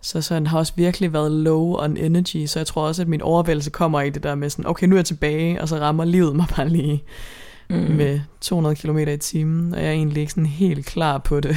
Så 0.00 0.20
sådan 0.20 0.46
har 0.46 0.58
også 0.58 0.72
virkelig 0.76 1.12
været 1.12 1.32
low 1.32 1.76
on 1.78 1.96
energy, 1.96 2.46
så 2.46 2.58
jeg 2.58 2.66
tror 2.66 2.86
også, 2.86 3.02
at 3.02 3.08
min 3.08 3.22
overvældelse 3.22 3.70
kommer 3.70 4.00
i 4.00 4.10
det 4.10 4.22
der 4.22 4.34
med 4.34 4.50
sådan, 4.50 4.66
okay, 4.66 4.86
nu 4.86 4.94
er 4.94 4.98
jeg 4.98 5.04
tilbage, 5.04 5.60
og 5.60 5.68
så 5.68 5.76
rammer 5.76 6.04
livet 6.04 6.36
mig 6.36 6.46
bare 6.56 6.68
lige 6.68 7.04
mm. 7.70 7.76
med 7.76 8.20
200 8.40 8.76
km 8.76 8.98
i 8.98 9.16
timen, 9.16 9.74
og 9.74 9.80
jeg 9.80 9.88
er 9.88 9.92
egentlig 9.92 10.20
ikke 10.20 10.32
sådan 10.32 10.46
helt 10.46 10.86
klar 10.86 11.18
på 11.18 11.40
det. 11.40 11.56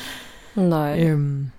Nej. 0.56 1.04
Øhm, 1.04 1.50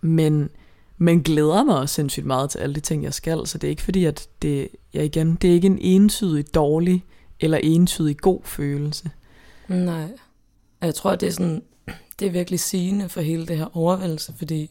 men, 0.00 0.50
men 0.98 1.22
glæder 1.22 1.64
mig 1.64 1.76
også 1.78 1.94
sindssygt 1.94 2.26
meget 2.26 2.50
til 2.50 2.58
alle 2.58 2.74
de 2.74 2.80
ting, 2.80 3.04
jeg 3.04 3.14
skal, 3.14 3.46
så 3.46 3.58
det 3.58 3.68
er 3.68 3.70
ikke 3.70 3.82
fordi, 3.82 4.04
at 4.04 4.28
det, 4.42 4.68
jeg 4.94 5.04
igen, 5.04 5.34
det 5.34 5.50
er 5.50 5.54
ikke 5.54 5.66
en 5.66 5.78
entydig 5.80 6.54
dårlig 6.54 7.04
eller 7.40 7.58
entydig 7.62 8.18
god 8.18 8.40
følelse. 8.44 9.10
Nej. 9.68 10.08
Jeg 10.80 10.94
tror, 10.94 11.16
det 11.16 11.26
er 11.26 11.32
sådan, 11.32 11.62
det 12.18 12.26
er 12.26 12.30
virkelig 12.30 12.60
sigende 12.60 13.08
for 13.08 13.20
hele 13.20 13.46
det 13.46 13.58
her 13.58 13.76
overvældelse, 13.76 14.34
fordi 14.38 14.70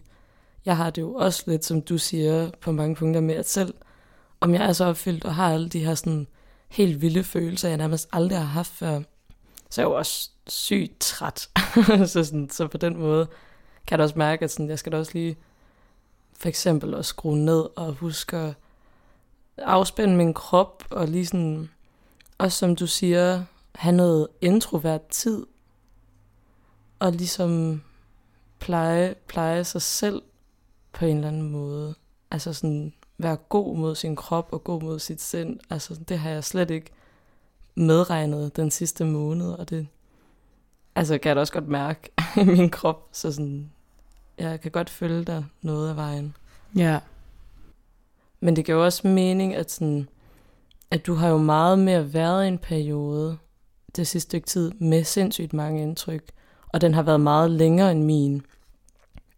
jeg 0.66 0.78
har 0.78 0.90
det 0.90 1.02
jo 1.02 1.14
også 1.14 1.44
lidt, 1.48 1.66
som 1.66 1.82
du 1.82 1.98
siger, 1.98 2.52
på 2.62 2.72
mange 2.72 2.96
punkter 2.96 3.22
med, 3.22 3.36
at 3.36 3.50
selv 3.50 3.74
om 4.42 4.54
jeg 4.54 4.66
er 4.66 4.74
så 4.74 4.86
opfyldt 4.86 5.26
og 5.26 5.36
har 5.36 5.54
alle 5.54 5.70
de 5.70 5.86
her 5.86 5.96
sådan 5.96 6.28
helt 6.70 7.02
vilde 7.02 7.24
følelser, 7.24 7.70
jeg 7.70 7.78
nærmest 7.78 8.10
aldrig 8.12 8.38
har 8.38 8.46
haft 8.46 8.72
før, 8.72 9.02
så 9.70 9.82
er 9.82 9.86
jeg 9.86 9.90
jo 9.92 9.98
også 9.98 10.30
sygt 10.48 11.00
træt. 11.00 11.50
så, 12.12 12.24
sådan, 12.24 12.50
så 12.50 12.68
på 12.68 12.78
den 12.78 12.98
måde 12.98 13.26
kan 13.88 13.92
jeg 13.92 13.98
da 13.98 14.04
også 14.04 14.20
mærke, 14.20 14.44
at 14.44 14.52
sådan, 14.52 14.70
jeg 14.70 14.80
skal 14.80 14.92
da 14.92 14.98
også 14.98 15.12
lige 15.14 15.38
for 16.38 16.50
eksempel 16.50 16.94
at 16.94 17.06
skrue 17.06 17.38
ned 17.38 17.66
og 17.76 17.94
huske 17.94 18.38
at 18.38 18.54
afspænde 19.58 20.16
min 20.16 20.34
krop 20.34 20.84
og 20.90 21.08
lige 21.08 21.26
sådan 21.26 21.70
og 22.38 22.52
som 22.52 22.76
du 22.76 22.88
siger, 22.88 23.44
have 23.76 23.96
noget 23.96 24.28
introvert 24.42 25.08
tid, 25.08 25.46
og 27.00 27.12
ligesom 27.12 27.82
pleje, 28.60 29.16
pleje 29.28 29.64
sig 29.64 29.82
selv 29.82 30.22
på 30.94 31.06
en 31.06 31.16
eller 31.16 31.28
anden 31.28 31.52
måde. 31.52 31.96
Altså 32.32 32.54
sådan 32.54 32.94
være 33.18 33.36
god 33.36 33.78
mod 33.78 33.96
sin 33.96 34.16
krop 34.16 34.48
og 34.52 34.64
god 34.64 34.82
mod 34.82 35.00
sit 35.00 35.22
sind. 35.22 35.60
Altså 35.70 35.96
det 35.96 36.20
har 36.20 36.30
jeg 36.30 36.44
slet 36.44 36.72
ikke 36.72 36.92
medregnet 37.76 38.56
den 38.56 38.72
sidste 38.72 39.06
måned, 39.06 39.52
og 39.52 39.70
det 39.70 39.88
altså 40.96 41.18
kan 41.18 41.30
jeg 41.30 41.36
da 41.36 41.42
også 41.42 41.54
godt 41.54 41.68
mærke 41.68 42.12
i 42.42 42.44
min 42.44 42.70
krop, 42.70 43.10
så 43.12 43.32
sådan, 43.32 43.72
jeg 44.38 44.62
kan 44.62 44.72
godt 44.72 44.90
følge 44.90 45.24
dig 45.24 45.46
noget 45.62 45.90
af 45.90 45.96
vejen. 45.96 46.36
Ja. 46.76 47.00
Men 48.40 48.56
det 48.56 48.66
jo 48.74 48.86
også 48.86 49.08
mening, 49.08 49.56
at 49.56 49.72
sådan, 49.72 50.10
at 50.94 51.06
du 51.06 51.14
har 51.14 51.30
jo 51.30 51.38
meget 51.38 51.80
mere 51.80 52.14
været 52.14 52.46
i 52.46 52.48
en 52.48 52.58
periode 52.58 53.38
det 53.96 54.08
sidste 54.08 54.30
stykke 54.30 54.48
tid 54.48 54.72
med 54.72 55.04
sindssygt 55.04 55.54
mange 55.54 55.82
indtryk, 55.82 56.24
og 56.70 56.82
den 56.82 56.94
har 56.94 57.02
været 57.02 57.20
meget 57.20 57.52
længere 57.52 57.92
end 57.92 58.04
min. 58.04 58.42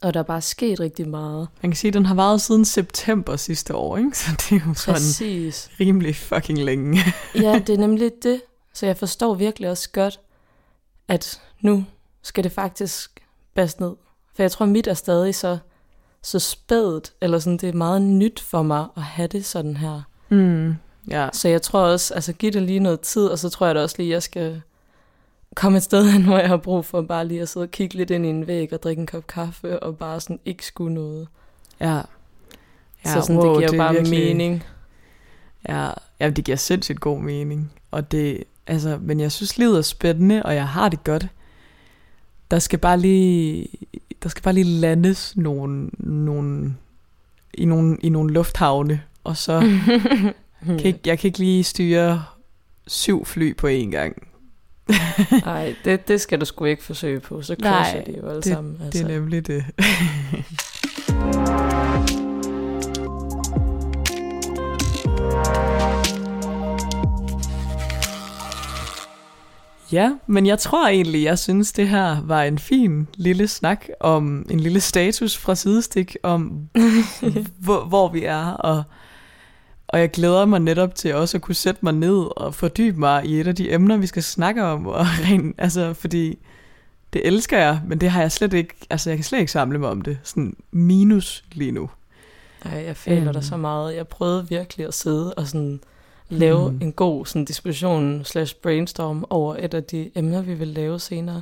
Og 0.01 0.13
der 0.13 0.19
er 0.19 0.23
bare 0.23 0.41
sket 0.41 0.79
rigtig 0.79 1.09
meget. 1.09 1.47
Man 1.61 1.71
kan 1.71 1.75
sige, 1.75 1.89
at 1.89 1.93
den 1.93 2.05
har 2.05 2.15
været 2.15 2.41
siden 2.41 2.65
september 2.65 3.35
sidste 3.35 3.75
år, 3.75 3.97
ikke? 3.97 4.17
Så 4.17 4.31
det 4.31 4.51
er 4.51 4.67
jo 4.67 4.73
sådan 4.73 4.93
Præcis. 4.93 5.69
rimelig 5.79 6.15
fucking 6.15 6.59
længe. 6.59 6.99
ja, 7.35 7.59
det 7.67 7.73
er 7.73 7.77
nemlig 7.77 8.11
det. 8.23 8.41
Så 8.73 8.85
jeg 8.85 8.97
forstår 8.97 9.33
virkelig 9.33 9.69
også 9.69 9.89
godt, 9.91 10.19
at 11.07 11.41
nu 11.61 11.85
skal 12.21 12.43
det 12.43 12.51
faktisk 12.51 13.19
basse 13.53 13.79
ned. 13.79 13.95
For 14.35 14.43
jeg 14.43 14.51
tror, 14.51 14.65
mit 14.65 14.87
er 14.87 14.93
stadig 14.93 15.35
så, 15.35 15.57
så 16.21 16.39
spædt, 16.39 17.13
eller 17.21 17.39
sådan, 17.39 17.57
det 17.57 17.69
er 17.69 17.73
meget 17.73 18.01
nyt 18.01 18.39
for 18.39 18.63
mig 18.63 18.87
at 18.97 19.03
have 19.03 19.27
det 19.27 19.45
sådan 19.45 19.77
her. 19.77 20.01
Mm. 20.29 20.75
Ja. 21.07 21.29
Så 21.33 21.47
jeg 21.47 21.61
tror 21.61 21.79
også, 21.79 22.13
altså 22.13 22.33
giv 22.33 22.51
det 22.51 22.61
lige 22.61 22.79
noget 22.79 22.99
tid, 22.99 23.27
og 23.27 23.39
så 23.39 23.49
tror 23.49 23.65
jeg 23.65 23.75
da 23.75 23.81
også 23.81 23.95
lige, 23.97 24.09
at 24.09 24.13
jeg 24.13 24.23
skal 24.23 24.61
komme 25.55 25.77
et 25.77 25.83
sted 25.83 26.11
hen, 26.11 26.23
hvor 26.23 26.37
jeg 26.37 26.47
har 26.47 26.57
brug 26.57 26.85
for 26.85 27.01
bare 27.01 27.27
lige 27.27 27.41
at 27.41 27.49
sidde 27.49 27.63
og 27.63 27.71
kigge 27.71 27.95
lidt 27.95 28.11
ind 28.11 28.25
i 28.25 28.29
en 28.29 28.47
væg 28.47 28.73
og 28.73 28.83
drikke 28.83 28.99
en 28.99 29.05
kop 29.05 29.27
kaffe, 29.27 29.79
og 29.79 29.97
bare 29.97 30.19
sådan 30.19 30.39
ikke 30.45 30.65
skulle 30.65 30.93
noget. 30.93 31.27
Ja. 31.79 31.95
ja 31.95 32.01
så 33.13 33.21
sådan, 33.21 33.37
wow, 33.37 33.49
det 33.49 33.57
giver 33.57 33.69
det 33.69 33.77
bare 33.77 33.93
virkelig, 33.93 34.19
mening. 34.19 34.63
Ja, 35.69 35.89
ja, 36.19 36.29
det 36.29 36.45
giver 36.45 36.57
sindssygt 36.57 36.99
god 36.99 37.19
mening. 37.19 37.71
Og 37.91 38.11
det, 38.11 38.43
altså, 38.67 38.97
men 39.01 39.19
jeg 39.19 39.31
synes, 39.31 39.57
livet 39.57 39.77
er 39.77 39.81
spændende, 39.81 40.43
og 40.43 40.55
jeg 40.55 40.67
har 40.67 40.89
det 40.89 41.03
godt. 41.03 41.27
Der 42.51 42.59
skal 42.59 42.79
bare 42.79 42.99
lige, 42.99 43.67
der 44.23 44.29
skal 44.29 44.43
bare 44.43 44.53
lige 44.53 44.79
landes 44.79 45.37
nogle, 45.37 45.89
nogle, 45.97 46.75
i, 47.53 47.65
nogle, 47.65 47.97
i 48.01 48.09
nogle 48.09 48.33
lufthavne, 48.33 49.01
og 49.23 49.37
så 49.37 49.61
Hmm. 50.65 50.77
Kan 50.77 50.87
ikke, 50.87 50.99
jeg 51.05 51.19
kan 51.19 51.27
ikke 51.27 51.39
lige 51.39 51.63
styre 51.63 52.23
syv 52.87 53.25
fly 53.25 53.55
på 53.57 53.67
én 53.67 53.89
gang. 53.89 54.27
Nej, 55.45 55.75
det, 55.85 56.07
det 56.07 56.21
skal 56.21 56.39
du 56.39 56.45
sgu 56.45 56.65
ikke 56.65 56.83
forsøge 56.83 57.19
på, 57.19 57.41
så 57.41 57.55
crasher 57.61 58.03
de 58.03 58.17
jo 58.17 58.27
alle 58.27 58.41
det, 58.41 58.45
sammen. 58.45 58.81
Altså. 58.83 59.03
det 59.03 59.11
er 59.11 59.19
nemlig 59.19 59.47
det. 59.47 59.65
Ja, 69.91 70.11
men 70.27 70.45
jeg 70.45 70.59
tror 70.59 70.87
egentlig, 70.87 71.23
jeg 71.23 71.39
synes, 71.39 71.71
det 71.71 71.89
her 71.89 72.21
var 72.21 72.43
en 72.43 72.59
fin 72.59 73.07
lille 73.15 73.47
snak 73.47 73.85
om 73.99 74.45
en 74.49 74.59
lille 74.59 74.79
status 74.79 75.37
fra 75.37 75.55
sidestik 75.55 76.15
om, 76.23 76.69
hvor, 77.65 77.85
hvor 77.85 78.11
vi 78.11 78.23
er, 78.23 78.45
og 78.45 78.83
og 79.95 80.01
jeg 80.01 80.11
glæder 80.11 80.45
mig 80.45 80.59
netop 80.59 80.95
til 80.95 81.15
også 81.15 81.37
at 81.37 81.41
kunne 81.41 81.55
sætte 81.55 81.79
mig 81.83 81.93
ned 81.93 82.37
og 82.37 82.55
fordybe 82.55 82.99
mig 82.99 83.25
i 83.25 83.39
et 83.39 83.47
af 83.47 83.55
de 83.55 83.73
emner, 83.73 83.97
vi 83.97 84.07
skal 84.07 84.23
snakke 84.23 84.63
om. 84.63 84.87
Og 84.87 85.05
ren, 85.25 85.55
altså, 85.57 85.93
fordi 85.93 86.39
det 87.13 87.27
elsker 87.27 87.57
jeg, 87.57 87.81
men 87.87 88.01
det 88.01 88.09
har 88.09 88.21
jeg 88.21 88.31
slet 88.31 88.53
ikke, 88.53 88.73
altså 88.89 89.09
jeg 89.09 89.17
kan 89.17 89.23
slet 89.23 89.39
ikke 89.39 89.51
samle 89.51 89.79
mig 89.79 89.89
om 89.89 90.01
det. 90.01 90.17
Sådan 90.23 90.55
minus 90.71 91.43
lige 91.51 91.71
nu. 91.71 91.89
Ej, 92.65 92.83
jeg 92.85 92.97
føler 92.97 93.17
Øhm. 93.17 93.27
øhm. 93.27 93.33
dig 93.33 93.43
så 93.43 93.57
meget. 93.57 93.95
Jeg 93.95 94.07
prøvede 94.07 94.47
virkelig 94.49 94.87
at 94.87 94.93
sidde 94.93 95.33
og 95.33 95.47
sådan 95.47 95.79
lave 96.29 96.71
mm. 96.71 96.79
en 96.81 96.91
god 96.91 97.25
sådan, 97.25 97.45
diskussion 97.45 98.21
slash 98.23 98.55
brainstorm 98.55 99.25
over 99.29 99.55
et 99.59 99.73
af 99.73 99.83
de 99.83 100.11
emner, 100.15 100.41
vi 100.41 100.53
vil 100.53 100.67
lave 100.67 100.99
senere. 100.99 101.41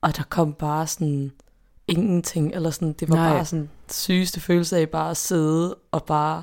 Og 0.00 0.16
der 0.16 0.22
kom 0.28 0.52
bare 0.52 0.86
sådan 0.86 1.32
ingenting, 1.88 2.54
eller 2.54 2.70
sådan, 2.70 2.92
det 2.92 3.08
var 3.08 3.16
Nej. 3.16 3.24
Nej. 3.28 3.36
bare 3.36 3.44
sådan 3.44 3.70
sygeste 3.90 4.40
følelse 4.40 4.78
af 4.78 4.88
bare 4.88 5.10
at 5.10 5.16
sidde 5.16 5.76
og 5.92 6.04
bare 6.04 6.42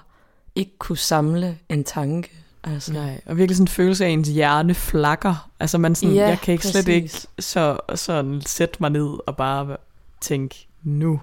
ikke 0.56 0.78
kunne 0.78 0.98
samle 0.98 1.60
en 1.70 1.84
tanke. 1.84 2.32
Altså, 2.64 2.94
Nej, 2.94 3.22
og 3.26 3.38
virkelig 3.38 3.56
sådan 3.58 3.64
en 3.64 3.68
følelse 3.68 4.06
af, 4.06 4.10
at 4.10 4.14
ens 4.14 4.28
hjerne 4.28 4.74
flakker. 4.74 5.50
Altså 5.60 5.78
man 5.78 5.96
sådan, 5.96 6.16
Ja, 6.16 6.28
jeg 6.28 6.40
kan 6.40 6.52
ikke 6.52 6.68
slet 6.68 6.88
ikke 6.88 7.06
præcis. 7.08 7.28
så, 7.40 7.78
sådan 7.96 8.42
sætte 8.46 8.78
mig 8.80 8.90
ned 8.90 9.28
og 9.28 9.38
bare 9.38 9.78
tænke, 10.22 10.68
nu 10.84 11.22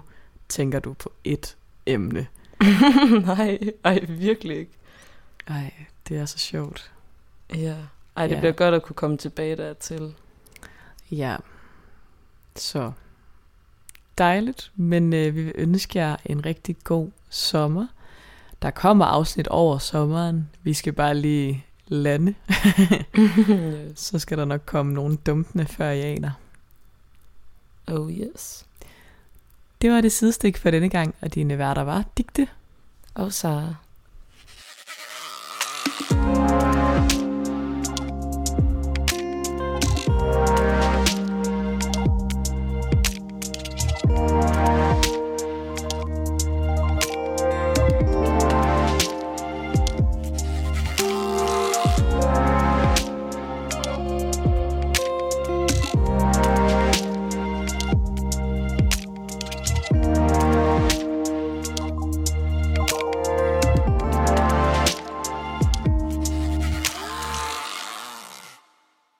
tænker 0.49 0.79
du 0.79 0.93
på 0.93 1.11
et 1.23 1.55
emne. 1.85 2.27
Nej, 3.27 3.59
ej, 3.83 3.99
virkelig 4.09 4.57
ikke. 4.57 4.71
Ej, 5.47 5.73
det 6.07 6.17
er 6.17 6.25
så 6.25 6.37
sjovt. 6.39 6.91
Ja. 7.55 7.75
Ej, 8.15 8.27
det 8.27 8.35
ja. 8.35 8.39
bliver 8.39 8.53
godt 8.53 8.75
at 8.75 8.83
kunne 8.83 8.95
komme 8.95 9.17
tilbage 9.17 9.55
dertil. 9.55 10.13
Ja, 11.11 11.35
så 12.55 12.91
dejligt, 14.17 14.71
men 14.75 15.13
øh, 15.13 15.35
vi 15.35 15.43
vil 15.43 15.53
ønske 15.55 15.99
jer 15.99 16.15
en 16.25 16.45
rigtig 16.45 16.75
god 16.83 17.09
sommer. 17.29 17.87
Der 18.63 18.71
kommer 18.71 19.05
afsnit 19.05 19.47
over 19.47 19.77
sommeren. 19.77 20.49
Vi 20.61 20.73
skal 20.73 20.93
bare 20.93 21.15
lige 21.15 21.65
lande. 21.87 22.35
Så 23.95 24.19
skal 24.19 24.37
der 24.37 24.45
nok 24.45 24.61
komme 24.65 24.93
nogle 24.93 25.17
dumpende 25.17 25.65
før 25.65 25.89
I 25.89 26.01
aner. 26.01 26.31
Oh 27.87 28.11
yes. 28.11 28.65
Det 29.81 29.91
var 29.91 30.01
det 30.01 30.11
sidestik 30.11 30.57
for 30.57 30.71
denne 30.71 30.89
gang, 30.89 31.15
og 31.21 31.33
dine 31.33 31.57
værter 31.57 31.81
var 31.81 32.05
Digte 32.17 32.47
Og 33.13 33.33
Sara. 33.33 33.75